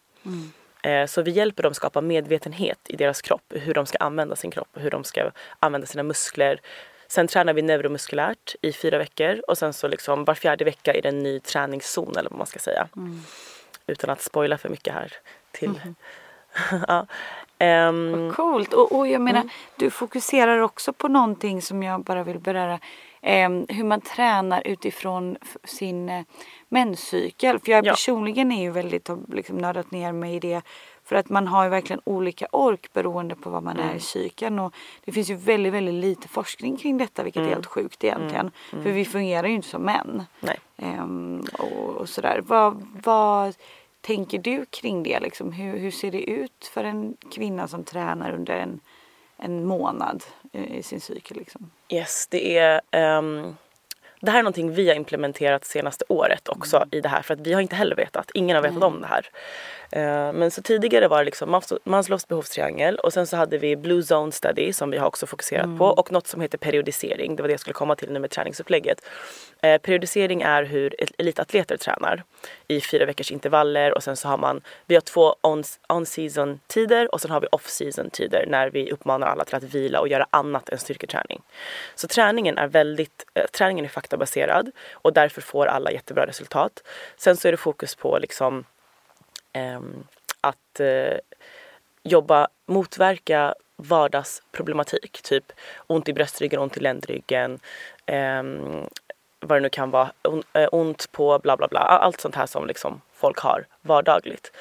Eh, 0.89 1.05
Så 1.07 1.21
vi 1.21 1.31
hjälper 1.31 1.63
dem 1.63 1.73
skapa 1.73 2.01
medvetenhet 2.01 2.79
i 2.89 2.95
deras 2.95 3.21
kropp, 3.21 3.43
hur 3.49 3.73
de 3.73 3.85
ska 3.85 3.97
använda 3.97 4.35
sin 4.35 4.51
kropp, 4.51 4.69
hur 4.73 4.91
de 4.91 5.03
ska 5.03 5.31
använda 5.59 5.87
sina 5.87 6.03
muskler. 6.03 6.61
Sen 7.07 7.27
tränar 7.27 7.53
vi 7.53 7.61
neuromuskulärt 7.61 8.55
i 8.61 8.73
fyra 8.73 8.97
veckor 8.97 9.41
och 9.47 9.57
sen 9.57 9.73
så 9.73 9.87
liksom 9.87 10.25
var 10.25 10.33
fjärde 10.35 10.65
vecka 10.65 10.93
är 10.93 11.01
det 11.01 11.09
en 11.09 11.19
ny 11.23 11.39
träningszon 11.39 12.17
eller 12.17 12.29
vad 12.29 12.37
man 12.37 12.47
ska 12.47 12.59
säga. 12.59 12.87
Utan 13.87 14.09
att 14.09 14.21
spoila 14.21 14.57
för 14.57 14.69
mycket 14.69 14.93
här 14.93 15.13
till. 15.51 15.81
ja. 16.87 17.05
Ehm, 17.59 18.31
Coolt. 18.35 18.73
Och, 18.73 18.91
och 18.91 19.07
jag 19.07 19.21
menar, 19.21 19.39
Mm. 19.41 19.51
du 19.75 19.89
fokuserar 19.89 20.59
också 20.59 20.93
på 20.93 21.07
någonting 21.07 21.61
som 21.61 21.83
jag 21.83 22.03
bara 22.03 22.23
vill 22.23 22.39
beröra. 22.39 22.79
Ehm, 23.25 23.65
hur 23.69 23.83
man 23.83 24.01
tränar 24.01 24.67
utifrån 24.67 25.37
sin 25.63 26.09
eh, 26.09 26.23
menscykel. 26.69 27.59
För 27.59 27.71
jag 27.71 27.85
Ja. 27.85 27.91
personligen 27.91 28.51
är 28.51 28.61
ju 28.61 28.71
väldigt, 28.71 29.07
har 29.07 29.19
liksom 29.33 29.57
nördat 29.57 29.91
ner 29.91 30.11
mig 30.11 30.35
i 30.35 30.39
det. 30.39 30.61
För 31.05 31.15
att 31.15 31.29
man 31.29 31.47
har 31.47 31.63
ju 31.63 31.69
verkligen 31.69 32.01
olika 32.03 32.47
ork 32.51 32.93
beroende 32.93 33.35
på 33.35 33.49
vad 33.49 33.63
man 33.63 33.77
Mm. 33.77 33.89
är 33.89 33.95
i 33.95 33.99
cykeln. 33.99 34.59
Och 34.59 34.73
det 35.05 35.11
finns 35.11 35.29
ju 35.29 35.35
väldigt, 35.35 35.73
väldigt 35.73 35.93
lite 35.95 36.27
forskning 36.27 36.77
kring 36.77 36.97
detta 36.97 37.23
vilket 37.23 37.39
Mm. 37.39 37.49
är 37.51 37.53
helt 37.55 37.65
sjukt 37.65 38.03
egentligen. 38.03 38.51
För 38.69 38.91
vi 38.91 39.05
fungerar 39.05 39.47
ju 39.47 39.53
inte 39.53 39.67
som 39.67 39.81
män. 39.81 40.23
Ehm, 40.77 41.43
och, 41.59 41.89
och 41.89 42.09
sådär. 42.09 42.41
Vad, 42.47 42.87
vad 43.03 43.55
tänker 44.01 44.37
du 44.37 44.65
kring 44.65 45.03
det? 45.03 45.19
Liksom? 45.19 45.51
Hur, 45.51 45.77
hur 45.77 45.91
ser 45.91 46.11
det 46.11 46.29
ut 46.29 46.71
för 46.73 46.83
en 46.83 47.17
kvinna 47.31 47.67
som 47.67 47.83
tränar 47.83 48.31
under 48.31 48.53
en, 48.57 48.79
en 49.43 49.65
månad 49.65 50.23
eh, 50.51 50.77
i 50.77 50.83
sin 50.83 51.01
cykel? 51.01 51.37
Liksom? 51.37 51.71
Yes, 51.89 52.27
det 52.29 52.57
är 52.57 52.81
um, 53.17 53.55
det 54.25 54.31
här 54.31 54.39
är 54.39 54.43
någonting 54.43 54.73
vi 54.73 54.87
har 54.87 54.95
implementerat 54.95 55.65
senaste 55.65 56.05
året 56.07 56.49
också 56.49 56.85
i 56.91 57.01
det 57.01 57.09
här 57.09 57.21
för 57.21 57.33
att 57.33 57.39
vi 57.39 57.53
har 57.53 57.61
inte 57.61 57.75
heller 57.75 57.95
vetat. 57.95 58.31
Ingen 58.33 58.55
har 58.55 58.63
vetat 58.63 58.83
om 58.83 59.01
det 59.01 59.07
här. 59.07 59.25
Eh, 59.91 60.33
men 60.33 60.51
så 60.51 60.61
tidigare 60.61 61.07
var 61.07 61.17
det 61.17 61.23
liksom 61.23 61.55
Maslow- 61.55 61.79
Maslows 61.83 62.27
behovstriangel 62.27 62.95
och 62.99 63.13
sen 63.13 63.27
så 63.27 63.37
hade 63.37 63.57
vi 63.57 63.75
Blue 63.75 64.03
Zone 64.13 64.31
Study 64.31 64.73
som 64.73 64.91
vi 64.91 64.97
har 64.97 65.07
också 65.07 65.25
fokuserat 65.25 65.77
på 65.77 65.85
och 65.85 66.11
något 66.11 66.27
som 66.27 66.41
heter 66.41 66.57
periodisering. 66.57 67.35
Det 67.35 67.43
var 67.43 67.47
det 67.47 67.53
jag 67.53 67.59
skulle 67.59 67.73
komma 67.73 67.95
till 67.95 68.11
nu 68.11 68.19
med 68.19 68.29
träningsupplägget. 68.29 69.05
Eh, 69.61 69.77
periodisering 69.77 70.41
är 70.41 70.63
hur 70.63 71.01
el- 71.01 71.13
elitatleter 71.17 71.77
tränar 71.77 72.23
i 72.67 72.81
fyra 72.81 73.05
veckors 73.05 73.31
intervaller 73.31 73.93
och 73.93 74.03
sen 74.03 74.15
så 74.15 74.27
har 74.27 74.37
man, 74.37 74.61
vi 74.85 74.95
har 74.95 75.01
två 75.01 75.35
on- 75.41 75.63
on-season 75.89 76.59
tider 76.67 77.13
och 77.13 77.21
sen 77.21 77.31
har 77.31 77.41
vi 77.41 77.47
off-season 77.51 78.09
tider 78.09 78.45
när 78.47 78.69
vi 78.69 78.91
uppmanar 78.91 79.27
alla 79.27 79.45
till 79.45 79.55
att 79.55 79.63
vila 79.63 79.99
och 79.99 80.07
göra 80.07 80.27
annat 80.29 80.69
än 80.69 80.77
styrketräning. 80.77 81.41
Så 81.95 82.07
träningen 82.07 82.57
är 82.57 82.67
väldigt, 82.67 83.25
eh, 83.33 83.45
träningen 83.45 83.85
är 83.85 83.89
faktabaserad 84.13 84.71
och 84.93 85.13
därför 85.13 85.41
får 85.41 85.65
alla 85.67 85.91
jättebra 85.91 86.25
resultat. 86.25 86.83
Sen 87.17 87.37
så 87.37 87.47
är 87.47 87.51
det 87.51 87.57
fokus 87.57 87.95
på 87.95 88.19
liksom 88.19 88.65
eh, 89.53 89.81
att 90.41 90.79
eh, 90.79 91.19
jobba, 92.03 92.47
motverka 92.67 93.55
vardagsproblematik. 93.77 95.21
Typ 95.23 95.51
ont 95.87 96.09
i 96.09 96.13
bröstryggen, 96.13 96.59
ont 96.59 96.77
i 96.77 96.79
ländryggen, 96.79 97.59
eh, 98.05 98.43
vad 99.39 99.57
det 99.57 99.61
nu 99.61 99.69
kan 99.69 99.91
vara, 99.91 100.11
on, 100.23 100.43
eh, 100.53 100.69
ont 100.71 101.11
på 101.11 101.39
bla 101.39 101.57
bla 101.57 101.67
bla. 101.67 101.79
Allt 101.79 102.21
sånt 102.21 102.35
här 102.35 102.47
som 102.47 102.67
liksom 102.67 103.01
folk 103.13 103.39
har 103.39 103.65
vardagligt. 103.81 104.51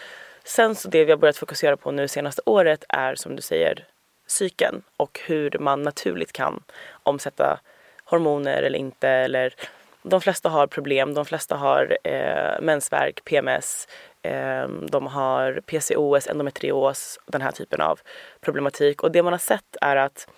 Sen 0.44 0.74
så 0.74 0.88
det 0.88 1.04
vi 1.04 1.12
har 1.12 1.18
börjat 1.18 1.36
fokusera 1.36 1.76
på 1.76 1.90
nu 1.90 2.08
senaste 2.08 2.42
året 2.46 2.84
är 2.88 3.14
som 3.14 3.36
du 3.36 3.42
säger 3.42 3.84
psyken 4.28 4.82
och 4.98 5.20
hur 5.26 5.58
man 5.58 5.82
naturligt 5.82 6.32
kan 6.32 6.62
omsätta 7.04 7.60
hormoner 8.04 8.62
eller 8.62 8.78
inte. 8.78 9.08
Eller, 9.08 9.54
de 10.02 10.20
flesta 10.20 10.48
har 10.48 10.66
problem, 10.66 11.14
de 11.14 11.24
flesta 11.24 11.56
har 11.56 11.98
eh, 12.04 12.60
mensvärk, 12.60 13.24
PMS, 13.24 13.88
eh, 14.22 14.68
de 14.68 15.06
har 15.06 15.60
PCOS, 15.66 16.26
endometrios, 16.26 17.20
den 17.26 17.40
här 17.42 17.50
typen 17.52 17.80
av 17.80 18.00
problematik. 18.40 19.02
Och 19.02 19.12
det 19.12 19.22
man 19.22 19.32
har 19.32 19.38
sett 19.38 19.76
är 19.80 19.96
att 19.96 20.28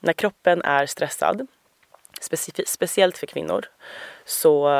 när 0.00 0.12
kroppen 0.12 0.62
är 0.62 0.86
stressad, 0.86 1.46
specif- 2.20 2.64
speciellt 2.66 3.18
för 3.18 3.26
kvinnor, 3.26 3.64
så 4.24 4.70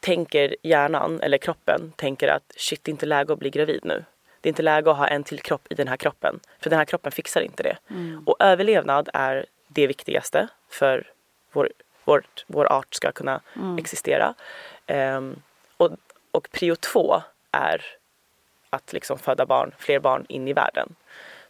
tänker 0.00 0.56
hjärnan, 0.62 1.20
eller 1.20 1.38
kroppen, 1.38 1.92
tänker 1.96 2.28
att 2.28 2.52
shit, 2.56 2.84
det 2.84 2.88
är 2.88 2.92
inte 2.92 3.06
läge 3.06 3.32
att 3.32 3.38
bli 3.38 3.50
gravid 3.50 3.80
nu. 3.84 4.04
Det 4.40 4.48
är 4.48 4.50
inte 4.50 4.62
läge 4.62 4.90
att 4.90 4.96
ha 4.96 5.08
en 5.08 5.24
till 5.24 5.40
kropp 5.40 5.66
i 5.70 5.74
den 5.74 5.88
här 5.88 5.96
kroppen. 5.96 6.40
För 6.60 6.70
den 6.70 6.78
här 6.78 6.84
kroppen 6.84 7.12
fixar 7.12 7.40
inte 7.40 7.62
det. 7.62 7.76
Och 8.26 8.36
överlevnad 8.40 9.08
är 9.14 9.46
det 9.68 9.86
viktigaste 9.86 10.48
för 10.70 11.06
vår, 11.52 11.68
vår, 12.04 12.24
vår 12.46 12.72
art 12.72 12.94
ska 12.94 13.12
kunna 13.12 13.40
existera. 13.78 14.34
Ehm, 14.86 15.42
och, 15.76 15.90
och 16.30 16.48
prio 16.52 16.76
två 16.76 17.22
är 17.52 17.84
att 18.70 18.92
liksom 18.92 19.18
föda 19.18 19.46
barn, 19.46 19.74
fler 19.78 19.98
barn 20.00 20.26
in 20.28 20.48
i 20.48 20.52
världen. 20.52 20.94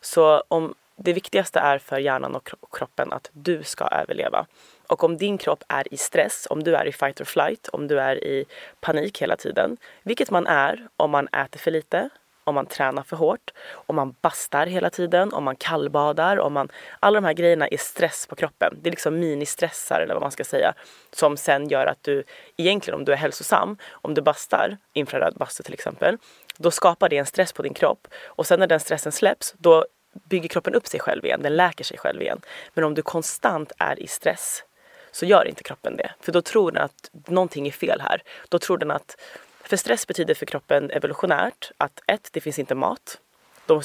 Så 0.01 0.43
om 0.49 0.75
det 0.97 1.13
viktigaste 1.13 1.61
är 1.61 1.79
för 1.79 1.99
hjärnan 1.99 2.35
och 2.35 2.45
kro- 2.47 2.67
kroppen 2.73 3.13
att 3.13 3.31
du 3.33 3.63
ska 3.63 3.85
överleva. 3.85 4.47
Och 4.87 5.05
om 5.05 5.17
din 5.17 5.39
kropp 5.39 5.65
är 5.69 5.95
i 5.95 5.97
stress, 5.97 6.47
om 6.51 6.63
du 6.63 6.77
är 6.77 6.87
i 6.87 6.93
fight 6.93 7.21
or 7.21 7.25
flight, 7.25 7.69
om 7.69 7.89
du 7.89 8.01
är 8.01 8.25
i 8.25 8.45
panik 8.81 9.23
hela 9.23 9.37
tiden, 9.37 9.77
vilket 10.03 10.31
man 10.31 10.47
är 10.47 10.89
om 10.97 11.11
man 11.11 11.29
äter 11.29 11.59
för 11.59 11.71
lite, 11.71 12.09
om 12.45 12.55
man 12.55 12.67
tränar 12.67 13.03
för 13.03 13.17
hårt, 13.17 13.51
om 13.75 13.97
man 13.97 14.15
bastar 14.21 14.67
hela 14.67 14.91
tiden, 14.91 15.33
om 15.33 15.45
man 15.45 15.57
kallbadar, 15.57 16.39
om 16.39 16.53
man... 16.53 16.69
Alla 17.01 17.21
de 17.21 17.27
här 17.27 17.33
grejerna 17.33 17.69
är 17.69 17.77
stress 17.77 18.27
på 18.27 18.37
kroppen. 18.37 18.79
Det 18.83 18.89
är 18.89 18.91
liksom 18.91 19.19
ministressar 19.19 20.01
eller 20.01 20.15
vad 20.15 20.23
man 20.23 20.31
ska 20.31 20.45
säga. 20.45 20.75
Som 21.13 21.37
sen 21.37 21.69
gör 21.69 21.87
att 21.87 22.03
du, 22.03 22.25
egentligen 22.57 22.99
om 22.99 23.05
du 23.05 23.13
är 23.13 23.17
hälsosam, 23.17 23.77
om 23.91 24.15
du 24.15 24.23
bastar, 24.23 24.77
infraröd 24.93 25.35
bastu 25.35 25.63
till 25.63 25.75
exempel, 25.75 26.19
då 26.57 26.71
skapar 26.71 27.09
det 27.09 27.19
en 27.19 27.27
stress 27.27 27.53
på 27.53 27.63
din 27.63 27.75
kropp. 27.75 28.09
Och 28.25 28.47
sen 28.47 28.61
när 28.61 28.67
den 28.67 28.81
stressen 28.81 29.13
släpps, 29.13 29.55
då 29.59 29.87
bygger 30.13 30.49
kroppen 30.49 30.75
upp 30.75 30.87
sig 30.87 31.01
själv 31.01 31.25
igen, 31.25 31.43
den 31.43 31.57
läker 31.57 31.85
sig 31.85 31.99
själv 31.99 32.23
igen. 32.23 32.41
Men 32.75 32.85
om 32.85 32.95
du 32.95 33.03
konstant 33.03 33.73
är 33.79 34.01
i 34.01 34.07
stress 34.07 34.65
så 35.13 35.27
gör 35.27 35.49
inte 35.49 35.63
kroppen 35.63 35.97
det. 35.97 36.11
För 36.21 36.33
då 36.33 36.43
tror 36.43 36.73
den 36.73 36.83
att 36.83 37.11
någonting 37.27 37.67
är 37.67 37.73
fel 37.73 38.01
här. 38.01 38.23
Då 38.49 38.59
tror 38.59 38.79
den 38.79 38.91
att 38.91 39.17
för 39.65 39.77
stress 39.77 40.07
betyder 40.07 40.35
för 40.35 40.47
kroppen 40.47 40.91
evolutionärt 40.91 41.71
att 41.77 42.01
ett, 42.07 42.29
det 42.33 42.41
finns 42.41 42.59
inte 42.59 42.75
mat. 42.75 43.19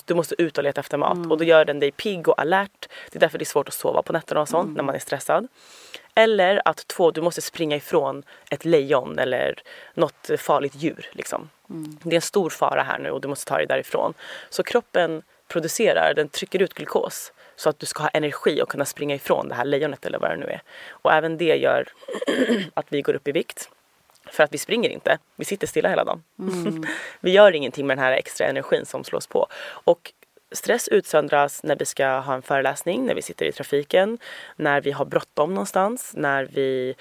Du 0.05 0.13
måste 0.13 0.41
ut 0.41 0.57
och 0.57 0.63
leta 0.63 0.79
efter 0.79 0.97
mat 0.97 1.17
mm. 1.17 1.31
och 1.31 1.37
då 1.37 1.43
gör 1.43 1.65
den 1.65 1.79
dig 1.79 1.91
pigg 1.91 2.27
och 2.27 2.41
alert. 2.41 2.89
Det 3.11 3.17
är 3.17 3.19
därför 3.19 3.37
det 3.37 3.43
är 3.43 3.45
svårt 3.45 3.67
att 3.67 3.73
sova 3.73 4.01
på 4.01 4.13
nätterna 4.13 4.41
och 4.41 4.49
sånt 4.49 4.65
mm. 4.65 4.73
när 4.73 4.83
man 4.83 4.95
är 4.95 4.99
stressad. 4.99 5.47
Eller 6.15 6.61
att 6.65 6.87
två, 6.87 7.11
du 7.11 7.21
måste 7.21 7.41
springa 7.41 7.75
ifrån 7.75 8.23
ett 8.49 8.65
lejon 8.65 9.19
eller 9.19 9.61
något 9.93 10.29
farligt 10.37 10.75
djur. 10.75 11.09
Liksom. 11.11 11.49
Mm. 11.69 11.97
Det 12.03 12.09
är 12.09 12.15
en 12.15 12.21
stor 12.21 12.49
fara 12.49 12.83
här 12.83 12.99
nu 12.99 13.11
och 13.11 13.21
du 13.21 13.27
måste 13.27 13.45
ta 13.45 13.57
dig 13.57 13.67
därifrån. 13.67 14.13
Så 14.49 14.63
kroppen 14.63 15.21
producerar, 15.47 16.13
den 16.15 16.29
trycker 16.29 16.61
ut 16.61 16.73
glukos 16.73 17.31
så 17.55 17.69
att 17.69 17.79
du 17.79 17.85
ska 17.85 18.03
ha 18.03 18.09
energi 18.09 18.61
och 18.61 18.69
kunna 18.69 18.85
springa 18.85 19.15
ifrån 19.15 19.49
det 19.49 19.55
här 19.55 19.65
lejonet 19.65 20.05
eller 20.05 20.19
vad 20.19 20.29
det 20.29 20.37
nu 20.37 20.45
är. 20.45 20.61
Och 20.89 21.13
även 21.13 21.37
det 21.37 21.55
gör 21.55 21.87
att 22.73 22.85
vi 22.89 23.01
går 23.01 23.13
upp 23.13 23.27
i 23.27 23.31
vikt. 23.31 23.69
För 24.31 24.43
att 24.43 24.53
vi 24.53 24.57
springer 24.57 24.89
inte, 24.89 25.17
vi 25.35 25.45
sitter 25.45 25.67
stilla 25.67 25.89
hela 25.89 26.03
dagen. 26.03 26.23
Mm. 26.39 26.83
vi 27.19 27.31
gör 27.31 27.55
ingenting 27.55 27.87
med 27.87 27.97
den 27.97 28.03
här 28.03 28.11
extra 28.11 28.47
energin 28.47 28.85
som 28.85 29.03
slås 29.03 29.27
på. 29.27 29.47
Och 29.67 30.13
stress 30.51 30.87
utsöndras 30.87 31.63
när 31.63 31.75
vi 31.75 31.85
ska 31.85 32.07
ha 32.07 32.33
en 32.33 32.41
föreläsning, 32.41 33.05
när 33.05 33.15
vi 33.15 33.21
sitter 33.21 33.45
i 33.45 33.51
trafiken, 33.51 34.17
när 34.55 34.81
vi 34.81 34.91
har 34.91 35.05
bråttom 35.05 35.53
någonstans, 35.53 36.13
när 36.15 36.43
vi 36.43 36.95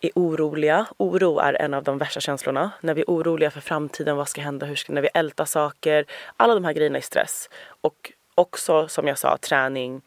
är 0.00 0.10
oroliga. 0.14 0.86
Oro 0.96 1.38
är 1.38 1.52
en 1.54 1.74
av 1.74 1.84
de 1.84 1.98
värsta 1.98 2.20
känslorna. 2.20 2.70
När 2.80 2.94
vi 2.94 3.00
är 3.00 3.06
oroliga 3.06 3.50
för 3.50 3.60
framtiden, 3.60 4.16
vad 4.16 4.28
ska 4.28 4.40
hända, 4.40 4.66
hur 4.66 4.76
ska, 4.76 4.92
när 4.92 5.02
vi 5.02 5.08
ältar 5.14 5.44
saker. 5.44 6.04
Alla 6.36 6.54
de 6.54 6.64
här 6.64 6.72
grejerna 6.72 6.98
är 6.98 7.02
stress. 7.02 7.50
Och 7.80 8.12
också 8.34 8.88
som 8.88 9.06
jag 9.06 9.18
sa, 9.18 9.36
träning, 9.36 10.02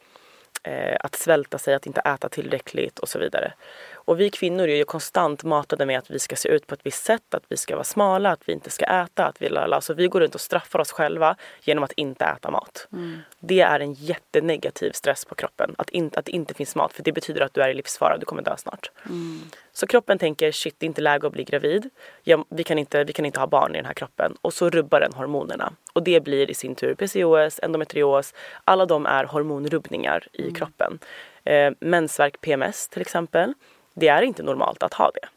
eh, 0.63 0.97
att 0.99 1.15
svälta 1.15 1.57
sig, 1.57 1.73
att 1.73 1.85
inte 1.85 2.01
äta 2.01 2.29
tillräckligt 2.29 2.99
och 2.99 3.09
så 3.09 3.19
vidare. 3.19 3.53
Och 3.93 4.19
vi 4.19 4.29
kvinnor 4.29 4.67
är 4.67 4.75
ju 4.75 4.83
konstant 4.83 5.43
matade 5.43 5.85
med 5.85 5.99
att 5.99 6.11
vi 6.11 6.19
ska 6.19 6.35
se 6.35 6.49
ut 6.49 6.67
på 6.67 6.73
ett 6.73 6.79
visst 6.83 7.03
sätt, 7.03 7.33
att 7.33 7.43
vi 7.49 7.57
ska 7.57 7.75
vara 7.75 7.83
smala, 7.83 8.31
att 8.31 8.41
vi 8.45 8.53
inte 8.53 8.69
ska 8.69 8.85
äta, 8.85 9.25
att 9.25 9.41
vi 9.41 9.49
lala. 9.49 9.81
Så 9.81 9.93
vi 9.93 10.07
går 10.07 10.19
runt 10.19 10.35
och 10.35 10.41
straffar 10.41 10.79
oss 10.79 10.91
själva 10.91 11.35
genom 11.61 11.83
att 11.83 11.91
inte 11.91 12.25
äta 12.25 12.51
mat. 12.51 12.87
Mm. 12.93 13.19
Det 13.39 13.61
är 13.61 13.79
en 13.79 13.93
jättenegativ 13.93 14.91
stress 14.91 15.25
på 15.25 15.35
kroppen, 15.35 15.75
att, 15.77 15.89
in, 15.89 16.11
att 16.15 16.25
det 16.25 16.31
inte 16.31 16.53
finns 16.53 16.75
mat. 16.75 16.93
För 16.93 17.03
det 17.03 17.11
betyder 17.11 17.41
att 17.41 17.53
du 17.53 17.61
är 17.61 17.69
i 17.69 17.73
livsfara, 17.73 18.17
du 18.17 18.25
kommer 18.25 18.41
dö 18.41 18.57
snart. 18.57 18.91
Mm. 19.05 19.41
Så 19.73 19.87
kroppen 19.87 20.19
tänker 20.19 20.51
shit, 20.51 20.75
det 20.77 20.85
är 20.85 20.87
inte 20.87 21.01
läge 21.01 21.27
att 21.27 21.33
bli 21.33 21.43
gravid. 21.43 21.89
Ja, 22.23 22.45
vi, 22.49 22.63
kan 22.63 22.79
inte, 22.79 23.03
vi 23.03 23.13
kan 23.13 23.25
inte 23.25 23.39
ha 23.39 23.47
barn 23.47 23.71
i 23.71 23.77
den 23.77 23.85
här 23.85 23.93
kroppen. 23.93 24.35
Och 24.41 24.53
så 24.53 24.69
rubbar 24.69 24.99
den 24.99 25.13
hormonerna. 25.13 25.73
Och 25.93 26.03
det 26.03 26.23
blir 26.23 26.51
i 26.51 26.53
sin 26.53 26.75
tur 26.75 26.95
PCOS, 26.95 27.59
endometrios. 27.63 28.33
Alla 28.63 28.85
de 28.85 29.05
är 29.05 29.23
hormonrubbningar 29.23 30.27
i 30.33 30.41
mm. 30.41 30.53
kroppen. 30.53 30.99
Eh, 31.43 31.71
mensvärk, 31.79 32.41
PMS 32.41 32.87
till 32.87 33.01
exempel 33.01 33.53
det 33.93 34.07
är 34.07 34.21
inte 34.21 34.43
normalt 34.43 34.83
att 34.83 34.93
ha 34.93 35.11
det. 35.13 35.27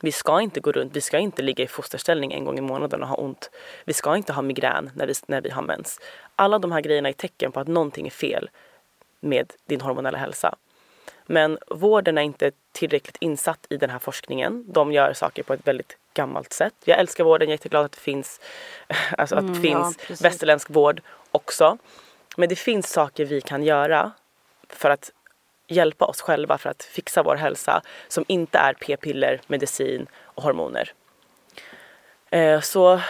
Vi 0.00 0.12
ska 0.12 0.40
inte 0.40 0.60
gå 0.60 0.72
runt, 0.72 0.96
vi 0.96 1.00
ska 1.00 1.18
inte 1.18 1.42
ligga 1.42 1.64
i 1.64 1.66
fosterställning 1.66 2.32
en 2.32 2.44
gång 2.44 2.58
i 2.58 2.60
månaden 2.60 3.02
och 3.02 3.08
ha 3.08 3.16
ont. 3.16 3.50
Vi 3.84 3.92
ska 3.92 4.16
inte 4.16 4.32
ha 4.32 4.42
migrän 4.42 4.90
när 4.94 5.06
vi, 5.06 5.12
när 5.26 5.40
vi 5.40 5.50
har 5.50 5.62
mens. 5.62 6.00
Alla 6.36 6.58
de 6.58 6.72
här 6.72 6.80
grejerna 6.80 7.08
är 7.08 7.12
tecken 7.12 7.52
på 7.52 7.60
att 7.60 7.68
någonting 7.68 8.06
är 8.06 8.10
fel 8.10 8.50
med 9.20 9.52
din 9.66 9.80
hormonella 9.80 10.18
hälsa. 10.18 10.56
Men 11.26 11.58
vården 11.66 12.18
är 12.18 12.22
inte 12.22 12.50
tillräckligt 12.72 13.16
insatt 13.20 13.66
i 13.70 13.76
den 13.76 13.90
här 13.90 13.98
forskningen. 13.98 14.64
De 14.72 14.92
gör 14.92 15.12
saker 15.12 15.42
på 15.42 15.54
ett 15.54 15.66
väldigt 15.66 15.96
gammalt 16.14 16.52
sätt. 16.52 16.74
Jag 16.84 16.98
älskar 16.98 17.24
vården, 17.24 17.48
jag 17.48 17.52
är 17.52 17.54
jätteglad 17.54 17.84
att 17.84 17.92
det 17.92 18.00
finns, 18.00 18.40
alltså 19.18 19.36
att 19.36 19.46
det 19.46 19.58
mm, 19.58 19.62
finns 19.62 19.98
ja, 20.08 20.16
västerländsk 20.20 20.70
vård 20.70 21.00
också. 21.30 21.78
Men 22.36 22.48
det 22.48 22.56
finns 22.56 22.90
saker 22.90 23.24
vi 23.24 23.40
kan 23.40 23.62
göra 23.62 24.12
för 24.68 24.90
att 24.90 25.10
hjälpa 25.68 26.04
oss 26.04 26.20
själva 26.20 26.58
för 26.58 26.70
att 26.70 26.82
fixa 26.82 27.22
vår 27.22 27.36
hälsa 27.36 27.82
som 28.08 28.24
inte 28.28 28.58
är 28.58 28.74
p-piller, 28.74 29.40
medicin 29.46 30.06
och 30.22 30.42
hormoner. 30.42 30.92
Eh, 32.30 32.60
så 32.60 33.00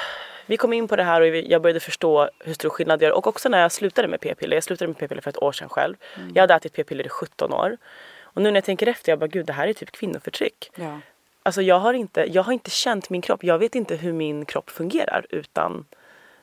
vi 0.47 0.57
kom 0.57 0.73
in 0.73 0.89
på 0.89 0.97
det 0.97 1.03
här 1.03 1.21
och 1.21 1.27
jag 1.27 1.63
började 1.63 1.81
förstå 1.81 2.31
hur 2.39 2.55
stor 2.55 2.69
skillnad 2.69 2.99
det 2.99 3.05
gör 3.05 3.13
och 3.13 3.27
också 3.27 3.49
när 3.49 3.61
jag 3.63 3.73
slutade 3.73 4.09
med 4.09 4.21
p-piller. 4.21 4.57
Jag 4.57 4.65
slutade 4.65 4.89
med 4.89 4.99
p-piller 4.99 5.23
för 5.23 5.31
ett 5.31 5.43
år 5.43 5.53
sedan 5.53 5.69
själv. 5.69 5.97
Mm. 6.17 6.33
Jag 6.35 6.43
hade 6.43 6.55
ätit 6.55 6.73
p-piller 6.73 7.07
i 7.07 7.09
17 7.09 7.53
år. 7.53 7.77
Och 8.21 8.43
nu 8.43 8.51
när 8.51 8.57
jag 8.57 8.65
tänker 8.65 8.87
efter, 8.87 9.13
jag 9.13 9.19
bara 9.19 9.27
gud 9.27 9.47
det 9.47 9.53
här 9.53 9.69
är 9.69 9.73
typ 9.73 9.91
kvinnoförtryck. 9.91 10.71
Ja. 10.75 11.01
Alltså 11.43 11.63
jag 11.63 11.79
har, 11.79 11.95
inte, 11.95 12.27
jag 12.33 12.43
har 12.43 12.53
inte 12.53 12.71
känt 12.71 13.11
min 13.11 13.23
kropp. 13.23 13.45
Jag 13.45 13.59
vet 13.59 13.75
inte 13.75 13.97
hur 13.97 14.13
min 14.13 14.45
kropp 14.45 14.71
fungerar 14.71 15.27
utan, 15.31 15.85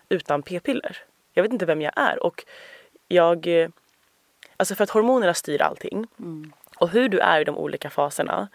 utan 0.10 0.44
p-piller. 0.44 0.98
Jag 1.34 1.44
vet 1.44 1.54
inte 1.54 1.66
vem 1.66 1.82
jag 1.82 1.94
är 1.96 2.24
och 2.24 2.46
jag 3.08 3.48
Alltså 4.58 4.76
för 4.76 4.84
att 4.84 4.90
hormonerna 4.90 5.34
styr 5.34 5.62
allting. 5.62 6.08
Mm. 6.20 6.54
Och 6.78 6.90
hur 6.90 7.10
du 7.10 7.20
är 7.20 7.42
i 7.42 7.44
de 7.44 7.58
olika 7.58 7.90
faserna. 7.90 8.48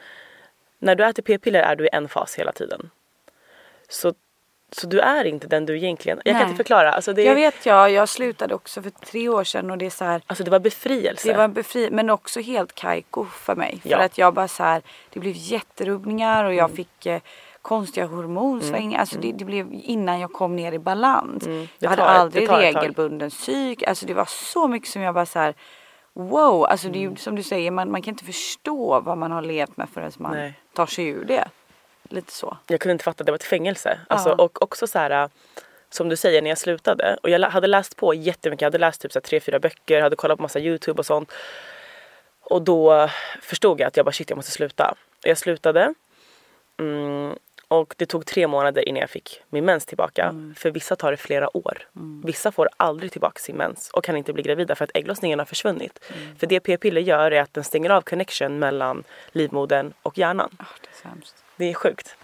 När 0.79 0.95
du 0.95 1.05
äter 1.05 1.23
p-piller 1.23 1.63
är 1.63 1.77
du 1.77 1.85
i 1.85 1.89
en 1.93 2.09
fas 2.09 2.35
hela 2.35 2.53
tiden. 2.53 2.91
Så, 3.89 4.15
så 4.73 4.87
du 4.87 5.01
är 5.01 5.25
inte 5.25 5.47
den 5.47 5.67
du 5.67 5.77
egentligen... 5.77 6.21
Jag 6.25 6.33
Nej. 6.33 6.41
kan 6.41 6.51
inte 6.51 6.57
förklara. 6.57 6.93
Alltså 6.93 7.13
det, 7.13 7.23
jag 7.23 7.35
vet, 7.35 7.67
ja, 7.67 7.89
jag 7.89 8.09
slutade 8.09 8.55
också 8.55 8.83
för 8.83 8.91
tre 8.91 9.29
år 9.29 9.45
sedan 9.45 9.71
och 9.71 9.79
det 9.79 9.87
är 9.87 9.91
så 9.91 10.05
här, 10.05 10.23
Alltså 10.27 10.45
det 10.45 10.51
var 10.51 10.59
befrielse. 10.59 11.33
Det 11.33 11.39
var 11.39 11.49
befri 11.49 11.91
men 11.91 12.11
också 12.11 12.41
helt 12.41 12.75
kajko 12.75 13.25
för 13.25 13.57
mig. 13.57 13.81
För 13.83 13.89
ja. 13.89 13.99
att 13.99 14.19
jag 14.19 14.35
bara 14.35 14.49
så 14.49 14.63
här, 14.63 14.83
det 15.11 15.21
blev 15.21 15.35
jätterubbningar 15.37 16.45
och 16.45 16.55
jag 16.55 16.65
mm. 16.65 16.77
fick 16.77 17.07
eh, 17.07 17.21
konstiga 17.63 18.07
hormonsvängningar. 18.07 18.97
Mm. 18.97 19.01
Alltså 19.01 19.19
det, 19.19 19.33
det, 19.33 19.45
blev 19.45 19.69
innan 19.73 20.21
jag 20.21 20.33
kom 20.33 20.57
ner 20.57 20.73
i 20.73 20.79
balans. 20.79 21.47
Mm. 21.47 21.69
Jag 21.79 21.91
hade 21.91 22.05
aldrig 22.05 22.51
regelbunden 22.51 23.31
psyk. 23.31 23.83
Alltså 23.83 24.07
det 24.07 24.15
var 24.15 24.25
så 24.25 24.69
mycket 24.69 24.89
som 24.89 25.03
jag 25.03 25.15
bara 25.15 25.27
så 25.27 25.39
här, 25.39 25.55
wow, 26.13 26.65
alltså 26.65 26.89
det 26.89 26.99
är 26.99 27.01
ju 27.01 27.07
mm. 27.07 27.17
som 27.17 27.35
du 27.35 27.43
säger, 27.43 27.71
man, 27.71 27.91
man 27.91 28.03
kan 28.03 28.15
inte 28.15 28.25
förstå 28.25 29.01
vad 29.01 29.19
man 29.19 29.33
har 29.33 29.43
levt 29.43 29.77
med 29.77 29.89
förrän 29.89 30.13
man 30.19 30.33
Nej. 30.33 30.55
tar 30.75 30.87
sig 30.87 31.07
ur 31.07 31.25
det. 31.25 31.49
Lite 32.09 32.33
så. 32.33 32.57
Jag 32.67 32.81
kunde 32.81 32.93
inte 32.93 33.05
fatta 33.05 33.23
att 33.23 33.27
det 33.27 33.33
var 33.33 33.37
ett 33.37 33.45
fängelse. 33.45 34.01
Alltså, 34.09 34.29
ja. 34.29 34.35
Och 34.35 34.63
också 34.63 34.87
så 34.87 34.99
här 34.99 35.31
som 35.91 36.09
du 36.09 36.17
säger 36.17 36.43
när 36.43 36.51
jag 36.51 36.59
slutade 36.59 37.19
och 37.23 37.31
jag 37.31 37.41
hade 37.41 37.67
läst 37.67 37.97
på 37.97 38.15
jättemycket. 38.15 38.63
Jag 38.63 38.67
hade 38.67 38.79
läst 38.79 39.01
typ 39.01 39.13
så 39.13 39.19
här, 39.19 39.23
tre, 39.25 39.41
fyra 39.41 39.59
böcker, 39.59 40.01
hade 40.01 40.17
kollat 40.17 40.39
på 40.39 40.43
massa 40.43 40.61
Youtube 40.61 40.99
och 40.99 41.07
sånt. 41.07 41.33
Och 42.41 42.63
då 42.63 43.09
förstod 43.43 43.81
jag 43.81 43.87
att 43.87 43.97
jag 43.97 44.07
bara 44.07 44.13
shit 44.13 44.31
jag 44.31 44.37
måste 44.37 44.53
sluta. 44.53 44.91
Och 44.91 45.27
jag 45.27 45.39
slutade. 45.39 45.95
Mm, 46.81 47.39
och 47.69 47.95
det 47.99 48.07
tog 48.07 48.27
tre 48.27 48.47
månader 48.47 48.89
innan 48.89 49.01
jag 49.01 49.11
fick 49.11 49.43
min 49.49 49.65
mens 49.65 49.87
tillbaka. 49.87 50.25
Mm. 50.25 50.55
För 50.55 50.71
vissa 50.71 50.97
tar 50.97 51.11
det 51.11 51.17
flera 51.17 51.57
år. 51.57 51.89
Mm. 51.97 52.23
Vissa 52.27 52.53
får 52.53 52.69
aldrig 52.77 53.13
tillbaka 53.13 53.39
sin 53.39 53.57
mens 53.57 53.91
och 53.93 54.05
kan 54.05 54.17
inte 54.17 54.33
bli 54.33 54.43
gravida 54.43 54.75
för 54.75 54.85
att 54.85 54.91
ägglossningen 54.95 55.39
har 55.39 55.47
försvunnit. 55.47 55.99
Mm. 56.17 56.37
För 56.37 56.47
det 56.47 56.61
p-piller 56.61 57.01
gör 57.01 57.31
är 57.31 57.43
att 57.43 57.55
den 57.55 57.65
stänger 57.65 57.91
av 57.91 58.03
connection 58.03 58.59
mellan 58.59 59.05
livmodern 59.33 59.93
och 60.03 60.19
hjärnan. 60.19 60.57
Oh, 60.61 60.67
det, 60.81 61.09
är 61.09 61.48
det 61.59 61.71
är 61.71 61.75
sjukt. 61.75 62.17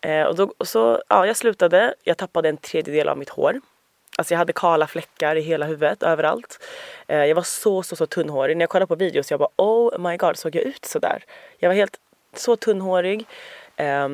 Eh, 0.00 0.22
och, 0.22 0.36
då, 0.36 0.52
och 0.58 0.68
så, 0.68 1.02
ja, 1.08 1.26
jag 1.26 1.36
slutade. 1.36 1.94
Jag 2.04 2.16
tappade 2.16 2.48
en 2.48 2.56
tredjedel 2.56 3.08
av 3.08 3.18
mitt 3.18 3.28
hår. 3.28 3.60
Alltså 4.18 4.34
jag 4.34 4.38
hade 4.38 4.52
kala 4.52 4.86
fläckar 4.86 5.36
i 5.36 5.40
hela 5.40 5.66
huvudet, 5.66 6.02
överallt. 6.02 6.58
Eh, 7.06 7.24
jag 7.24 7.34
var 7.34 7.42
så, 7.42 7.82
så, 7.82 7.96
så 7.96 8.06
tunnhårig. 8.06 8.56
När 8.56 8.62
jag 8.62 8.70
kollade 8.70 8.86
på 8.86 8.94
videos 8.94 9.30
jag 9.30 9.40
bara 9.40 9.50
oh 9.56 9.98
my 9.98 10.16
god, 10.16 10.36
såg 10.36 10.54
jag 10.54 10.64
ut 10.64 10.84
så 10.84 10.98
där? 10.98 11.24
Jag 11.58 11.68
var 11.68 11.74
helt 11.74 12.00
så 12.34 12.56
tunnhårig. 12.56 13.26
Eh, 13.76 14.08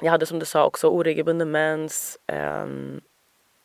jag 0.00 0.10
hade 0.10 0.26
som 0.26 0.38
du 0.38 0.46
sa 0.46 0.64
också 0.64 0.88
oregelbunden 0.88 1.50
mens. 1.50 2.18
Eh, 2.26 2.66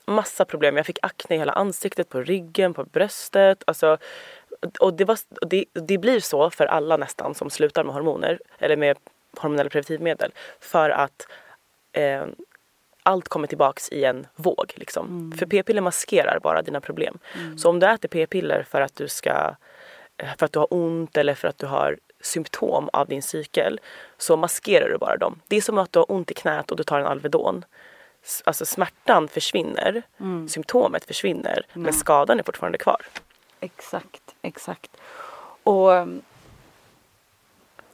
massa 0.06 0.46
problem. 0.46 0.78
Jag 0.78 0.86
fick 0.86 1.00
akne 1.02 1.36
i 1.36 1.40
hela 1.40 1.54
ansiktet, 1.54 2.10
på 2.10 2.22
ryggen, 2.22 2.74
på 2.74 2.84
bröstet. 2.84 3.64
Alltså, 3.68 3.98
och 4.80 4.94
det, 4.94 5.06
var, 5.06 5.18
det, 5.48 5.66
det 5.74 5.98
blir 5.98 6.20
så 6.20 6.50
för 6.50 6.66
alla 6.66 6.98
nästan 6.98 7.36
som 7.36 7.50
slutar 7.50 7.84
med 7.84 7.94
hormoner 7.94 8.40
eller 8.60 8.78
med 8.78 8.98
hormonella 9.38 9.70
preventivmedel. 9.70 10.32
För 10.60 10.90
att 10.90 11.28
eh, 11.92 12.26
allt 13.04 13.30
kommer 13.30 13.48
tillbaks 13.48 13.90
i 13.90 14.04
en 14.04 14.28
våg. 14.36 14.74
Liksom. 14.76 15.08
Mm. 15.08 15.38
För 15.38 15.46
p-piller 15.46 15.82
maskerar 15.82 16.40
bara 16.40 16.62
dina 16.62 16.82
problem. 16.82 17.20
Mm. 17.36 17.58
Så 17.58 17.70
om 17.70 17.80
du 17.80 17.88
äter 17.88 18.10
p-piller 18.10 18.64
för 18.64 18.82
att 18.82 18.96
du 18.96 19.08
ska 19.08 19.56
för 20.38 20.46
att 20.46 20.52
du 20.52 20.60
har 20.60 20.74
ont 20.74 21.18
eller 21.18 21.36
för 21.36 21.48
att 21.48 21.58
du 21.58 21.66
har 21.66 21.98
symptom 22.22 22.90
av 22.94 23.08
din 23.08 23.22
cykel 23.22 23.80
så 24.18 24.38
maskerar 24.38 24.90
du 24.90 24.98
bara 24.98 25.18
dem. 25.18 25.42
Det 25.48 25.58
är 25.58 25.62
som 25.62 25.78
att 25.78 25.92
du 25.92 26.00
har 26.00 26.12
ont 26.12 26.32
i 26.32 26.34
knät 26.34 26.72
och 26.72 26.78
du 26.78 26.84
tar 26.84 27.00
en 27.00 27.06
Alvedon. 27.06 27.66
Alltså 28.44 28.66
smärtan 28.66 29.28
försvinner, 29.28 30.02
mm. 30.20 30.50
symptomet 30.50 31.06
försvinner 31.06 31.66
men 31.74 31.94
skadan 31.94 32.40
är 32.40 32.44
fortfarande 32.44 32.78
kvar. 32.78 33.06
Exakt, 33.60 34.36
exakt. 34.42 34.92
Och 35.64 35.92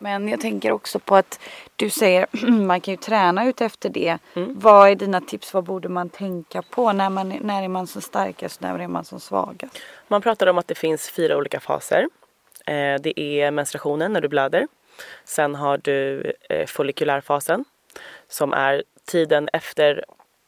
Men 0.06 0.28
jag 0.28 0.42
tänker 0.42 0.72
också 0.72 1.00
på 1.00 1.16
att 1.16 1.40
du 1.76 1.90
säger 1.90 2.28
man 2.52 2.82
kan 2.82 2.92
ju 2.92 2.98
träna 2.98 3.46
ut 3.46 3.62
efter 3.62 3.90
det. 3.90 4.18
Mm. 4.34 4.60
Vad 4.60 4.90
är 4.90 4.96
dina 4.96 5.22
tips? 5.22 5.54
Vad 5.54 5.64
borde 5.64 5.90
man 5.90 6.10
tänka 6.10 6.62
på? 6.62 6.94
När, 6.94 7.10
man, 7.10 7.30
när 7.30 7.64
är 7.64 7.68
man 7.68 7.88
som 7.88 8.02
starkast? 8.02 8.62
När 8.62 8.80
är 8.80 8.88
man 8.88 9.06
som 9.06 9.20
svagast? 9.20 9.78
Man 10.08 10.22
pratar 10.22 10.48
om 10.48 10.58
att 10.58 10.68
det 10.68 10.76
finns 10.76 11.10
fyra 11.10 11.38
olika 11.38 11.60
faser. 11.60 12.10
Eh, 12.66 12.96
det 13.02 13.20
är 13.20 13.52
menstruationen 13.52 14.14
när 14.14 14.22
du 14.22 14.28
blöder. 14.28 14.68
Sen 15.24 15.56
har 15.56 15.78
du 15.78 16.34
eh, 16.50 16.66
follikulärfasen 16.66 17.66
som 18.28 18.54
är 18.54 18.84
tiden 19.06 19.50
efter 19.54 20.06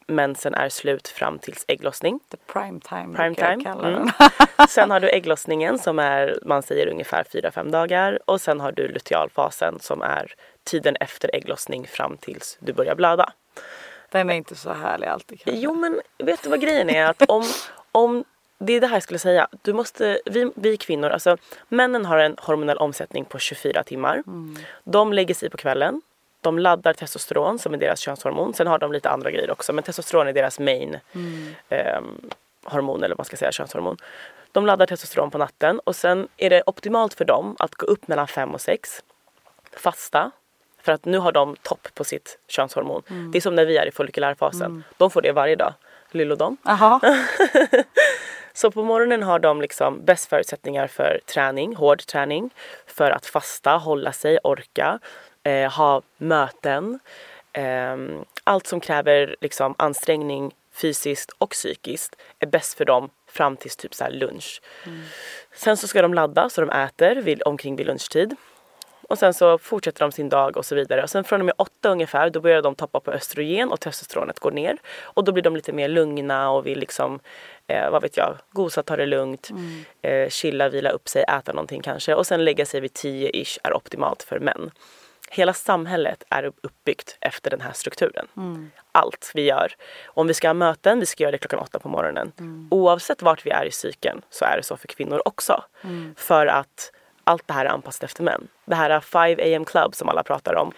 mensen 0.08 0.54
är 0.54 0.68
slut 0.68 1.08
fram 1.08 1.38
tills 1.38 1.64
ägglossning. 1.68 2.20
The 2.30 2.36
prime 2.36 2.80
time, 2.80 3.16
prime 3.16 3.34
time. 3.34 3.88
Mm. 3.88 4.08
sen 4.68 4.90
har 4.90 5.00
du 5.00 5.08
ägglossningen 5.08 5.78
som 5.78 5.98
är, 5.98 6.38
man 6.44 6.62
säger 6.62 6.86
ungefär 6.86 7.24
4-5 7.24 7.70
dagar 7.70 8.18
och 8.24 8.40
sen 8.40 8.60
har 8.60 8.72
du 8.72 8.88
lutealfasen 8.88 9.78
som 9.80 10.02
är 10.02 10.34
tiden 10.64 10.96
efter 10.96 11.34
ägglossning 11.34 11.86
fram 11.86 12.16
tills 12.16 12.58
du 12.60 12.72
börjar 12.72 12.94
blöda. 12.94 13.32
Den 14.10 14.30
är 14.30 14.34
inte 14.34 14.54
så 14.54 14.72
härlig 14.72 15.06
alltid 15.06 15.40
kanske. 15.40 15.60
Jo 15.60 15.74
men 15.74 16.00
vet 16.18 16.42
du 16.42 16.48
vad 16.48 16.60
grejen 16.60 16.90
är? 16.90 17.04
Att 17.04 17.22
om, 17.30 17.44
om 17.92 18.24
det 18.58 18.72
är 18.72 18.80
det 18.80 18.86
här 18.86 18.96
jag 18.96 19.02
skulle 19.02 19.18
säga. 19.18 19.48
Du 19.62 19.72
måste, 19.72 20.20
vi, 20.24 20.50
vi 20.54 20.76
kvinnor, 20.76 21.10
alltså 21.10 21.36
männen 21.68 22.04
har 22.04 22.18
en 22.18 22.36
hormonell 22.38 22.78
omsättning 22.78 23.24
på 23.24 23.38
24 23.38 23.82
timmar. 23.82 24.22
Mm. 24.26 24.56
De 24.84 25.12
lägger 25.12 25.34
sig 25.34 25.50
på 25.50 25.56
kvällen. 25.56 26.02
De 26.40 26.58
laddar 26.58 26.92
testosteron 26.92 27.58
som 27.58 27.74
är 27.74 27.78
deras 27.78 28.00
könshormon. 28.00 28.54
Sen 28.54 28.66
har 28.66 28.78
de 28.78 28.92
lite 28.92 29.10
andra 29.10 29.30
grejer 29.30 29.50
också 29.50 29.72
men 29.72 29.84
testosteron 29.84 30.28
är 30.28 30.32
deras 30.32 30.58
main 30.58 30.98
mm. 31.12 31.54
eh, 31.68 32.00
hormon 32.64 33.02
eller 33.02 33.14
vad 33.14 33.18
man 33.18 33.24
ska 33.24 33.36
säga 33.36 33.52
könshormon. 33.52 33.96
De 34.52 34.66
laddar 34.66 34.86
testosteron 34.86 35.30
på 35.30 35.38
natten 35.38 35.80
och 35.84 35.96
sen 35.96 36.28
är 36.36 36.50
det 36.50 36.62
optimalt 36.66 37.14
för 37.14 37.24
dem 37.24 37.56
att 37.58 37.74
gå 37.74 37.86
upp 37.86 38.08
mellan 38.08 38.28
5 38.28 38.54
och 38.54 38.60
6. 38.60 39.02
Fasta. 39.76 40.30
För 40.82 40.92
att 40.92 41.04
nu 41.04 41.18
har 41.18 41.32
de 41.32 41.56
topp 41.56 41.88
på 41.94 42.04
sitt 42.04 42.38
könshormon. 42.48 43.02
Mm. 43.10 43.30
Det 43.30 43.38
är 43.38 43.40
som 43.40 43.54
när 43.54 43.66
vi 43.66 43.76
är 43.76 43.86
i 43.86 43.90
follikulärfasen. 43.90 44.66
Mm. 44.66 44.82
De 44.96 45.10
får 45.10 45.22
det 45.22 45.32
varje 45.32 45.56
dag. 45.56 45.74
Lill 46.10 46.32
och 46.32 46.38
dem. 46.38 46.56
Så 48.52 48.70
på 48.70 48.82
morgonen 48.82 49.22
har 49.22 49.38
de 49.38 49.60
liksom 49.60 50.04
bäst 50.04 50.28
förutsättningar 50.28 50.86
för 50.86 51.20
träning, 51.26 51.76
hård 51.76 52.06
träning. 52.06 52.50
För 52.86 53.10
att 53.10 53.26
fasta, 53.26 53.70
hålla 53.70 54.12
sig, 54.12 54.38
orka, 54.44 54.98
eh, 55.48 55.70
ha 55.70 56.02
möten. 56.16 56.98
Eh, 57.52 57.96
allt 58.44 58.66
som 58.66 58.80
kräver 58.80 59.36
liksom 59.40 59.74
ansträngning 59.78 60.54
fysiskt 60.72 61.30
och 61.38 61.50
psykiskt 61.50 62.16
är 62.38 62.46
bäst 62.46 62.78
för 62.78 62.84
dem 62.84 63.10
fram 63.26 63.56
till 63.56 63.70
typ 63.70 63.94
så 63.94 64.08
lunch. 64.08 64.62
Mm. 64.86 65.00
Sen 65.54 65.76
så 65.76 65.88
ska 65.88 66.02
de 66.02 66.14
ladda 66.14 66.48
så 66.48 66.60
de 66.60 66.70
äter 66.70 67.16
vid, 67.16 67.42
omkring 67.42 67.76
vid 67.76 67.86
lunchtid. 67.86 68.36
Och 69.08 69.18
sen 69.18 69.34
så 69.34 69.58
fortsätter 69.58 70.00
de 70.00 70.12
sin 70.12 70.28
dag 70.28 70.56
och 70.56 70.64
så 70.66 70.74
vidare. 70.74 71.02
Och 71.02 71.10
sen 71.10 71.24
från 71.24 71.40
och 71.40 71.46
med 71.46 71.54
åtta 71.58 71.88
ungefär 71.88 72.30
då 72.30 72.40
börjar 72.40 72.62
de 72.62 72.74
toppa 72.74 73.00
på 73.00 73.10
östrogen 73.10 73.72
och 73.72 73.80
testosteronet 73.80 74.38
går 74.38 74.50
ner. 74.50 74.78
Och 75.00 75.24
då 75.24 75.32
blir 75.32 75.42
de 75.42 75.56
lite 75.56 75.72
mer 75.72 75.88
lugna 75.88 76.50
och 76.50 76.66
vill 76.66 76.78
liksom, 76.78 77.20
eh, 77.66 77.90
vad 77.90 78.02
vet 78.02 78.16
jag, 78.16 78.34
gosa, 78.50 78.82
ta 78.82 78.96
det 78.96 79.06
lugnt, 79.06 79.50
mm. 79.50 79.84
eh, 80.02 80.28
chilla, 80.28 80.68
vila 80.68 80.90
upp 80.90 81.08
sig, 81.08 81.22
äta 81.22 81.52
någonting 81.52 81.82
kanske. 81.82 82.14
Och 82.14 82.26
sen 82.26 82.44
lägga 82.44 82.66
sig 82.66 82.80
vid 82.80 82.92
10-ish 82.92 83.58
är 83.62 83.76
optimalt 83.76 84.22
för 84.22 84.38
män. 84.38 84.70
Hela 85.30 85.52
samhället 85.52 86.24
är 86.30 86.52
uppbyggt 86.62 87.16
efter 87.20 87.50
den 87.50 87.60
här 87.60 87.72
strukturen. 87.72 88.26
Mm. 88.36 88.70
Allt 88.92 89.32
vi 89.34 89.42
gör. 89.42 89.72
Om 90.06 90.26
vi 90.26 90.34
ska 90.34 90.48
ha 90.48 90.54
möten, 90.54 91.00
vi 91.00 91.06
ska 91.06 91.22
göra 91.22 91.32
det 91.32 91.38
klockan 91.38 91.58
åtta 91.58 91.78
på 91.78 91.88
morgonen. 91.88 92.32
Mm. 92.38 92.68
Oavsett 92.70 93.22
vart 93.22 93.46
vi 93.46 93.50
är 93.50 93.64
i 93.64 93.70
cykeln 93.70 94.22
så 94.30 94.44
är 94.44 94.56
det 94.56 94.62
så 94.62 94.76
för 94.76 94.88
kvinnor 94.88 95.22
också. 95.24 95.64
Mm. 95.84 96.14
För 96.18 96.46
att 96.46 96.92
allt 97.24 97.46
det 97.46 97.52
här 97.54 97.64
är 97.64 97.70
anpassat 97.70 98.02
efter 98.02 98.22
män. 98.22 98.48
Det 98.64 98.74
här 98.74 99.00
5 99.00 99.56
am 99.56 99.64
club 99.64 99.94
som 99.94 100.08
alla 100.08 100.22
pratar 100.22 100.54
om. 100.54 100.72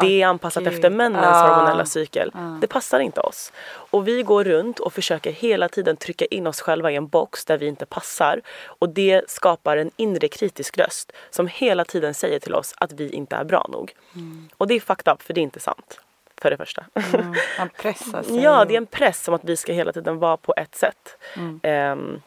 Det 0.00 0.22
är 0.22 0.26
anpassat 0.26 0.60
okay. 0.60 0.74
efter 0.74 0.90
männens 0.90 1.26
ah. 1.26 1.48
hormonella 1.48 1.86
cykel. 1.86 2.32
Ah. 2.34 2.58
Det 2.60 2.66
passar 2.66 3.00
inte 3.00 3.20
oss. 3.20 3.52
Och 3.64 4.08
vi 4.08 4.22
går 4.22 4.44
runt 4.44 4.80
och 4.80 4.92
försöker 4.92 5.32
hela 5.32 5.68
tiden 5.68 5.96
trycka 5.96 6.24
in 6.24 6.46
oss 6.46 6.60
själva 6.60 6.90
i 6.90 6.96
en 6.96 7.08
box 7.08 7.44
där 7.44 7.58
vi 7.58 7.66
inte 7.66 7.86
passar. 7.86 8.40
Och 8.64 8.88
det 8.88 9.30
skapar 9.30 9.76
en 9.76 9.90
inre 9.96 10.28
kritisk 10.28 10.78
röst 10.78 11.12
som 11.30 11.46
hela 11.46 11.84
tiden 11.84 12.14
säger 12.14 12.38
till 12.38 12.54
oss 12.54 12.74
att 12.76 12.92
vi 12.92 13.10
inte 13.10 13.36
är 13.36 13.44
bra 13.44 13.66
nog. 13.72 13.94
Mm. 14.14 14.48
Och 14.56 14.66
det 14.66 14.74
är 14.74 14.80
fucked 14.80 15.12
up 15.12 15.22
för 15.22 15.34
det 15.34 15.40
är 15.40 15.42
inte 15.42 15.60
sant. 15.60 16.00
För 16.36 16.50
det 16.50 16.56
första. 16.56 16.84
Mm. 16.94 17.34
Man 17.58 17.68
pressar 17.68 18.22
sig. 18.22 18.42
ja, 18.42 18.64
det 18.64 18.74
är 18.74 18.78
en 18.78 18.86
press 18.86 19.24
som 19.24 19.34
att 19.34 19.44
vi 19.44 19.56
ska 19.56 19.72
hela 19.72 19.92
tiden 19.92 20.18
vara 20.18 20.36
på 20.36 20.54
ett 20.56 20.74
sätt. 20.74 21.16
Mm. 21.36 21.92
Um, 21.92 22.22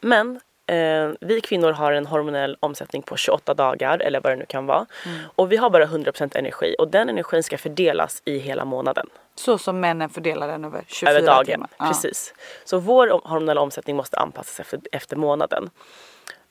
men 0.00 0.40
Eh, 0.66 1.10
vi 1.20 1.40
kvinnor 1.40 1.72
har 1.72 1.92
en 1.92 2.06
hormonell 2.06 2.56
omsättning 2.60 3.02
på 3.02 3.16
28 3.16 3.54
dagar 3.54 3.98
eller 3.98 4.20
vad 4.20 4.32
det 4.32 4.36
nu 4.36 4.46
kan 4.46 4.66
vara. 4.66 4.86
Mm. 5.06 5.18
Och 5.36 5.52
vi 5.52 5.56
har 5.56 5.70
bara 5.70 5.86
100% 5.86 6.38
energi 6.38 6.76
och 6.78 6.88
den 6.88 7.08
energin 7.08 7.42
ska 7.42 7.58
fördelas 7.58 8.22
i 8.24 8.38
hela 8.38 8.64
månaden. 8.64 9.06
Så 9.34 9.58
som 9.58 9.80
männen 9.80 10.10
fördelar 10.10 10.48
den 10.48 10.64
över 10.64 10.84
24 10.86 11.10
över 11.10 11.26
dagen, 11.26 11.44
timmar? 11.46 11.68
Precis. 11.78 12.34
Så 12.64 12.78
vår 12.78 13.28
hormonella 13.28 13.60
omsättning 13.60 13.96
måste 13.96 14.16
anpassas 14.16 14.60
efter, 14.60 14.80
efter 14.92 15.16
månaden. 15.16 15.70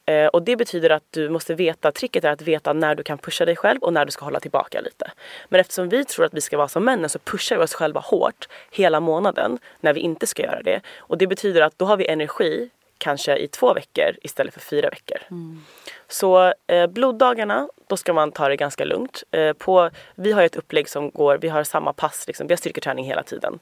Eh, 0.06 0.28
och 0.28 0.44
det 0.44 0.56
betyder 0.56 0.90
att 0.90 1.04
du 1.10 1.30
måste 1.30 1.56
veta, 1.56 1.92
tricket 1.92 2.24
är 2.24 2.30
att 2.30 2.42
veta 2.42 2.74
när 2.74 2.96
du 2.96 3.04
kan 3.04 3.18
pusha 3.18 3.46
dig 3.46 3.56
själv 3.56 3.80
och 3.82 3.94
när 3.94 4.06
du 4.06 4.12
ska 4.12 4.26
hålla 4.26 4.40
tillbaka 4.40 4.82
lite. 4.82 5.12
Men 5.50 5.62
eftersom 5.62 5.90
vi 5.90 6.06
tror 6.06 6.26
att 6.26 6.34
vi 6.34 6.42
ska 6.42 6.58
vara 6.58 6.68
som 6.68 6.86
männen 6.86 7.10
så 7.10 7.20
pushar 7.20 7.58
vi 7.58 7.64
oss 7.64 7.74
själva 7.74 8.00
hårt 8.00 8.48
hela 8.72 9.00
månaden 9.00 9.60
när 9.80 9.94
vi 9.94 10.00
inte 10.00 10.28
ska 10.28 10.44
göra 10.44 10.62
det. 10.62 10.82
Och 10.98 11.18
det 11.18 11.28
betyder 11.28 11.62
att 11.62 11.80
då 11.80 11.86
har 11.86 11.98
vi 11.98 12.08
energi 12.08 12.70
kanske 13.04 13.38
i 13.38 13.48
två 13.48 13.74
veckor 13.74 14.18
istället 14.22 14.54
för 14.54 14.62
fyra 14.62 14.90
veckor. 14.90 15.18
Mm. 15.32 15.62
Så 16.08 16.54
eh, 16.68 16.88
bloddagarna, 16.88 17.70
då 17.88 17.98
ska 17.98 18.14
man 18.14 18.32
ta 18.32 18.50
det 18.50 18.56
ganska 18.56 18.86
lugnt. 18.86 19.24
Eh, 19.32 19.54
på, 19.54 19.90
vi 20.16 20.32
har 20.32 20.44
ett 20.44 20.56
upplägg 20.56 20.90
som 20.90 21.12
går, 21.12 21.38
vi 21.38 21.50
har 21.50 21.64
samma 21.64 21.94
pass, 21.94 22.28
liksom, 22.28 22.48
vi 22.48 22.54
har 22.54 22.58
styrketräning 22.58 23.06
hela 23.06 23.24
tiden. 23.24 23.60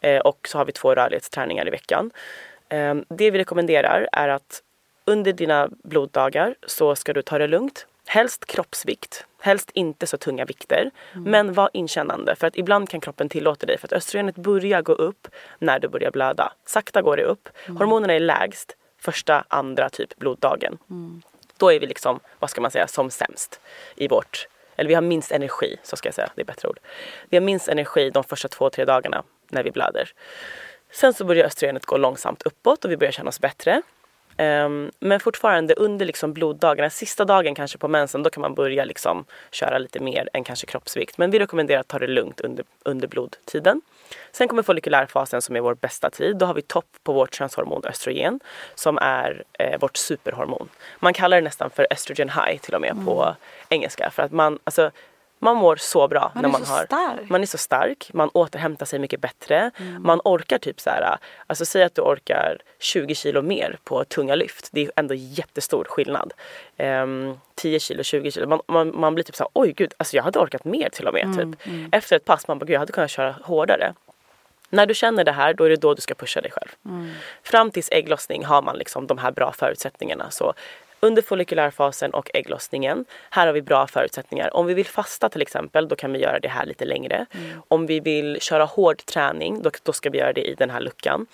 Eh, 0.00 0.18
och 0.18 0.48
så 0.48 0.58
har 0.58 0.64
vi 0.64 0.72
två 0.72 0.94
rörlighetsträningar 0.94 1.66
i 1.66 1.70
veckan. 1.70 2.10
Eh, 2.68 2.94
det 3.08 3.30
vi 3.30 3.38
rekommenderar 3.38 4.08
är 4.12 4.28
att 4.28 4.62
under 5.04 5.32
dina 5.32 5.68
bloddagar 5.84 6.54
så 6.66 6.94
ska 6.94 7.12
du 7.12 7.22
ta 7.22 7.38
det 7.38 7.46
lugnt. 7.46 7.86
Helst 8.06 8.44
kroppsvikt. 8.44 9.26
Helst 9.40 9.70
inte 9.74 10.06
så 10.06 10.16
tunga 10.16 10.44
vikter. 10.44 10.90
Mm. 11.12 11.30
Men 11.30 11.52
var 11.52 11.70
inkännande 11.72 12.36
för 12.36 12.46
att 12.46 12.56
ibland 12.56 12.88
kan 12.88 13.00
kroppen 13.00 13.28
tillåta 13.28 13.66
dig 13.66 13.78
för 13.78 13.86
att 13.86 13.92
östrogenet 13.92 14.36
börjar 14.36 14.82
gå 14.82 14.92
upp 14.92 15.28
när 15.58 15.78
du 15.78 15.88
börjar 15.88 16.10
blöda. 16.10 16.52
Sakta 16.66 17.02
går 17.02 17.16
det 17.16 17.24
upp. 17.24 17.48
Mm. 17.66 17.76
Hormonerna 17.76 18.14
är 18.14 18.20
lägst 18.20 18.76
första, 19.02 19.44
andra 19.48 19.88
typ 19.90 20.16
bloddagen. 20.16 20.78
Mm. 20.90 21.22
Då 21.56 21.72
är 21.72 21.80
vi 21.80 21.86
liksom, 21.86 22.20
vad 22.38 22.50
ska 22.50 22.60
man 22.60 22.70
säga, 22.70 22.86
som 22.86 23.10
sämst 23.10 23.60
i 23.96 24.08
vårt, 24.08 24.48
eller 24.76 24.88
vi 24.88 24.94
har 24.94 25.02
minst 25.02 25.32
energi, 25.32 25.76
så 25.82 25.96
ska 25.96 26.06
jag 26.06 26.14
säga, 26.14 26.30
det 26.34 26.42
är 26.42 26.46
bättre 26.46 26.68
ord. 26.68 26.78
Vi 27.28 27.36
har 27.36 27.44
minst 27.44 27.68
energi 27.68 28.10
de 28.10 28.24
första 28.24 28.48
två, 28.48 28.70
tre 28.70 28.84
dagarna 28.84 29.22
när 29.48 29.62
vi 29.62 29.70
blöder. 29.70 30.10
Sen 30.90 31.14
så 31.14 31.24
börjar 31.24 31.46
östrogenet 31.46 31.86
gå 31.86 31.96
långsamt 31.96 32.42
uppåt 32.42 32.84
och 32.84 32.90
vi 32.90 32.96
börjar 32.96 33.12
känna 33.12 33.28
oss 33.28 33.40
bättre. 33.40 33.82
Um, 34.38 34.90
men 35.00 35.20
fortfarande 35.20 35.74
under 35.74 36.06
liksom 36.06 36.32
bloddagarna, 36.32 36.90
sista 36.90 37.24
dagen 37.24 37.54
kanske 37.54 37.78
på 37.78 37.88
mensen, 37.88 38.22
då 38.22 38.30
kan 38.30 38.40
man 38.40 38.54
börja 38.54 38.84
liksom 38.84 39.24
köra 39.50 39.78
lite 39.78 40.00
mer 40.00 40.28
än 40.32 40.44
kanske 40.44 40.66
kroppsvikt. 40.66 41.18
Men 41.18 41.30
vi 41.30 41.38
rekommenderar 41.38 41.80
att 41.80 41.88
ta 41.88 41.98
det 41.98 42.06
lugnt 42.06 42.40
under, 42.40 42.64
under 42.82 43.08
blodtiden. 43.08 43.80
Sen 44.32 44.48
kommer 44.48 44.62
follikulärfasen 44.62 45.42
som 45.42 45.56
är 45.56 45.60
vår 45.60 45.74
bästa 45.74 46.10
tid. 46.10 46.36
Då 46.36 46.46
har 46.46 46.54
vi 46.54 46.62
topp 46.62 46.98
på 47.02 47.12
vårt 47.12 47.34
könshormon 47.34 47.82
östrogen 47.84 48.40
som 48.74 48.98
är 48.98 49.44
eh, 49.58 49.80
vårt 49.80 49.96
superhormon. 49.96 50.68
Man 50.98 51.12
kallar 51.14 51.36
det 51.36 51.40
nästan 51.40 51.70
för 51.70 51.86
estrogen 51.90 52.28
high 52.28 52.58
till 52.60 52.74
och 52.74 52.80
med 52.80 52.90
mm. 52.90 53.04
på 53.04 53.36
engelska 53.68 54.10
för 54.10 54.22
att 54.22 54.32
man, 54.32 54.58
alltså 54.64 54.90
man 55.42 55.56
mår 55.56 55.76
så 55.76 56.08
bra 56.08 56.32
man 56.34 56.42
när 56.42 56.48
man 56.48 56.64
har 56.64 56.84
stark. 56.84 57.30
Man 57.30 57.42
är 57.42 57.46
så 57.46 57.58
stark, 57.58 58.10
man 58.12 58.28
återhämtar 58.28 58.86
sig 58.86 58.98
mycket 58.98 59.20
bättre. 59.20 59.70
Mm. 59.76 60.02
Man 60.02 60.20
orkar 60.24 60.58
typ 60.58 60.80
så 60.80 60.90
här, 60.90 61.16
alltså 61.46 61.64
säg 61.64 61.82
att 61.82 61.94
du 61.94 62.02
orkar 62.02 62.58
20 62.78 63.14
kilo 63.14 63.42
mer 63.42 63.78
på 63.84 64.04
tunga 64.04 64.34
lyft. 64.34 64.68
Det 64.72 64.80
är 64.80 64.90
ändå 64.96 65.14
jättestor 65.14 65.84
skillnad. 65.88 66.32
Um, 66.78 66.86
ehm, 66.86 67.40
10 67.54 67.80
kilo, 67.80 68.02
20 68.02 68.30
kilo. 68.30 68.46
Man, 68.48 68.60
man, 68.66 69.00
man 69.00 69.14
blir 69.14 69.24
typ 69.24 69.36
så 69.36 69.44
här, 69.44 69.50
oj 69.52 69.72
gud, 69.72 69.94
alltså 69.96 70.16
jag 70.16 70.22
hade 70.22 70.38
orkat 70.38 70.64
mer 70.64 70.88
till 70.88 71.06
och 71.06 71.14
med. 71.14 71.24
Mm. 71.24 71.52
Typ. 71.52 71.66
Mm. 71.66 71.88
Efter 71.92 72.16
ett 72.16 72.24
pass, 72.24 72.48
man 72.48 72.58
bara, 72.58 72.66
gud 72.66 72.74
jag 72.74 72.80
hade 72.80 72.92
kunnat 72.92 73.10
köra 73.10 73.34
hårdare. 73.42 73.94
När 74.70 74.86
du 74.86 74.94
känner 74.94 75.24
det 75.24 75.32
här, 75.32 75.54
då 75.54 75.64
är 75.64 75.70
det 75.70 75.76
då 75.76 75.94
du 75.94 76.00
ska 76.00 76.14
pusha 76.14 76.40
dig 76.40 76.50
själv. 76.50 76.70
Mm. 76.84 77.10
Fram 77.42 77.70
tills 77.70 77.88
ägglossning 77.92 78.44
har 78.44 78.62
man 78.62 78.76
liksom 78.76 79.06
de 79.06 79.18
här 79.18 79.30
bra 79.30 79.52
förutsättningarna. 79.52 80.30
Så 80.30 80.54
under 81.02 81.22
follikulärfasen 81.22 82.10
och 82.10 82.30
ägglossningen, 82.34 83.04
här 83.30 83.46
har 83.46 83.54
vi 83.54 83.62
bra 83.62 83.86
förutsättningar. 83.86 84.56
Om 84.56 84.66
vi 84.66 84.74
vill 84.74 84.86
fasta 84.86 85.28
till 85.28 85.42
exempel, 85.42 85.88
då 85.88 85.96
kan 85.96 86.12
vi 86.12 86.18
göra 86.18 86.38
det 86.38 86.48
här 86.48 86.66
lite 86.66 86.84
längre. 86.84 87.26
Mm. 87.32 87.62
Om 87.68 87.86
vi 87.86 88.00
vill 88.00 88.40
köra 88.40 88.64
hård 88.64 89.06
träning, 89.06 89.62
då, 89.62 89.70
då 89.82 89.92
ska 89.92 90.10
vi 90.10 90.18
göra 90.18 90.32
det 90.32 90.50
i 90.50 90.54
den 90.54 90.70
här 90.70 90.80
luckan. 90.80 91.26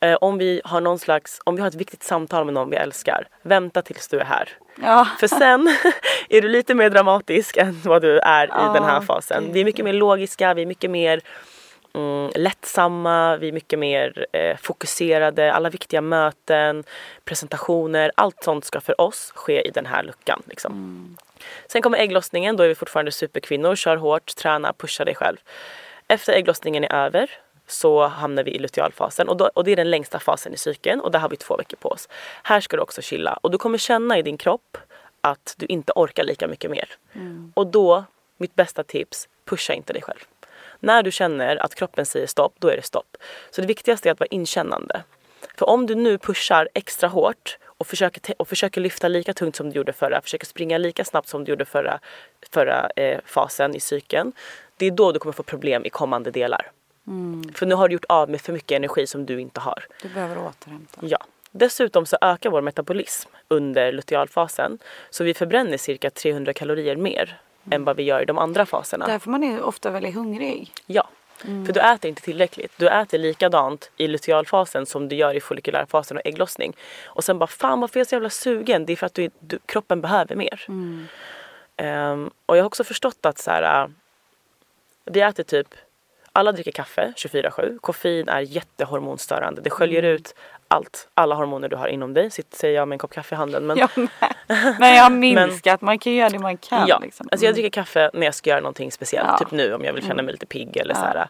Eh, 0.00 0.14
om 0.20 0.38
vi 0.38 0.60
har 0.64 0.80
någon 0.80 0.98
slags, 0.98 1.40
om 1.44 1.54
vi 1.54 1.60
har 1.60 1.68
ett 1.68 1.74
viktigt 1.74 2.02
samtal 2.02 2.44
med 2.44 2.54
någon 2.54 2.70
vi 2.70 2.76
älskar, 2.76 3.28
vänta 3.42 3.82
tills 3.82 4.08
du 4.08 4.20
är 4.20 4.24
här. 4.24 4.48
Ja. 4.82 5.08
För 5.20 5.26
sen 5.26 5.68
är 6.28 6.40
du 6.40 6.48
lite 6.48 6.74
mer 6.74 6.90
dramatisk 6.90 7.56
än 7.56 7.80
vad 7.84 8.02
du 8.02 8.18
är 8.18 8.48
ja, 8.48 8.70
i 8.70 8.78
den 8.78 8.84
här 8.84 9.00
fasen. 9.00 9.52
Vi 9.52 9.60
är 9.60 9.64
mycket 9.64 9.84
mer 9.84 9.92
logiska, 9.92 10.54
vi 10.54 10.62
är 10.62 10.66
mycket 10.66 10.90
mer 10.90 11.20
mm, 11.98 12.30
lättsamma, 12.34 13.36
vi 13.36 13.48
är 13.48 13.52
mycket 13.52 13.78
mer 13.78 14.26
eh, 14.32 14.56
fokuserade. 14.56 15.52
Alla 15.52 15.70
viktiga 15.70 16.00
möten, 16.00 16.84
presentationer, 17.24 18.12
allt 18.14 18.44
sånt 18.44 18.64
ska 18.64 18.80
för 18.80 19.00
oss 19.00 19.32
ske 19.34 19.68
i 19.68 19.70
den 19.70 19.86
här 19.86 20.02
luckan. 20.02 20.42
Liksom. 20.46 20.72
Mm. 20.72 21.16
Sen 21.66 21.82
kommer 21.82 21.98
ägglossningen, 21.98 22.56
då 22.56 22.62
är 22.62 22.68
vi 22.68 22.74
fortfarande 22.74 23.12
superkvinnor, 23.12 23.76
kör 23.76 23.96
hårt, 23.96 24.36
träna, 24.36 24.72
pusha 24.72 25.04
dig 25.04 25.14
själv. 25.14 25.36
Efter 26.08 26.32
ägglossningen 26.32 26.84
är 26.84 26.94
över 26.94 27.30
så 27.66 28.06
hamnar 28.06 28.42
vi 28.42 28.50
i 28.50 28.58
lutealfasen 28.58 29.28
och, 29.28 29.36
då, 29.36 29.50
och 29.54 29.64
det 29.64 29.72
är 29.72 29.76
den 29.76 29.90
längsta 29.90 30.18
fasen 30.18 30.54
i 30.54 30.56
cykeln 30.56 31.00
och 31.00 31.10
där 31.10 31.18
har 31.18 31.28
vi 31.28 31.36
två 31.36 31.56
veckor 31.56 31.76
på 31.76 31.88
oss. 31.88 32.08
Här 32.42 32.60
ska 32.60 32.76
du 32.76 32.82
också 32.82 33.02
chilla 33.02 33.38
och 33.42 33.50
du 33.50 33.58
kommer 33.58 33.78
känna 33.78 34.18
i 34.18 34.22
din 34.22 34.36
kropp 34.36 34.78
att 35.20 35.54
du 35.58 35.66
inte 35.66 35.92
orkar 35.96 36.24
lika 36.24 36.48
mycket 36.48 36.70
mer. 36.70 36.88
Mm. 37.12 37.52
Och 37.56 37.66
då, 37.66 38.04
mitt 38.36 38.54
bästa 38.54 38.84
tips, 38.84 39.28
pusha 39.44 39.72
inte 39.72 39.92
dig 39.92 40.02
själv. 40.02 40.20
När 40.80 41.02
du 41.02 41.10
känner 41.10 41.56
att 41.56 41.74
kroppen 41.74 42.06
säger 42.06 42.26
stopp, 42.26 42.54
då 42.58 42.68
är 42.68 42.76
det 42.76 42.82
stopp. 42.82 43.16
Så 43.50 43.60
det 43.60 43.66
viktigaste 43.66 44.08
är 44.08 44.12
att 44.12 44.20
vara 44.20 44.28
inkännande. 44.30 45.02
För 45.56 45.68
om 45.68 45.86
du 45.86 45.94
nu 45.94 46.18
pushar 46.18 46.68
extra 46.74 47.08
hårt 47.08 47.58
och 47.64 47.86
försöker, 47.86 48.34
och 48.38 48.48
försöker 48.48 48.80
lyfta 48.80 49.08
lika 49.08 49.34
tungt 49.34 49.56
som 49.56 49.70
du 49.70 49.76
gjorde 49.76 49.92
förra, 49.92 50.20
försöker 50.22 50.46
springa 50.46 50.78
lika 50.78 51.04
snabbt 51.04 51.28
som 51.28 51.44
du 51.44 51.52
gjorde 51.52 51.64
förra, 51.64 52.00
förra 52.50 52.90
eh, 52.96 53.20
fasen 53.24 53.74
i 53.74 53.80
cykeln. 53.80 54.32
Det 54.76 54.86
är 54.86 54.90
då 54.90 55.12
du 55.12 55.18
kommer 55.18 55.32
få 55.32 55.42
problem 55.42 55.84
i 55.84 55.90
kommande 55.90 56.30
delar. 56.30 56.70
För 57.54 57.66
nu 57.66 57.74
har 57.74 57.88
du 57.88 57.92
gjort 57.92 58.04
av 58.08 58.30
med 58.30 58.40
för 58.40 58.52
mycket 58.52 58.76
energi 58.76 59.06
som 59.06 59.26
du 59.26 59.40
inte 59.40 59.60
har. 59.60 59.86
Du 60.02 60.08
behöver 60.08 60.38
återhämta. 60.38 61.00
Ja. 61.00 61.18
Dessutom 61.50 62.06
så 62.06 62.16
ökar 62.20 62.50
vår 62.50 62.60
metabolism 62.60 63.30
under 63.48 63.92
lutealfasen. 63.92 64.78
Så 65.10 65.24
vi 65.24 65.34
förbränner 65.34 65.76
cirka 65.76 66.10
300 66.10 66.52
kalorier 66.52 66.96
mer 66.96 67.40
än 67.70 67.84
vad 67.84 67.96
vi 67.96 68.02
gör 68.02 68.22
i 68.22 68.24
de 68.24 68.38
andra 68.38 68.66
faserna. 68.66 69.06
Därför 69.06 69.30
man 69.30 69.44
är 69.44 69.62
ofta 69.62 69.90
väldigt 69.90 70.14
hungrig. 70.14 70.72
Ja. 70.86 71.08
För 71.40 71.72
du 71.72 71.80
äter 71.80 72.08
inte 72.08 72.22
tillräckligt. 72.22 72.72
Du 72.76 72.88
äter 72.88 73.18
likadant 73.18 73.90
i 73.96 74.08
lutealfasen 74.08 74.86
som 74.86 75.08
du 75.08 75.16
gör 75.16 75.34
i 75.34 75.40
follikulärfasen 75.40 76.16
och 76.16 76.26
ägglossning. 76.26 76.76
Och 77.06 77.24
sen 77.24 77.38
bara 77.38 77.46
fan 77.46 77.80
varför 77.80 77.96
är 77.96 78.00
jag 78.00 78.06
så 78.06 78.14
jävla 78.14 78.30
sugen? 78.30 78.86
Det 78.86 78.92
är 78.92 78.96
för 78.96 79.06
att 79.06 79.14
du, 79.14 79.30
du, 79.40 79.58
kroppen 79.66 80.00
behöver 80.00 80.36
mer. 80.36 80.66
Ehm, 81.76 82.30
och 82.46 82.56
jag 82.56 82.62
har 82.62 82.66
också 82.66 82.84
förstått 82.84 83.26
att 83.26 83.38
så 83.38 83.50
här, 83.50 83.82
äh, 83.82 83.88
vi 85.04 85.20
äter 85.20 85.42
typ 85.42 85.74
alla 86.32 86.52
dricker 86.52 86.72
kaffe 86.72 87.12
24-7. 87.16 87.78
Koffein 87.78 88.28
är 88.28 88.40
jättehormonstörande. 88.40 89.60
Det 89.60 89.70
sköljer 89.70 90.02
ut 90.02 90.34
allt, 90.68 91.08
alla 91.14 91.34
hormoner 91.34 91.68
du 91.68 91.76
har 91.76 91.88
inom 91.88 92.14
dig. 92.14 92.30
Sitter 92.30 92.56
säger 92.56 92.74
jag 92.76 92.88
med 92.88 92.94
en 92.94 92.98
kopp 92.98 93.12
kaffe 93.12 93.34
i 93.34 93.38
handen. 93.38 93.66
Men, 93.66 93.78
med. 93.78 94.08
Men 94.80 94.94
jag 94.96 95.02
har 95.02 95.10
minskat. 95.10 95.80
Man 95.80 95.98
kan 95.98 96.12
göra 96.14 96.28
det 96.30 96.38
man 96.38 96.56
kan. 96.56 96.86
ja, 96.88 96.98
liksom. 96.98 97.28
alltså 97.32 97.46
jag 97.46 97.54
dricker 97.54 97.70
kaffe 97.70 98.10
när 98.14 98.26
jag 98.26 98.34
ska 98.34 98.50
göra 98.50 98.60
någonting 98.60 98.92
speciellt. 98.92 99.28
Ja. 99.32 99.38
Typ 99.38 99.50
nu 99.50 99.74
om 99.74 99.84
jag 99.84 99.92
vill 99.92 100.06
känna 100.06 100.22
mig 100.22 100.32
lite 100.32 100.46
pigg 100.46 100.76
eller 100.76 100.94
Ja. 100.94 101.00
så 101.00 101.06
här. 101.06 101.28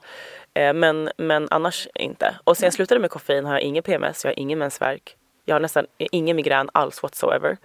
Eh, 0.68 0.72
Men, 0.74 1.10
men 1.16 1.48
annars 1.50 1.88
inte. 1.94 2.34
Och 2.44 2.56
sen 2.56 2.66
jag 2.66 2.72
slutade 2.74 3.00
med 3.00 3.10
koffein 3.10 3.44
har 3.46 3.52
jag 3.52 3.62
ingen 3.62 3.82
PMS, 3.82 4.24
jag 4.24 4.30
har 4.30 4.38
ingen 4.38 4.58
mensvärk. 4.58 5.16
Jag 5.44 5.54
har 5.54 5.60
nästan 5.60 5.86
ingen 5.98 6.36
migrän 6.36 6.70
alls 6.72 7.02
whatsoever. 7.02 7.56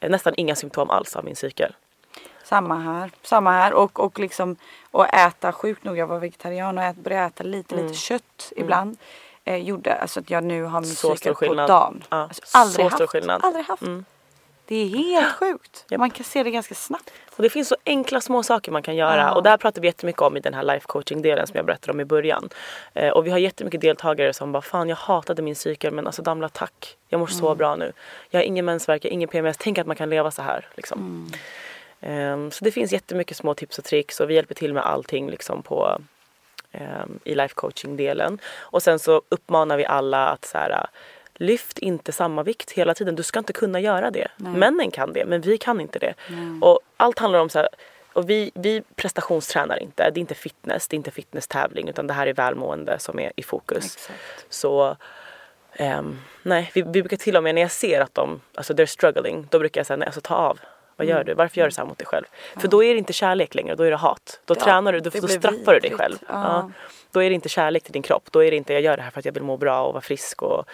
Eh, 0.00 0.10
Nästan 0.10 0.34
inga 0.36 0.54
symptom 0.54 0.90
alls 0.90 1.16
av 1.16 1.24
min 1.24 1.36
cykel. 1.36 1.72
Samma 2.44 2.78
här. 2.78 3.10
Samma 3.22 3.50
här. 3.52 3.72
Och, 3.72 4.00
och 4.00 4.18
liksom 4.18 4.56
och 4.90 5.14
äta 5.14 5.52
sjukt 5.52 5.84
nog. 5.84 5.98
Jag 5.98 6.06
var 6.06 6.18
vegetarian 6.18 6.78
och 6.78 6.84
ät, 6.84 6.96
började 6.96 7.26
äta 7.26 7.44
lite 7.44 7.74
Mm. 7.74 7.86
lite 7.86 7.98
kött 7.98 8.52
ibland. 8.56 8.96
Eh, 9.44 9.56
gjorde 9.56 9.94
alltså 9.94 10.20
att 10.20 10.30
jag 10.30 10.44
nu 10.44 10.62
har 10.64 10.82
cykel 10.82 11.34
på 11.34 11.54
dagen. 11.54 12.04
Ja, 12.10 12.16
Alltså, 12.16 12.42
aldrig 12.58 12.76
så 12.76 12.82
haft. 12.82 12.94
stor 12.94 13.06
skillnad. 13.06 13.40
Aldrig 13.44 13.64
haft. 13.64 13.82
Mm. 13.82 14.04
Det 14.66 14.74
är 14.76 14.88
helt 14.88 15.32
sjukt. 15.38 15.84
Japp. 15.90 15.98
Man 15.98 16.10
kan 16.10 16.24
se 16.24 16.42
det 16.42 16.50
ganska 16.50 16.74
snabbt. 16.74 17.10
Och 17.36 17.42
det 17.42 17.50
finns 17.50 17.68
så 17.68 17.76
enkla 17.86 18.20
små 18.20 18.42
saker 18.42 18.72
man 18.72 18.82
kan 18.82 18.96
göra 18.96 19.16
Ja. 19.16 19.34
och 19.34 19.42
det 19.42 19.50
här 19.50 19.56
pratar 19.56 19.80
vi 19.82 19.88
jättemycket 19.88 20.22
om 20.22 20.36
i 20.36 20.40
den 20.40 20.54
här 20.54 20.62
life 20.62 20.86
coaching 20.86 21.22
delen 21.22 21.46
som 21.46 21.56
jag 21.56 21.66
berättade 21.66 21.92
om 21.92 22.00
i 22.00 22.04
början. 22.04 22.48
Eh, 22.94 23.08
och 23.10 23.26
vi 23.26 23.30
har 23.30 23.38
jättemycket 23.38 23.80
deltagare 23.80 24.32
som 24.32 24.52
bara 24.52 24.62
fan 24.62 24.88
jag 24.88 24.96
hatade 24.96 25.42
min 25.42 25.56
cykel 25.56 25.92
men 25.94 26.06
alltså 26.06 26.22
Damla 26.22 26.48
tack. 26.48 26.96
Jag 27.08 27.18
mår 27.20 27.26
så 27.26 27.54
bra 27.54 27.76
nu. 27.76 27.92
Jag 28.30 28.40
har 28.40 28.44
ingen 28.44 28.64
mensvärk, 28.64 29.04
jag 29.04 29.10
har 29.10 29.14
ingen 29.14 29.28
PMS. 29.28 29.56
Tänk 29.60 29.78
att 29.78 29.86
man 29.86 29.96
kan 29.96 30.10
leva 30.10 30.30
så 30.30 30.42
här 30.42 30.66
liksom. 30.74 31.30
Ehm, 32.00 32.50
så 32.50 32.64
det 32.64 32.70
finns 32.70 32.92
jättemycket 32.92 33.36
små 33.36 33.54
tips 33.54 33.78
och 33.78 33.84
tricks 33.84 34.20
och 34.20 34.30
vi 34.30 34.34
hjälper 34.34 34.54
till 34.54 34.74
med 34.74 34.82
allting 34.86 35.30
liksom 35.30 35.62
på 35.62 35.98
i 37.24 37.34
life 37.34 37.54
coaching 37.54 37.96
delen. 37.96 38.38
Och 38.56 38.82
sen 38.82 38.98
så 38.98 39.22
uppmanar 39.28 39.76
vi 39.76 39.84
alla 39.86 40.28
att 40.28 40.44
så 40.44 40.58
här 40.58 40.86
lyft 41.34 41.78
inte 41.78 42.12
samma 42.12 42.42
vikt 42.42 42.70
hela 42.70 42.94
tiden. 42.94 43.14
Du 43.14 43.22
ska 43.22 43.38
inte 43.38 43.52
kunna 43.52 43.80
göra 43.80 44.10
det. 44.10 44.28
Männen 44.36 44.90
kan 44.90 45.12
det 45.12 45.24
men 45.24 45.40
vi 45.40 45.58
kan 45.58 45.80
inte 45.80 45.98
det. 45.98 46.14
Och 46.60 46.80
allt 46.96 47.18
handlar 47.18 47.40
om 47.40 47.48
så 47.48 47.58
här 47.58 47.68
och 48.14 48.30
vi, 48.30 48.50
vi 48.54 48.82
prestationstränar 48.94 49.82
inte. 49.82 50.10
Det 50.10 50.18
är 50.18 50.20
inte 50.20 50.34
fitness, 50.34 50.88
det 50.88 50.94
är 50.94 50.96
inte 50.96 51.10
fitnesstävling 51.10 51.88
utan 51.88 52.06
det 52.06 52.14
här 52.14 52.26
är 52.26 52.32
välmående 52.32 52.98
som 52.98 53.20
är 53.20 53.32
i 53.36 53.42
fokus. 53.42 53.84
Exakt. 53.84 54.46
Så 54.48 54.96
ehm, 55.72 56.20
nej, 56.42 56.70
vi, 56.74 56.82
vi 56.82 57.02
brukar 57.02 57.16
till 57.16 57.36
och 57.36 57.42
med 57.42 57.54
när 57.54 57.62
jag 57.62 57.70
ser 57.70 58.00
att 58.00 58.14
de, 58.14 58.40
alltså 58.54 58.72
they're 58.72 58.86
struggling, 58.86 59.46
då 59.50 59.58
brukar 59.58 59.78
jag 59.78 59.86
säga 59.86 59.96
nej, 59.96 60.06
alltså 60.06 60.20
ta 60.20 60.34
av. 60.34 60.60
Vad 60.96 61.06
Mm. 61.06 61.16
gör 61.16 61.24
du? 61.24 61.34
Varför 61.34 61.58
gör 61.58 61.66
du 61.66 61.70
så 61.72 61.80
här 61.80 61.88
mot 61.88 61.98
dig 61.98 62.06
själv? 62.06 62.24
För 62.56 62.68
då 62.68 62.84
är 62.84 62.92
det 62.94 62.98
inte 62.98 63.12
kärlek 63.12 63.54
längre, 63.54 63.74
då 63.74 63.82
är 63.82 63.90
det 63.90 63.96
hat. 63.96 64.40
Då 64.44 64.54
Ja, 64.58 64.64
tränar 64.64 64.92
du, 64.92 65.00
då, 65.00 65.10
då 65.10 65.28
straffar 65.28 65.72
du 65.74 65.78
dig 65.80 65.90
själv. 65.90 66.16
Ja. 66.28 66.34
Ja. 66.34 66.70
Då 67.12 67.22
är 67.22 67.28
det 67.30 67.34
inte 67.34 67.48
kärlek 67.48 67.82
till 67.82 67.92
din 67.92 68.02
kropp. 68.02 68.28
Då 68.30 68.44
är 68.44 68.50
det 68.50 68.56
inte 68.56 68.72
jag 68.72 68.82
gör 68.82 68.96
det 68.96 69.02
här 69.02 69.10
för 69.10 69.18
att 69.18 69.24
jag 69.24 69.32
vill 69.32 69.42
må 69.42 69.56
bra 69.56 69.82
och 69.86 69.92
vara 69.92 70.00
frisk 70.02 70.42
och 70.42 70.64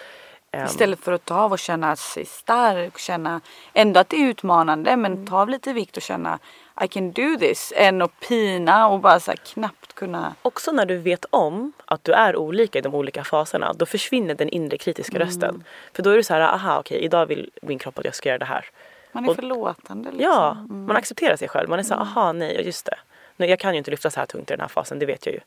ehm, 0.52 0.66
Istället 0.66 1.00
för 1.00 1.12
att 1.12 1.24
ta 1.24 1.34
av 1.40 1.52
och 1.52 1.58
känna 1.58 1.96
sig 1.96 2.24
stark. 2.24 2.98
Känna 2.98 3.40
ändå 3.72 4.00
att 4.00 4.08
det 4.08 4.16
är 4.16 4.26
utmanande. 4.28 4.96
Men 4.96 5.12
Mm. 5.12 5.26
ta 5.26 5.40
av 5.40 5.48
lite 5.48 5.72
vikt 5.72 5.96
och 5.96 6.02
känna 6.02 6.38
I 6.84 6.88
can 6.88 7.12
do 7.12 7.36
this. 7.38 7.72
Än 7.76 8.02
att 8.02 8.20
pina 8.28 8.88
och 8.88 9.00
bara 9.00 9.20
så 9.20 9.30
här 9.30 9.36
knappt 9.36 9.92
kunna. 9.94 10.34
också 10.42 10.72
när 10.72 10.86
du 10.86 10.96
vet 10.98 11.24
om 11.30 11.72
att 11.84 12.04
du 12.04 12.12
är 12.12 12.36
olika 12.36 12.78
i 12.78 12.82
de 12.82 12.94
olika 12.94 13.24
faserna 13.24 13.72
då 13.72 13.86
försvinner 13.86 14.34
den 14.34 14.48
inre 14.48 14.78
kritiska 14.78 15.16
Mm. 15.16 15.28
rösten. 15.28 15.64
För 15.94 16.02
då 16.02 16.10
är 16.10 16.16
det 16.16 16.24
så 16.24 16.34
här, 16.34 16.40
aha 16.40 16.78
okej 16.78 16.98
idag 16.98 17.26
vill 17.26 17.50
min 17.62 17.78
kropp 17.78 17.98
att 17.98 18.04
jag 18.04 18.14
ska 18.14 18.28
göra 18.28 18.38
det 18.38 18.44
här. 18.44 18.64
Man 19.12 19.24
är 19.24 19.28
Och- 19.30 19.36
förlåtande. 19.36 20.11
Liksom. 20.11 20.24
Ja, 20.32 20.56
man 20.68 20.96
accepterar 20.96 21.36
sig 21.36 21.48
själv. 21.48 21.68
Man 21.68 21.78
är 21.78 21.82
så 21.82 21.94
här, 21.94 22.00
aha 22.00 22.32
nej 22.32 22.66
just 22.66 22.86
det. 22.86 22.98
Nej, 23.36 23.50
jag 23.50 23.58
kan 23.58 23.72
ju 23.72 23.78
inte 23.78 23.90
lyfta 23.90 24.11
så 24.11 24.20
här 24.20 24.26
tungt 24.26 24.50
i 24.50 24.54
den 24.54 24.61
här 24.61 24.68
fasen, 24.68 24.98
det 24.98 25.06
vet 25.06 25.26
jag 25.26 25.32
ju. 25.34 25.40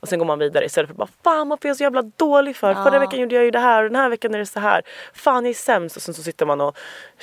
Och 0.00 0.08
sen 0.08 0.18
går 0.18 0.26
man 0.26 0.38
vidare 0.38 0.64
istället 0.64 0.88
för 0.88 0.94
att 0.94 0.98
bara 0.98 1.08
fan 1.24 1.48
varför 1.48 1.66
är 1.66 1.70
jag 1.70 1.76
så 1.76 1.82
jävla 1.82 2.02
dålig 2.02 2.56
för? 2.56 2.74
Förra 2.74 2.94
Ja. 2.94 3.00
veckan 3.00 3.20
gjorde 3.20 3.34
jag 3.34 3.44
ju 3.44 3.50
det 3.50 3.58
här 3.58 3.82
och 3.84 3.90
den 3.90 4.00
här 4.00 4.08
veckan 4.08 4.34
är 4.34 4.38
det 4.38 4.46
så 4.46 4.60
här. 4.60 4.82
Fan 5.14 5.44
jag 5.44 5.50
är 5.50 5.54
sämst 5.54 5.96
och 5.96 6.02
sen 6.02 6.14
så 6.14 6.22
sitter 6.22 6.46
man 6.46 6.60
och 6.60 6.76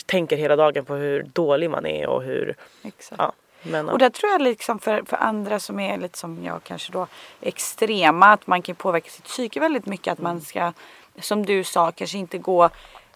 tänker 0.05 0.37
hela 0.37 0.55
dagen 0.55 0.85
på 0.85 0.93
hur 0.95 1.23
dålig 1.23 1.69
man 1.69 1.85
är 1.85 2.07
och 2.07 2.23
hur, 2.23 2.55
Exakt. 2.83 3.19
ja. 3.21 3.31
Men. 3.63 3.89
Och 3.89 3.97
där 3.99 4.09
tror 4.09 4.31
jag 4.31 4.41
liksom 4.41 4.79
för, 4.79 5.03
för 5.05 5.17
andra 5.17 5.59
som 5.59 5.79
är 5.79 5.97
lite 5.97 6.17
som 6.17 6.43
jag 6.45 6.63
kanske 6.63 6.91
då 6.93 7.07
extrema 7.41 8.25
att 8.25 8.47
man 8.47 8.61
kan 8.61 8.75
påverka 8.75 9.09
sitt 9.09 9.23
psyke 9.25 9.59
väldigt 9.59 9.85
mycket. 9.85 10.11
Att 10.11 10.19
Mm. 10.19 10.31
man 10.33 10.41
ska 10.41 10.73
som 11.19 11.45
du 11.45 11.63
sa 11.63 11.91
kanske 11.91 12.17
inte 12.17 12.37
gå 12.37 12.69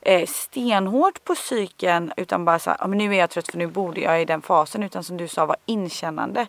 eh, 0.05 0.25
stenhårt 0.27 1.23
på 1.23 1.35
psyken 1.35 2.13
utan 2.17 2.45
bara 2.45 2.59
så 2.59 2.69
här, 2.69 2.77
"Ja, 2.81 2.87
men 2.87 2.97
nu 2.97 3.13
är 3.15 3.19
jag 3.19 3.29
trött 3.29 3.51
för 3.51 3.57
nu 3.57 3.67
borde 3.67 4.01
jag 4.01 4.21
i 4.21 4.25
den 4.25 4.41
fasen 4.41 4.83
utan 4.83 5.03
som 5.03 5.17
du 5.17 5.27
sa 5.27 5.45
vara 5.45 5.57
inkännande. 5.65 6.47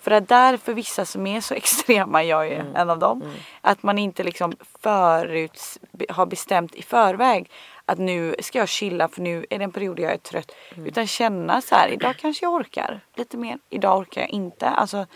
För 0.00 0.10
att 0.10 0.28
där 0.28 0.56
för 0.56 0.74
vissa 0.74 1.04
som 1.04 1.26
är 1.26 1.40
så 1.40 1.54
extrema, 1.62 2.22
jag 2.24 2.48
är 2.48 2.60
Mm. 2.60 2.76
en 2.76 2.90
av 2.90 2.98
dem, 2.98 3.22
att 3.60 3.82
man 3.82 3.98
inte 3.98 4.22
liksom 4.24 4.52
förut 4.82 5.78
har 6.08 6.26
bestämt 6.26 6.74
i 6.74 6.82
förväg 6.82 7.50
att 7.84 7.98
nu 7.98 8.34
ska 8.40 8.58
jag 8.58 8.68
chilla 8.68 9.08
för 9.08 9.20
nu 9.22 9.46
är 9.50 9.58
det 9.58 9.64
en 9.64 9.72
period 9.72 9.98
jag 10.00 10.12
är 10.12 10.16
trött. 10.18 10.52
Mm. 10.74 10.86
Utan 10.86 11.06
känna 11.06 11.60
så 11.60 11.74
här, 11.74 11.88
idag 11.88 12.16
kanske 12.16 12.46
jag 12.46 12.52
orkar 12.52 13.00
lite 13.14 13.36
mer, 13.36 13.58
idag 13.70 13.98
orkar 13.98 14.20
jag 14.20 14.30
inte. 14.30 14.68
Alltså 14.68 15.06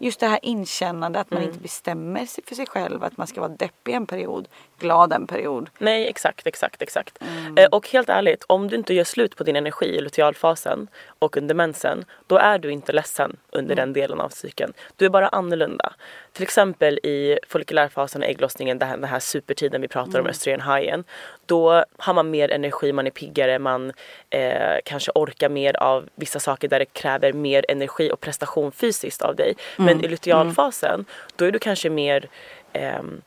just 0.00 0.20
det 0.20 0.26
här 0.28 0.38
inkännande 0.42 1.20
att 1.20 1.30
man 1.30 1.38
Mm. 1.38 1.50
inte 1.50 1.62
bestämmer 1.62 2.26
sig 2.26 2.44
för 2.44 2.54
sig 2.54 2.66
själv 2.66 3.04
att 3.04 3.16
man 3.16 3.26
ska 3.26 3.40
vara 3.40 3.52
deppig 3.52 3.94
en 3.94 4.06
period, 4.06 4.48
glad 4.80 5.12
en 5.12 5.26
period. 5.26 5.70
Nej 5.78 6.08
exakt, 6.08 6.46
exakt, 6.46 6.82
exakt. 6.82 7.18
Mm. 7.20 7.58
Eh, 7.58 7.66
och 7.66 7.88
helt 7.88 8.08
ärligt, 8.08 8.44
om 8.46 8.68
du 8.68 8.76
inte 8.76 8.94
gör 8.94 9.04
slut 9.04 9.36
på 9.36 9.44
din 9.44 9.56
energi 9.56 9.86
i 9.86 10.00
lutealfasen 10.00 10.88
och 11.18 11.36
under 11.36 11.54
mensen, 11.54 12.04
då 12.26 12.36
är 12.38 12.58
du 12.58 12.70
inte 12.72 12.92
ledsen 12.92 13.36
under 13.50 13.72
Mm. 13.74 13.76
den 13.76 13.92
delen 13.92 14.20
av 14.20 14.28
cykeln. 14.28 14.72
Du 14.96 15.04
är 15.04 15.08
bara 15.10 15.28
annorlunda. 15.28 15.92
Till 16.32 16.42
exempel 16.42 16.98
i 17.02 17.38
follikulärfasen 17.48 18.22
och 18.22 18.28
ägglossningen, 18.28 18.78
den 18.78 18.88
här, 18.88 18.96
den 18.96 19.08
här 19.10 19.20
supertiden 19.20 19.80
vi 19.80 19.88
pratar 19.88 20.10
Mm. 20.10 20.20
om, 20.24 20.26
östrogenhajen. 20.30 21.04
Då 21.46 21.84
har 21.98 22.14
man 22.14 22.30
mer 22.30 22.50
energi, 22.50 22.92
man 22.92 23.06
är 23.06 23.10
piggare, 23.10 23.58
man 23.58 23.92
eh, 24.30 24.78
kanske 24.84 25.10
orkar 25.14 25.48
mer 25.48 25.76
av 25.76 26.08
vissa 26.14 26.38
saker 26.40 26.68
där 26.68 26.78
det 26.78 26.84
kräver 26.92 27.32
mer 27.32 27.64
energi 27.68 28.10
och 28.12 28.20
prestation 28.20 28.72
fysiskt 28.72 29.22
av 29.22 29.36
dig. 29.36 29.54
Mm. 29.78 29.86
Men 29.86 30.04
i 30.04 30.08
lutealfasen, 30.08 31.04
då 31.36 31.44
är 31.44 31.52
du 31.52 31.58
kanske 31.58 31.90
mer 31.90 32.28
ehm, 32.72 33.20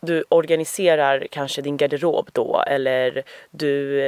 du 0.00 0.24
organiserar 0.28 1.26
kanske 1.30 1.62
din 1.62 1.76
garderob 1.76 2.30
då 2.32 2.64
eller 2.66 3.22
du, 3.50 4.02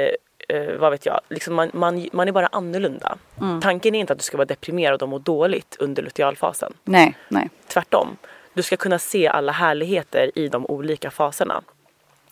eh, 0.49 0.76
vad 0.78 0.91
vet 0.91 1.07
jag, 1.07 1.20
liksom 1.28 1.55
man, 1.55 1.70
man, 1.74 2.09
man 2.12 2.28
är 2.28 2.32
bara 2.32 2.47
annorlunda. 2.47 3.18
Tanken 3.62 3.95
är 3.95 4.01
inte 4.01 4.12
att 4.12 4.18
du 4.18 4.22
ska 4.22 4.36
vara 4.36 4.47
deprimerad 4.47 5.03
och 5.03 5.09
må 5.09 5.18
dåligt 5.18 5.76
under 5.78 6.03
lutealfasen. 6.03 6.72
Nej, 6.84 7.16
nej. 7.28 7.51
Tvärtom. 7.66 8.16
Du 8.53 8.62
ska 8.62 8.76
kunna 8.76 8.99
se 8.99 9.28
alla 9.28 9.53
härligheter 9.53 10.30
i 10.34 10.49
de 10.49 10.66
olika 10.66 11.11
faserna. 11.11 11.62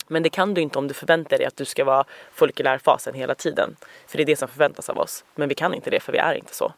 Men 0.06 0.22
det 0.22 0.30
kan 0.30 0.54
du 0.54 0.60
inte 0.60 0.78
om 0.78 0.88
du 0.88 0.94
förväntar 0.94 1.38
dig 1.38 1.46
att 1.46 1.56
du 1.56 1.64
ska 1.64 1.84
vara 1.84 2.04
follikulärfasen 2.32 3.14
hela 3.14 3.34
tiden. 3.34 3.76
För 4.06 4.16
det 4.16 4.22
är 4.22 4.26
det 4.26 4.36
som 4.36 4.48
förväntas 4.48 4.88
av 4.88 4.98
oss. 4.98 5.24
Men 5.34 5.48
vi 5.48 5.54
kan 5.54 5.74
inte 5.74 5.90
det 5.90 6.00
för 6.00 6.12
vi 6.12 6.18
är 6.18 6.34
inte 6.34 6.54
så. 6.54 6.72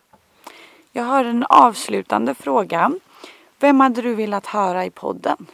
Jag 0.92 1.02
har 1.02 1.24
en 1.24 1.44
avslutande 1.48 2.34
fråga. 2.34 2.92
Vem 3.58 3.80
hade 3.80 4.02
du 4.02 4.14
velat 4.14 4.46
höra 4.46 4.84
i 4.84 4.90
podden? 4.90 5.46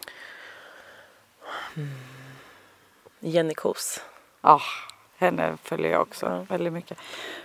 Jenny 3.20 3.54
Kos. 3.54 4.00
Ja, 4.42 4.60
henne 5.18 5.56
följer 5.62 5.90
jag 5.90 6.02
också 6.02 6.46
väldigt 6.48 6.72
mycket. 6.72 6.98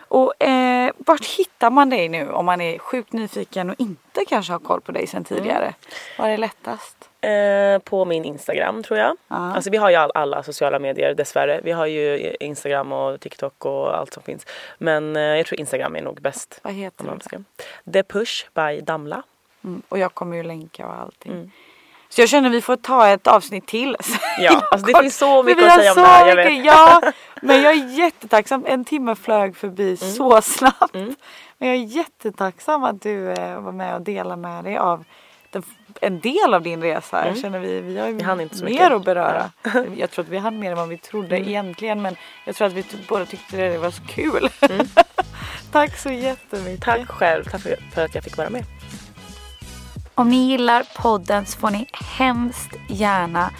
Och 0.08 0.44
eh, 0.44 0.92
vart 0.98 1.26
hittar 1.26 1.70
man 1.70 1.90
dig 1.90 2.10
nu 2.10 2.32
om 2.32 2.46
man 2.46 2.62
är 2.62 2.80
sjukt 2.80 3.14
nyfiken 3.14 3.70
och 3.70 3.76
inte 3.80 4.26
kanske 4.28 4.54
har 4.54 4.60
koll 4.60 4.82
på 4.82 4.92
dig 4.92 5.08
sedan 5.08 5.24
tidigare? 5.24 5.66
Mm. 5.66 5.74
Var 6.18 6.30
är 6.30 6.38
lättast? 6.38 7.10
Eh, 7.22 7.80
på 7.80 8.06
min 8.06 8.26
Instagram 8.26 8.84
tror 8.84 9.00
jag. 9.00 9.18
Aha. 9.28 9.56
Alltså 9.56 9.70
vi 9.70 9.78
har 9.78 9.90
ju 9.90 9.96
all, 9.96 10.12
alla 10.16 10.44
sociala 10.44 10.80
medier 10.80 11.16
dessvärre. 11.16 11.62
Vi 11.64 11.72
har 11.72 11.86
ju 11.86 12.36
Instagram 12.40 12.92
och 12.92 13.20
TikTok 13.20 13.66
och 13.66 13.98
allt 13.98 14.14
som 14.14 14.24
finns. 14.24 14.46
Men 14.78 15.16
eh, 15.16 15.22
jag 15.22 15.46
tror 15.46 15.60
Instagram 15.60 15.96
är 15.96 16.02
nog 16.02 16.22
bäst. 16.22 16.60
Vad 16.64 16.74
heter 16.74 17.20
det? 17.30 17.92
The 17.94 18.04
Push 18.04 18.46
by 18.54 18.82
Damla. 18.82 19.24
Mm. 19.64 19.82
Och 19.90 20.00
jag 20.00 20.14
kommer 20.14 20.38
ju 20.38 20.44
länka 20.44 20.88
och 20.88 20.94
allting. 20.94 21.32
Mm. 21.32 21.52
Så 22.12 22.22
jag 22.22 22.30
känner 22.30 22.50
att 22.50 22.56
vi 22.56 22.62
får 22.62 22.76
ta 22.76 23.08
ett 23.08 23.28
avsnitt 23.28 23.68
till. 23.68 23.98
Ja, 24.40 24.62
alltså 24.72 24.88
det 24.88 25.00
finns 25.02 25.18
så 25.18 25.44
mycket 25.44 25.68
att 25.68 25.74
säga 25.74 25.92
om 25.92 25.98
det 25.98 26.08
här. 26.08 26.28
Jag 26.28 26.36
vet. 26.36 26.66
Ja, 26.66 27.02
men 27.42 27.62
jag 27.62 27.74
är 27.74 27.98
jättetacksam. 27.98 28.66
En 28.68 28.86
timme 28.86 29.16
flög 29.16 29.58
förbi 29.58 29.98
mm. 30.02 30.14
så 30.14 30.42
snabbt. 30.42 30.96
Mm. 30.96 31.16
Men 31.58 31.70
jag 31.70 31.78
är 31.78 31.82
jättetacksam 31.82 32.84
att 32.84 33.02
du 33.02 33.32
eh, 33.32 33.60
var 33.60 33.72
med 33.72 33.96
och 33.96 34.02
delade 34.02 34.42
med 34.42 34.64
dig 34.64 34.78
av 34.78 35.04
den, 35.52 35.64
en 36.02 36.20
del 36.20 36.54
av 36.54 36.62
din 36.62 36.82
resa. 36.82 37.24
Mm. 37.24 37.42
Känner 37.42 37.60
vi, 37.60 37.82
vi 37.82 38.00
har 38.00 38.08
ju 38.08 38.14
vi 38.14 38.44
inte 38.44 38.58
så 38.58 38.64
mer 38.64 38.72
mycket. 38.72 38.92
att 38.92 39.06
beröra. 39.06 39.52
Ja. 39.64 39.72
jag 39.98 40.12
tror 40.12 40.26
att 40.26 40.32
vi 40.32 40.38
hann 40.38 40.60
mer 40.60 40.72
än 40.72 40.78
vad 40.78 40.90
vi 40.90 40.98
trodde 40.98 41.36
mm. 41.36 41.50
egentligen. 41.50 42.02
Men 42.02 42.16
jag 42.46 42.56
tror 42.56 42.68
att 42.68 42.74
vi 42.74 42.86
båda 43.10 43.26
tyckte 43.26 43.58
det 43.58 43.78
var 43.78 43.92
så 43.92 44.04
kul. 44.04 44.50
Mm. 44.62 44.88
Tack 45.72 45.98
så 45.98 46.10
jättemycket. 46.10 46.86
Tack 46.86 47.10
själv. 47.10 47.44
Tack 47.44 47.62
för 47.94 48.06
att 48.06 48.16
jag 48.16 48.24
fick 48.24 48.38
vara 48.38 48.50
med. 48.50 48.64
Om 50.22 50.30
ni 50.30 50.48
gillar 50.48 50.84
podden 50.96 51.46
så 51.46 51.60
får 51.60 51.70
ni 51.70 51.86
hemskt 52.18 52.76
gärna 52.90 53.52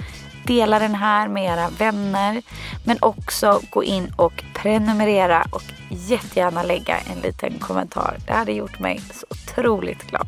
dela 0.46 0.80
den 0.80 0.96
här 0.96 1.28
med 1.28 1.44
era 1.44 1.70
vänner. 1.70 2.42
Men 2.86 2.98
också 3.02 3.62
gå 3.70 3.84
in 3.84 4.14
och 4.16 4.44
prenumerera 4.54 5.46
och 5.52 5.64
jättegärna 5.90 6.64
lägga 6.64 6.98
en 6.98 7.20
liten 7.20 7.60
kommentar. 7.60 8.18
Det 8.28 8.34
hade 8.34 8.52
gjort 8.52 8.80
mig 8.80 9.02
så 9.14 9.26
otroligt 9.30 10.04
glad. 10.04 10.28